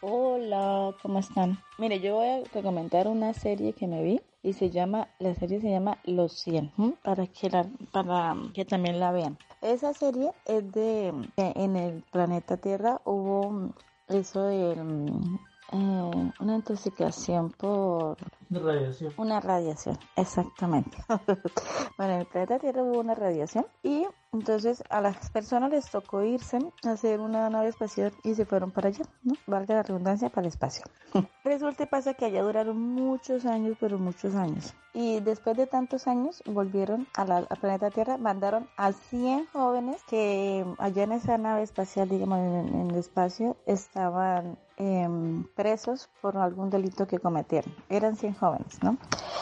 Hola, 0.00 0.92
¿cómo 1.00 1.20
están? 1.20 1.58
Mire, 1.78 2.00
yo 2.00 2.16
voy 2.16 2.28
a 2.28 2.40
recomendar 2.52 3.06
una 3.06 3.34
serie 3.34 3.72
que 3.72 3.86
me 3.86 4.02
vi 4.02 4.20
y 4.42 4.52
se 4.54 4.70
llama, 4.70 5.08
la 5.18 5.34
serie 5.34 5.60
se 5.60 5.70
llama 5.70 5.98
Los 6.04 6.32
100, 6.40 6.72
¿m? 6.78 6.94
para 7.02 7.26
que 7.26 7.48
la, 7.48 7.66
para 7.92 8.34
que 8.54 8.64
también 8.64 8.98
la 8.98 9.12
vean. 9.12 9.38
Esa 9.60 9.94
serie 9.94 10.32
es 10.44 10.70
de, 10.72 11.12
que 11.36 11.52
en 11.56 11.76
el 11.76 12.02
planeta 12.10 12.56
Tierra 12.56 13.00
hubo 13.04 13.50
mm, 13.50 13.72
eso 14.08 14.42
de 14.42 14.74
mm, 14.76 15.38
eh, 15.72 16.32
una 16.40 16.56
intoxicación 16.56 17.50
por 17.50 18.16
Radiación. 18.60 19.12
una 19.16 19.40
radiación, 19.40 19.98
exactamente. 20.16 20.96
bueno, 21.98 22.14
en 22.14 22.20
el 22.20 22.26
planeta 22.26 22.58
Tierra 22.58 22.82
hubo 22.82 23.00
una 23.00 23.14
radiación 23.14 23.66
y 23.82 24.06
entonces 24.32 24.82
a 24.88 25.00
las 25.00 25.30
personas 25.30 25.70
les 25.70 25.90
tocó 25.90 26.22
irse 26.22 26.58
a 26.84 26.90
hacer 26.92 27.20
una 27.20 27.48
nave 27.50 27.68
espacial 27.68 28.12
y 28.24 28.34
se 28.34 28.46
fueron 28.46 28.70
para 28.70 28.88
allá, 28.88 29.04
¿no? 29.22 29.34
Valga 29.46 29.74
la 29.74 29.82
redundancia 29.82 30.30
para 30.30 30.46
el 30.46 30.48
espacio. 30.48 30.84
Resulta 31.44 31.86
pasa 31.86 32.14
que 32.14 32.24
allá 32.24 32.42
duraron 32.42 32.80
muchos 32.80 33.44
años, 33.44 33.76
pero 33.78 33.98
muchos 33.98 34.34
años. 34.34 34.74
Y 34.94 35.20
después 35.20 35.56
de 35.56 35.66
tantos 35.66 36.06
años 36.06 36.42
volvieron 36.46 37.06
al 37.14 37.46
planeta 37.60 37.90
Tierra, 37.90 38.18
mandaron 38.18 38.68
a 38.76 38.92
100 38.92 39.46
jóvenes 39.52 40.02
que 40.08 40.66
allá 40.78 41.04
en 41.04 41.12
esa 41.12 41.38
nave 41.38 41.62
espacial, 41.62 42.08
digamos, 42.08 42.38
en, 42.38 42.74
en 42.74 42.90
el 42.90 42.96
espacio, 42.96 43.56
estaban 43.66 44.58
em, 44.76 45.44
presos 45.54 46.10
por 46.20 46.36
algún 46.36 46.68
delito 46.68 47.06
que 47.06 47.18
cometieron. 47.18 47.74
Eran 47.88 48.16
100 48.16 48.34
jóvenes, 48.42 48.82
¿no? 48.82 48.98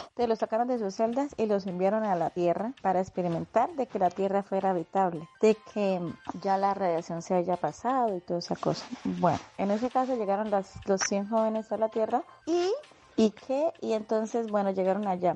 Entonces 0.09 0.29
los 0.29 0.37
sacaron 0.37 0.67
de 0.67 0.77
sus 0.77 0.93
celdas 0.93 1.33
y 1.37 1.47
los 1.47 1.65
enviaron 1.65 2.03
a 2.03 2.15
la 2.15 2.29
Tierra 2.29 2.73
para 2.83 2.99
experimentar 2.99 3.73
de 3.75 3.87
que 3.87 3.97
la 3.97 4.11
Tierra 4.11 4.43
fuera 4.43 4.69
habitable, 4.69 5.27
de 5.41 5.57
que 5.73 5.95
em, 5.95 6.13
ya 6.41 6.57
la 6.57 6.75
radiación 6.75 7.23
se 7.23 7.33
haya 7.33 7.57
pasado 7.57 8.15
y 8.15 8.21
toda 8.21 8.39
esa 8.39 8.55
cosa. 8.55 8.85
Bueno, 9.03 9.39
en 9.57 9.71
ese 9.71 9.89
caso 9.89 10.15
llegaron 10.15 10.51
las, 10.51 10.75
los 10.85 11.01
100 11.01 11.29
jóvenes 11.29 11.71
a 11.71 11.77
la 11.77 11.89
Tierra 11.89 12.23
y 12.45 12.69
¿Y 13.17 13.31
qué? 13.31 13.73
Y 13.81 13.91
entonces, 13.91 14.47
bueno, 14.47 14.71
llegaron 14.71 15.05
allá. 15.05 15.35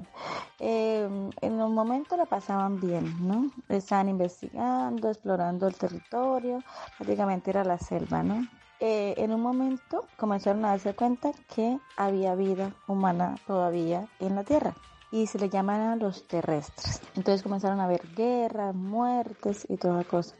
Eh, 0.59 1.07
en 1.41 1.61
un 1.61 1.74
momento 1.74 2.16
la 2.16 2.26
pasaban 2.26 2.80
bien, 2.80 3.28
¿no? 3.28 3.51
Estaban 3.68 4.07
investigando, 4.07 5.09
explorando 5.09 5.68
el 5.68 5.76
territorio, 5.76 6.63
prácticamente 6.97 7.51
era 7.51 7.66
la 7.66 7.78
selva, 7.78 8.24
¿no? 8.24 8.47
Eh, 8.80 9.16
en 9.18 9.32
un 9.32 9.42
momento 9.42 10.06
comenzaron 10.18 10.66
a 10.66 10.70
darse 10.70 10.94
cuenta 10.94 11.32
que 11.56 11.80
había 11.96 12.36
vida 12.36 12.74
humana 12.88 13.36
todavía 13.48 14.08
en 14.20 14.36
la 14.36 14.44
Tierra 14.44 14.76
y 15.12 15.28
se 15.28 15.40
le 15.40 15.50
llaman 15.50 16.00
los 16.00 16.28
terrestres. 16.28 17.02
Entonces 17.16 17.42
comenzaron 17.42 17.80
a 17.80 17.86
haber 17.86 18.02
guerras, 18.16 18.76
muertes 18.76 19.66
y 19.70 19.78
toda 19.78 20.04
cosa. 20.04 20.36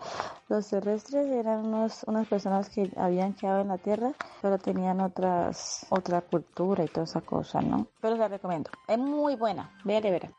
Los 0.50 0.68
terrestres 0.68 1.28
eran 1.28 1.66
unos, 1.66 2.04
unas 2.08 2.28
personas 2.28 2.70
que 2.70 2.92
habían 2.98 3.34
quedado 3.34 3.62
en 3.62 3.70
la 3.70 3.78
Tierra, 3.78 4.12
pero 4.42 4.58
tenían 4.58 5.00
otras, 5.00 5.86
otra 5.90 6.22
cultura 6.22 6.84
y 6.84 6.88
toda 6.88 7.06
esa 7.06 7.22
cosa, 7.22 7.62
¿no? 7.62 7.88
Pero 8.02 8.18
la 8.18 8.28
recomiendo. 8.28 8.70
Es 8.88 8.98
muy 8.98 9.36
buena. 9.36 9.72
Véale, 9.86 10.12
verá. 10.12 10.32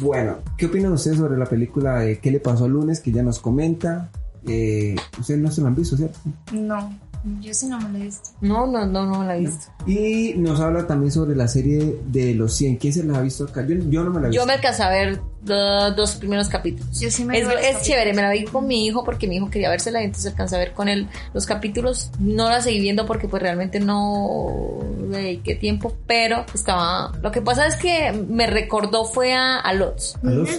Bueno, 0.00 0.38
¿qué 0.58 0.66
opinan 0.66 0.92
ustedes 0.92 1.16
sobre 1.16 1.38
la 1.38 1.46
película 1.46 2.00
de 2.00 2.18
¿Qué 2.18 2.30
le 2.30 2.40
pasó 2.40 2.66
el 2.66 2.72
lunes? 2.72 3.00
Que 3.00 3.12
ya 3.12 3.22
nos 3.22 3.38
comenta. 3.38 4.10
Eh, 4.46 4.96
ustedes 5.18 5.40
no 5.40 5.50
se 5.50 5.60
lo 5.60 5.66
han 5.68 5.74
visto, 5.74 5.96
¿cierto? 5.96 6.18
No, 6.52 6.96
yo 7.40 7.52
sí 7.52 7.66
no 7.66 7.80
me 7.80 7.88
lo 7.90 7.98
he 7.98 8.02
visto. 8.02 8.30
No, 8.40 8.66
no, 8.66 8.86
no, 8.86 9.06
no 9.06 9.24
la 9.24 9.36
he 9.36 9.40
visto. 9.40 9.66
Y 9.86 10.34
nos 10.36 10.60
habla 10.60 10.86
también 10.86 11.10
sobre 11.10 11.34
la 11.34 11.48
serie 11.48 12.00
de 12.06 12.34
los 12.34 12.54
100. 12.54 12.76
¿Quién 12.76 12.92
se 12.92 13.04
la 13.04 13.18
ha 13.18 13.22
visto 13.22 13.44
acá? 13.44 13.66
Yo, 13.66 13.76
yo 13.76 14.04
no 14.04 14.10
me 14.10 14.20
la 14.20 14.26
he 14.26 14.30
visto. 14.30 14.42
Yo 14.42 14.46
me 14.46 14.54
alcancé 14.54 14.82
a 14.82 14.90
ver 14.90 15.20
do- 15.46 15.92
dos 15.92 16.16
primeros 16.16 16.48
capítulos. 16.48 17.00
Yo 17.00 17.10
sí 17.10 17.24
me 17.24 17.38
es, 17.38 17.48
es 17.48 17.82
chévere, 17.82 18.12
me 18.12 18.22
la 18.22 18.30
vi 18.30 18.44
con 18.44 18.66
mi 18.66 18.84
hijo 18.86 19.04
porque 19.04 19.26
mi 19.26 19.36
hijo 19.36 19.48
quería 19.50 19.70
vérsela 19.70 20.02
y 20.02 20.04
entonces 20.04 20.30
alcancé 20.32 20.56
a 20.56 20.58
ver 20.58 20.72
con 20.72 20.88
él 20.88 21.08
los 21.32 21.46
capítulos. 21.46 22.10
No 22.18 22.48
la 22.50 22.60
seguí 22.60 22.80
viendo 22.80 23.06
porque 23.06 23.28
pues 23.28 23.42
realmente 23.42 23.80
no 23.80 24.80
le 25.08 25.18
dediqué 25.18 25.54
tiempo, 25.54 25.94
pero 26.06 26.44
estaba... 26.54 27.12
Lo 27.22 27.30
que 27.32 27.40
pasa 27.40 27.66
es 27.66 27.76
que 27.76 28.12
me 28.12 28.46
recordó 28.46 29.04
fue 29.04 29.32
a, 29.34 29.58
a 29.60 29.72
Lots. 29.72 30.16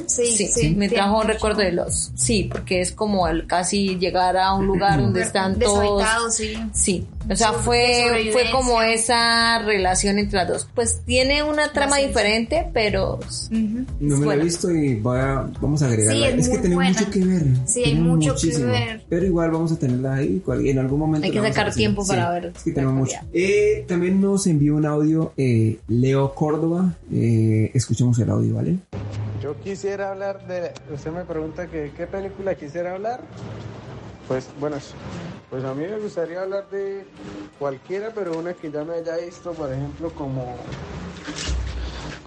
Sí, 0.08 0.26
Sí, 0.38 0.48
sí. 0.48 0.76
me 0.76 0.88
trajo 0.90 1.20
un 1.20 1.28
recuerdo 1.28 1.62
de 1.62 1.72
los. 1.74 2.12
Sí, 2.16 2.46
porque 2.52 2.82
es 2.82 2.92
como 2.92 3.28
el 3.28 3.46
casi 3.48 3.98
llegar 3.98 4.38
a 4.38 4.54
un 4.54 4.66
lugar 4.68 5.02
donde 5.02 5.22
están 5.22 5.60
todos. 5.60 6.04
Sí. 6.34 6.58
Sí, 6.74 7.08
o 7.30 7.36
sea, 7.36 7.52
fue, 7.54 8.30
fue 8.32 8.50
como 8.52 8.82
esa 8.82 9.60
relación 9.60 10.18
entre 10.20 10.38
las 10.40 10.48
dos. 10.48 10.68
Pues 10.74 11.02
tiene 11.06 11.44
una 11.44 11.72
trama 11.74 11.98
diferente, 11.98 12.70
pero. 12.74 13.20
No 13.52 14.18
me 14.18 14.26
la 14.28 14.34
he 14.36 14.38
visto 14.46 14.72
y 14.72 14.77
y 14.86 14.96
voy 14.96 15.20
a- 15.20 15.50
vamos 15.62 15.82
a 15.84 15.88
agregarla. 15.88 16.28
Sí, 16.28 16.34
es 16.34 16.40
es 16.48 16.50
que 16.50 16.58
tenemos 16.60 16.84
buena. 16.86 17.00
mucho 17.00 17.12
que 17.12 17.20
ver. 17.26 17.44
Sí, 17.66 17.84
hay 17.84 17.96
mucho 17.96 18.36
que 18.36 18.58
ver. 18.66 19.06
Pero 19.10 19.26
igual 19.26 19.52
vamos 19.52 19.72
a 19.72 19.80
tenerla 19.80 20.16
ahí. 20.16 20.42
En 20.48 20.80
algún 20.80 21.00
momento. 21.00 21.26
Hay 21.26 21.32
que 21.34 21.42
sacar 21.42 21.74
tiempo 21.74 22.04
Sí, 22.04 22.10
para 22.10 22.30
ver 22.32 22.54
Es 22.56 22.64
que 22.64 22.72
tenemos 22.72 22.96
mucho. 22.96 23.18
Eh, 23.34 23.86
también 23.88 24.20
nos 24.22 24.48
envió 24.48 24.76
un 24.76 24.86
audio 24.86 25.34
eh, 25.38 25.80
Leo 25.88 26.34
Córdoba. 26.34 26.94
Eh, 27.12 27.72
escuchemos 27.74 28.18
el 28.20 28.30
audio, 28.30 28.56
¿vale? 28.56 28.78
Yo 29.42 29.60
quisiera 29.62 30.12
hablar 30.12 30.46
de. 30.48 30.72
Usted 30.94 31.12
me 31.12 31.24
pregunta 31.24 31.68
que 31.68 31.92
qué 31.96 32.08
película 32.08 32.56
quisiera 32.56 32.94
hablar. 32.96 33.22
Pues 34.28 34.48
bueno, 34.60 34.76
pues 35.50 35.64
a 35.64 35.74
mí 35.74 35.86
me 35.90 35.98
gustaría 36.00 36.42
hablar 36.42 36.70
de 36.70 37.06
cualquiera, 37.60 38.12
pero 38.14 38.38
una 38.38 38.54
que 38.54 38.70
ya 38.70 38.84
me 38.84 38.96
haya 38.96 39.16
visto, 39.26 39.54
por 39.54 39.72
ejemplo, 39.72 40.10
como 40.12 40.56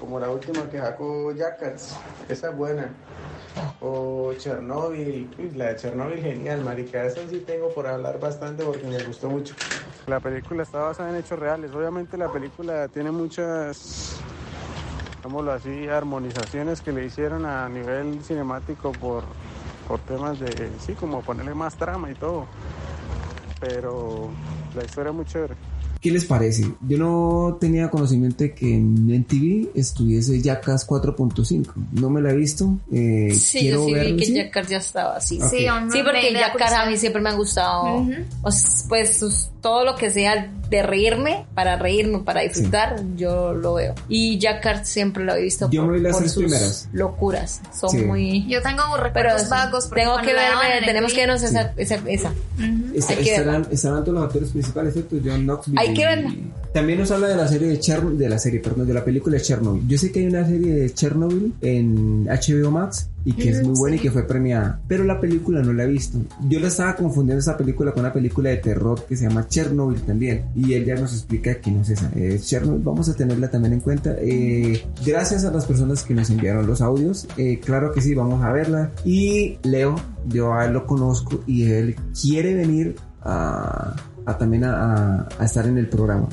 como 0.01 0.19
la 0.19 0.31
última 0.31 0.69
que 0.71 0.79
sacó 0.79 1.33
Jackass, 1.33 1.97
esa 2.29 2.51
es 2.51 2.57
buena. 2.57 2.89
O 3.81 4.33
Chernobyl, 4.37 5.35
uy, 5.39 5.51
la 5.51 5.67
de 5.67 5.77
Chernobyl 5.77 6.19
genial, 6.21 6.63
marica, 6.65 7.05
esa 7.05 7.21
sí 7.29 7.43
tengo 7.47 7.69
por 7.69 7.87
hablar 7.87 8.19
bastante 8.19 8.65
porque 8.65 8.87
me 8.87 9.03
gustó 9.05 9.29
mucho. 9.29 9.55
La 10.07 10.19
película 10.19 10.63
está 10.63 10.79
basada 10.79 11.11
en 11.11 11.17
hechos 11.17 11.39
reales, 11.39 11.71
obviamente 11.73 12.17
la 12.17 12.29
película 12.29 12.89
tiene 12.89 13.11
muchas 13.11 14.21
digámoslo 15.23 15.53
así, 15.53 15.87
armonizaciones 15.89 16.81
que 16.81 16.93
le 16.93 17.05
hicieron 17.05 17.45
a 17.45 17.69
nivel 17.69 18.23
cinemático 18.25 18.93
por, 18.93 19.23
por 19.87 20.01
temas 20.01 20.41
de, 20.41 20.71
sí, 20.81 20.95
como 20.95 21.21
ponerle 21.21 21.55
más 21.55 21.77
trama 21.77 22.11
y 22.11 22.15
todo. 22.15 22.47
Pero 23.61 24.31
la 24.75 24.83
historia 24.83 25.11
es 25.11 25.17
muy 25.17 25.27
chévere. 25.27 25.55
¿Qué 26.01 26.11
les 26.11 26.25
parece? 26.25 26.65
Yo 26.89 26.97
no 26.97 27.59
tenía 27.61 27.91
conocimiento 27.91 28.43
de 28.45 28.55
que 28.55 28.75
en 28.75 29.11
NTV 29.11 29.69
estuviese 29.75 30.41
Jackass 30.41 30.87
4.5. 30.89 31.73
No 31.93 32.09
me 32.09 32.23
la 32.23 32.31
he 32.31 32.37
visto. 32.37 32.79
Eh, 32.91 33.35
Sí, 33.35 33.59
quiero 33.61 33.81
yo 33.81 33.85
sí 33.87 33.93
vi 33.93 33.99
verlo, 34.01 34.17
que 34.17 34.25
¿sí? 34.25 34.35
Jackass 34.35 34.69
ya 34.69 34.77
estaba 34.79 35.17
así. 35.17 35.39
Sí, 35.51 35.67
Sí, 35.93 35.99
porque 36.03 36.33
Jackass 36.33 36.73
a 36.73 36.87
mí 36.89 36.97
siempre 36.97 37.21
me 37.21 37.29
ha 37.29 37.35
gustado. 37.35 38.07
O 38.43 38.51
pues 38.89 39.19
sus- 39.19 39.51
todo 39.61 39.85
lo 39.85 39.95
que 39.97 40.09
sea 40.09 40.51
de 40.71 40.83
reírme, 40.83 41.47
para 41.55 41.77
reírme, 41.77 42.21
para 42.21 42.43
disfrutar, 42.43 42.97
yo 43.17 43.53
lo 43.53 43.75
veo. 43.75 43.95
Y 44.09 44.39
Jackass 44.39 44.89
siempre 44.89 45.25
lo 45.25 45.35
he 45.35 45.43
visto 45.43 45.69
Yo 45.71 45.83
por, 45.83 45.91
me 45.91 45.99
vi 45.99 46.05
las 46.05 46.13
por 46.13 46.21
tres 46.23 46.33
sus 46.33 46.43
primeras. 46.45 46.89
locuras. 46.93 47.61
Son 47.79 47.91
Sí. 47.91 47.99
muy... 47.99 48.47
Yo 48.49 48.63
tengo 48.63 48.83
Pero 48.93 49.03
recuerdos 49.05 49.49
vagos. 49.49 49.91
tengo 49.91 50.17
que 50.19 50.33
verme, 50.33 50.79
en 50.79 50.85
tenemos 50.85 51.13
que 51.13 51.21
vernos 51.21 51.43
esa, 51.43 51.73
esa, 51.77 51.97
esa. 52.07 52.33
Está- 52.95 53.13
Hay 53.15 53.19
que 53.25 53.31
estarán, 53.35 53.67
estarán 53.71 54.05
todos 54.05 54.15
los 54.15 54.25
actores 54.25 54.51
principales, 54.51 54.93
¿cierto? 54.95 55.17
John 55.25 55.45
Knoxville. 55.45 55.79
Hay 55.81 55.93
que 55.95 56.05
verla. 56.07 56.31
También 56.73 57.01
nos 57.01 57.11
habla 57.11 57.27
de 57.27 57.37
la 57.37 57.49
serie 57.49 57.67
de 57.67 57.81
Chernobyl, 57.81 58.17
de 58.17 58.29
la 58.29 58.39
serie, 58.39 58.61
perdón, 58.61 58.87
de 58.87 58.95
la 58.95 59.05
película 59.05 59.37
de 59.37 59.43
Chernobyl. 59.43 59.89
Yo 59.89 59.99
sé 59.99 60.13
que 60.13 60.21
hay 60.21 60.27
una 60.27 60.47
serie 60.47 60.73
de 60.73 60.91
Chernobyl 60.95 61.53
en 61.63 62.27
HBO 62.27 62.71
Max 62.71 63.09
y 63.25 63.33
que 63.33 63.51
es 63.51 63.63
muy 63.67 63.75
buena 63.77 63.97
y 63.97 63.99
que 63.99 64.11
fue 64.13 64.23
premiada, 64.27 64.81
pero 64.87 65.03
la 65.05 65.19
película 65.21 65.63
no 65.63 65.73
la 65.73 65.83
he 65.83 65.89
visto. 65.89 66.19
Yo 66.49 66.61
la 66.61 66.69
estaba 66.69 66.95
confundiendo 66.95 67.41
esa 67.41 67.57
película 67.57 67.91
con 67.93 68.05
una 68.05 68.13
película 68.13 68.51
de 68.51 68.59
terror 68.59 69.05
que 69.05 69.17
se 69.17 69.25
llama 69.29 69.49
Chernobyl 69.49 70.01
también 70.03 70.45
y 70.55 70.75
él 70.75 70.85
ya 70.85 70.95
nos 70.95 71.13
explica 71.13 71.57
que 71.61 71.73
no 71.73 71.83
es 71.83 71.91
esa, 71.91 72.09
es 72.15 72.47
Chernobyl. 72.47 72.83
Vamos 72.85 73.09
a 73.09 73.15
tenerla 73.15 73.51
también 73.51 73.75
en 73.75 73.81
cuenta. 73.81 74.15
Eh, 74.21 74.81
gracias 75.05 75.45
a 75.45 75.51
las 75.51 75.67
personas 75.67 76.05
que 76.05 76.15
nos 76.15 76.31
enviaron 76.31 76.69
los 76.69 76.81
audios. 76.81 77.27
Eh, 77.37 77.59
claro 77.59 77.91
que 77.93 78.01
sí, 78.01 78.15
vamos 78.15 78.45
a 78.45 78.53
verla. 78.53 78.93
Y 79.05 79.59
Leo, 79.65 79.97
yo 80.29 80.55
a 80.55 80.67
él 80.67 80.73
lo 80.75 80.87
conozco 80.87 81.43
y 81.49 81.65
él 81.65 81.97
quiere 82.23 82.55
venir 82.55 82.95
a, 83.23 83.97
a 84.25 84.39
también 84.39 84.63
a, 84.65 85.19
a- 85.19 85.29
a 85.37 85.45
estar 85.45 85.67
en 85.67 85.77
el 85.77 85.89
programa. 85.89 86.29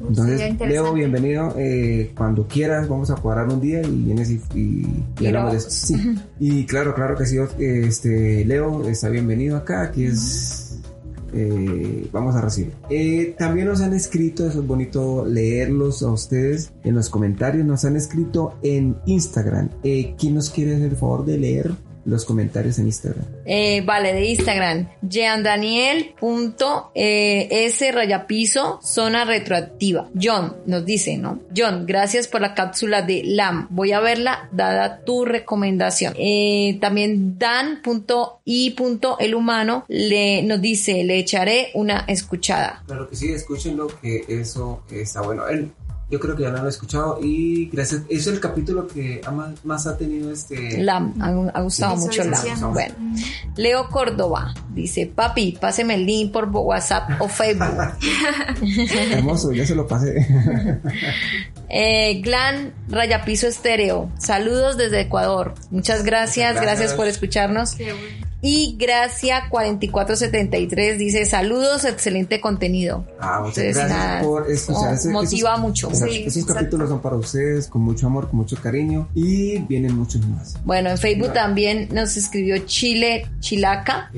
Entonces. 0.00 0.58
Leo, 0.60 0.92
bienvenido. 0.94 1.54
eh, 1.56 2.12
cuando 2.16 2.46
quieras, 2.48 2.88
vamos 2.88 3.10
a 3.10 3.16
cuadrar 3.16 3.48
un 3.48 3.60
día 3.60 3.82
y 3.82 3.90
vienes 4.04 4.30
y, 4.30 4.40
y- 4.54 5.04
y 5.20 5.26
hablamos 5.26 5.52
de 5.52 5.58
esto. 5.58 5.70
Sí. 5.70 5.94
Y 6.40 6.64
claro, 6.66 6.94
claro 6.94 7.16
que 7.16 7.26
sí. 7.26 7.36
Este, 7.58 8.44
Leo 8.44 8.88
está 8.88 9.08
bienvenido 9.08 9.56
acá. 9.56 9.82
Aquí 9.82 10.04
es. 10.04 10.78
eh, 11.32 12.08
vamos 12.12 12.34
a 12.34 12.40
recibir. 12.40 12.72
Eh, 12.90 13.34
también 13.38 13.68
nos 13.68 13.80
han 13.82 13.92
escrito, 13.94 14.48
eso 14.48 14.60
es 14.62 14.66
bonito 14.66 15.24
leerlos 15.24 16.02
a 16.02 16.10
ustedes 16.10 16.72
en 16.82 16.94
los 16.96 17.08
comentarios. 17.08 17.64
Nos 17.66 17.84
han 17.84 17.94
escrito 17.96 18.54
en 18.62 18.96
Instagram. 19.06 19.68
Eh, 19.84 20.14
¿Quién 20.18 20.34
nos 20.34 20.50
quiere 20.50 20.74
hacer 20.74 20.90
el 20.90 20.96
favor 20.96 21.24
de 21.24 21.38
leer 21.38 21.70
los 22.10 22.24
comentarios 22.24 22.78
en 22.78 22.86
Instagram? 22.86 23.24
Eh, 23.46 23.82
vale, 23.82 24.12
de 24.12 24.26
Instagram. 24.26 24.88
jeandaniel.s 25.08 27.92
rayapiso 27.92 28.80
zona 28.82 29.24
retroactiva. 29.24 30.08
John 30.20 30.56
nos 30.66 30.84
dice, 30.84 31.16
¿no? 31.16 31.40
John, 31.56 31.86
gracias 31.86 32.28
por 32.28 32.40
la 32.40 32.54
cápsula 32.54 33.02
de 33.02 33.22
LAM. 33.24 33.68
Voy 33.70 33.92
a 33.92 34.00
verla 34.00 34.48
dada 34.52 35.02
tu 35.04 35.24
recomendación. 35.24 36.14
Eh, 36.16 36.78
también 36.80 37.38
dan.i.el 37.38 39.34
humano 39.34 39.84
le, 39.88 40.42
nos 40.42 40.60
dice, 40.60 41.04
le 41.04 41.18
echaré 41.18 41.70
una 41.74 42.04
escuchada. 42.08 42.82
Claro 42.86 43.08
que 43.08 43.16
sí, 43.16 43.32
escúchenlo, 43.32 43.88
que 44.00 44.24
eso 44.28 44.82
está 44.90 45.22
bueno. 45.22 45.46
Él, 45.48 45.70
yo 46.10 46.18
creo 46.18 46.36
que 46.36 46.42
ya 46.42 46.50
lo 46.50 46.58
han 46.58 46.66
escuchado 46.66 47.18
y 47.22 47.66
gracias. 47.70 48.02
Es 48.08 48.26
el 48.26 48.40
capítulo 48.40 48.86
que 48.86 49.20
más, 49.32 49.64
más 49.64 49.86
ha 49.86 49.96
tenido 49.96 50.32
este. 50.32 50.82
LAM, 50.82 51.14
ha, 51.20 51.28
ha 51.56 51.62
gustado 51.62 51.96
Sí, 51.96 52.02
mucho 52.02 52.24
LAM. 52.24 52.72
Bueno, 52.72 52.94
Leo 53.56 53.88
Córdoba 53.88 54.54
dice, 54.74 55.06
papi, 55.06 55.56
páseme 55.60 55.94
el 55.94 56.06
link 56.06 56.32
por 56.32 56.48
WhatsApp 56.48 57.20
o 57.20 57.28
Facebook. 57.28 57.94
Hermoso, 59.12 59.52
ya 59.52 59.64
se 59.66 59.74
lo 59.74 59.86
pasé. 59.86 60.26
Eh, 61.72 62.20
Glan 62.20 62.72
Rayapiso 62.88 63.46
Estéreo, 63.46 64.10
saludos 64.18 64.76
desde 64.76 65.02
Ecuador. 65.02 65.54
Muchas 65.70 66.02
gracias, 66.02 66.54
Muchas 66.54 66.62
gracias, 66.62 66.78
gracias. 66.78 66.94
por 66.94 67.06
escucharnos. 67.06 67.76
Y 68.42 68.76
Gracia 68.78 69.44
4473 69.50 70.98
dice 70.98 71.26
saludos, 71.26 71.84
excelente 71.84 72.40
contenido. 72.40 73.04
Ah, 73.20 73.40
muchas 73.42 73.58
Entonces, 73.58 73.76
gracias 73.76 73.98
nada, 73.98 74.22
por 74.22 74.50
escuchar. 74.50 74.90
oh, 74.90 74.94
ese- 74.94 75.08
motiva 75.10 75.50
esos- 75.50 75.60
mucho. 75.60 75.90
Sí, 75.94 76.24
esos 76.26 76.44
capítulos 76.46 76.88
son 76.88 77.00
para 77.02 77.16
ustedes 77.16 77.66
con 77.68 77.82
mucho 77.82 78.06
amor, 78.06 78.28
con 78.28 78.38
mucho 78.38 78.56
cariño 78.56 79.08
y 79.14 79.58
vienen 79.58 79.94
muchos 79.96 80.26
más. 80.26 80.56
Bueno, 80.64 80.88
en 80.90 80.96
Facebook 80.98 81.32
también 81.34 81.88
nos 81.92 82.16
escribió 82.16 82.56
Chile 82.66 83.26
Chilaca. 83.40 84.10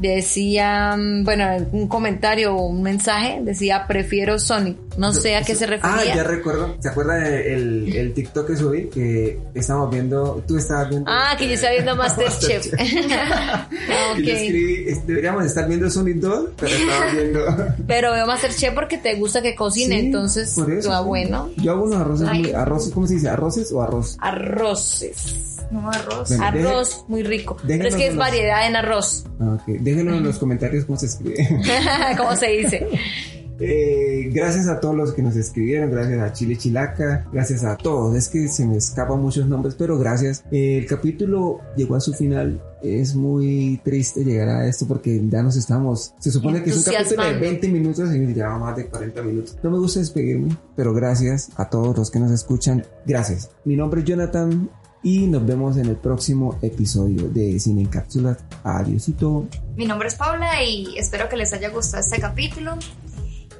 Decía, 0.00 0.96
mm, 0.96 1.24
bueno, 1.24 1.46
un 1.72 1.86
comentario 1.88 2.54
o 2.56 2.66
un 2.66 2.82
mensaje, 2.82 3.40
decía 3.42 3.86
prefiero 3.86 4.38
Sonic. 4.38 4.78
No 4.96 5.12
sé 5.12 5.36
a 5.36 5.42
qué 5.42 5.54
se 5.54 5.66
refería. 5.66 6.12
Ah, 6.12 6.16
ya 6.16 6.22
recuerdo. 6.24 6.76
¿Se 6.80 6.88
acuerda 6.88 7.14
del 7.16 7.94
el 7.94 8.14
TikTok 8.14 8.46
que 8.46 8.56
subí? 8.56 8.86
Que 8.88 9.38
estábamos 9.54 9.90
viendo, 9.90 10.42
tú 10.48 10.56
estabas 10.56 10.88
viendo. 10.88 11.10
Ah, 11.10 11.34
que 11.38 11.46
yo 11.46 11.54
estaba 11.54 11.72
viendo 11.74 11.94
Masterchef. 11.96 12.72
Ah, 13.88 14.14
Y 14.16 14.22
le 14.22 14.32
ok. 14.32 14.38
escribí, 14.40 14.84
es- 14.88 15.06
deberíamos 15.06 15.44
estar 15.44 15.66
viendo 15.68 15.90
Sonic 15.90 16.16
2, 16.16 16.50
pero 16.58 16.72
estaba 16.74 17.12
viendo. 17.12 17.40
Pero 17.86 18.12
veo 18.12 18.26
Masterchef 18.26 18.74
porque 18.74 18.98
te 18.98 19.14
gusta 19.14 19.42
que 19.42 19.54
cocine, 19.54 20.00
Sí, 20.00 20.06
entonces, 20.06 20.52
por 20.54 20.70
eso, 20.72 21.04
bueno. 21.04 21.50
Yo 21.56 21.72
hago 21.72 21.84
unos 21.84 22.00
arroces, 22.00 22.28
Ay. 22.30 22.42
muy, 22.42 22.52
arroces, 22.52 22.92
¿cómo 22.92 23.06
se 23.06 23.14
dice? 23.14 23.28
¿Arroces 23.28 23.72
o 23.72 23.82
arroz? 23.82 24.16
Arroces. 24.20 25.36
No, 25.70 25.90
arroz. 25.90 26.28
Bueno, 26.28 26.44
arroz, 26.44 27.04
muy 27.08 27.22
rico. 27.24 27.56
Pero 27.66 27.88
es 27.88 27.94
que 27.96 28.06
es 28.06 28.14
los- 28.14 28.18
variedad 28.24 28.66
en 28.68 28.76
arroz. 28.76 29.24
Ah, 29.40 29.54
ok. 29.54 29.66
Déjenlo 29.80 30.14
en 30.14 30.22
los 30.24 30.38
comentarios 30.38 30.84
cómo 30.84 30.98
se 30.98 31.06
escribe. 31.06 31.46
¿Cómo 32.16 32.36
se 32.36 32.46
dice? 32.48 32.86
Eh, 33.58 34.30
gracias 34.32 34.68
a 34.68 34.80
todos 34.80 34.94
los 34.94 35.12
que 35.12 35.22
nos 35.22 35.36
escribieron, 35.36 35.90
gracias 35.90 36.20
a 36.20 36.32
Chile 36.32 36.56
Chilaca, 36.56 37.26
gracias 37.32 37.64
a 37.64 37.76
todos. 37.76 38.14
Es 38.16 38.28
que 38.28 38.48
se 38.48 38.66
me 38.66 38.76
escapan 38.76 39.20
muchos 39.20 39.46
nombres, 39.46 39.74
pero 39.74 39.98
gracias. 39.98 40.44
Eh, 40.50 40.78
el 40.78 40.86
capítulo 40.86 41.60
llegó 41.76 41.96
a 41.96 42.00
su 42.00 42.12
final. 42.12 42.62
Es 42.82 43.14
muy 43.14 43.80
triste 43.82 44.24
llegar 44.24 44.48
a 44.48 44.68
esto 44.68 44.86
porque 44.86 45.20
ya 45.28 45.42
nos 45.42 45.56
estamos. 45.56 46.14
Se 46.18 46.30
supone 46.30 46.62
que 46.62 46.70
es 46.70 46.76
un 46.76 46.82
capítulo 46.84 47.22
de 47.22 47.30
Entusiasmando. 47.30 47.40
20 47.40 47.68
minutos 47.68 48.14
y 48.14 48.18
lleva 48.34 48.58
más 48.58 48.76
de 48.76 48.86
40 48.86 49.22
minutos. 49.22 49.58
No 49.62 49.70
me 49.70 49.78
gusta 49.78 50.00
despedirme, 50.00 50.56
pero 50.76 50.92
gracias 50.92 51.50
a 51.56 51.68
todos 51.68 51.96
los 51.96 52.10
que 52.10 52.20
nos 52.20 52.30
escuchan. 52.30 52.84
Gracias. 53.06 53.50
Mi 53.64 53.76
nombre 53.76 54.02
es 54.02 54.06
Jonathan 54.06 54.68
y 55.02 55.26
nos 55.26 55.46
vemos 55.46 55.76
en 55.76 55.86
el 55.86 55.96
próximo 55.96 56.58
episodio 56.62 57.28
de 57.28 57.58
Cine 57.58 57.82
en 57.82 57.88
Cápsulas. 57.88 58.38
Adiósito. 58.64 59.46
Mi 59.76 59.86
nombre 59.86 60.08
es 60.08 60.14
Paula 60.14 60.62
y 60.62 60.98
espero 60.98 61.28
que 61.28 61.36
les 61.36 61.52
haya 61.52 61.70
gustado 61.70 62.02
este 62.02 62.20
capítulo. 62.20 62.76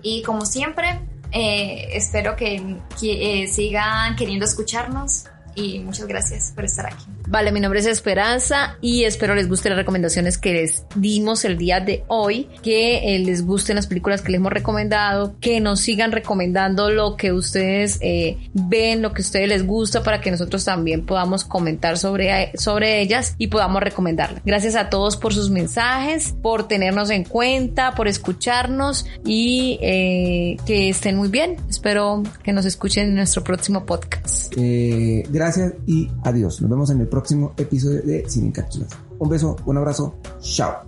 Y 0.09 0.23
como 0.23 0.47
siempre, 0.47 1.01
eh, 1.33 1.89
espero 1.91 2.37
que, 2.37 2.77
eh, 3.03 3.49
sigan 3.49 4.15
queriendo 4.15 4.45
escucharnos 4.45 5.25
y 5.57 5.81
muchas 5.81 6.07
gracias 6.07 6.53
por 6.55 6.65
estar 6.65 6.87
aquí. 6.87 7.07
Vale, 7.29 7.51
mi 7.51 7.59
nombre 7.59 7.81
es 7.81 7.87
Esperanza 7.87 8.79
y 8.81 9.03
espero 9.03 9.35
les 9.35 9.49
gusten 9.49 9.71
las 9.71 9.79
recomendaciones 9.79 10.39
que 10.39 10.53
les 10.53 10.85
dimos 10.95 11.45
el 11.45 11.59
día 11.59 11.81
de 11.81 12.05
hoy, 12.07 12.49
que 12.63 13.17
eh, 13.17 13.19
les 13.19 13.45
gusten 13.45 13.75
las 13.75 13.89
películas 13.89 14.23
que 14.23 14.31
les 14.31 14.39
hemos 14.39 14.53
recomendado, 14.53 15.35
que 15.41 15.61
nos 15.61 15.81
sigan 15.81 16.13
recomendando 16.13 16.89
lo 16.91 17.17
que 17.17 17.33
ustedes 17.33 17.99
eh, 18.01 18.39
ven, 18.55 19.03
lo 19.03 19.13
que 19.13 19.23
a 19.23 19.25
ustedes 19.25 19.49
les 19.49 19.67
gusta 19.67 20.05
para 20.05 20.21
que 20.21 20.31
nosotros 20.31 20.65
también 20.65 21.05
podamos 21.05 21.45
comentar 21.45 21.99
sobre, 21.99 22.53
sobre 22.57 23.01
ellas 23.01 23.35
y 23.39 23.49
podamos 23.49 23.83
recomendarlas. 23.83 24.43
Gracias 24.45 24.77
a 24.77 24.89
todos 24.89 25.17
por 25.17 25.35
sus 25.35 25.51
mensajes, 25.51 26.33
por 26.43 26.69
tenernos 26.69 27.11
en 27.11 27.25
cuenta, 27.25 27.95
por 27.97 28.07
escucharnos 28.07 29.05
y 29.25 29.81
eh, 29.83 30.59
que 30.65 30.91
estén 30.91 31.17
muy 31.17 31.29
bien. 31.29 31.57
Espero 31.69 32.23
que 32.45 32.53
nos 32.53 32.67
escuchen 32.67 33.09
en 33.09 33.17
nuestro 33.17 33.43
próximo 33.43 33.85
podcast. 33.85 34.55
Eh, 34.57 35.25
gracias 35.29 35.75
y 35.87 36.09
adiós. 36.23 36.61
Nos 36.61 36.71
vemos 36.71 36.91
en 36.91 37.01
el 37.01 37.09
próximo 37.09 37.16
próximo 37.17 37.55
episodio 37.57 38.03
de 38.03 38.29
Cine 38.29 38.49
en 38.49 38.53
Cápsulas. 38.53 38.91
Un 39.19 39.31
beso, 39.31 39.57
un 39.65 39.79
abrazo, 39.79 40.17
chao. 40.41 40.83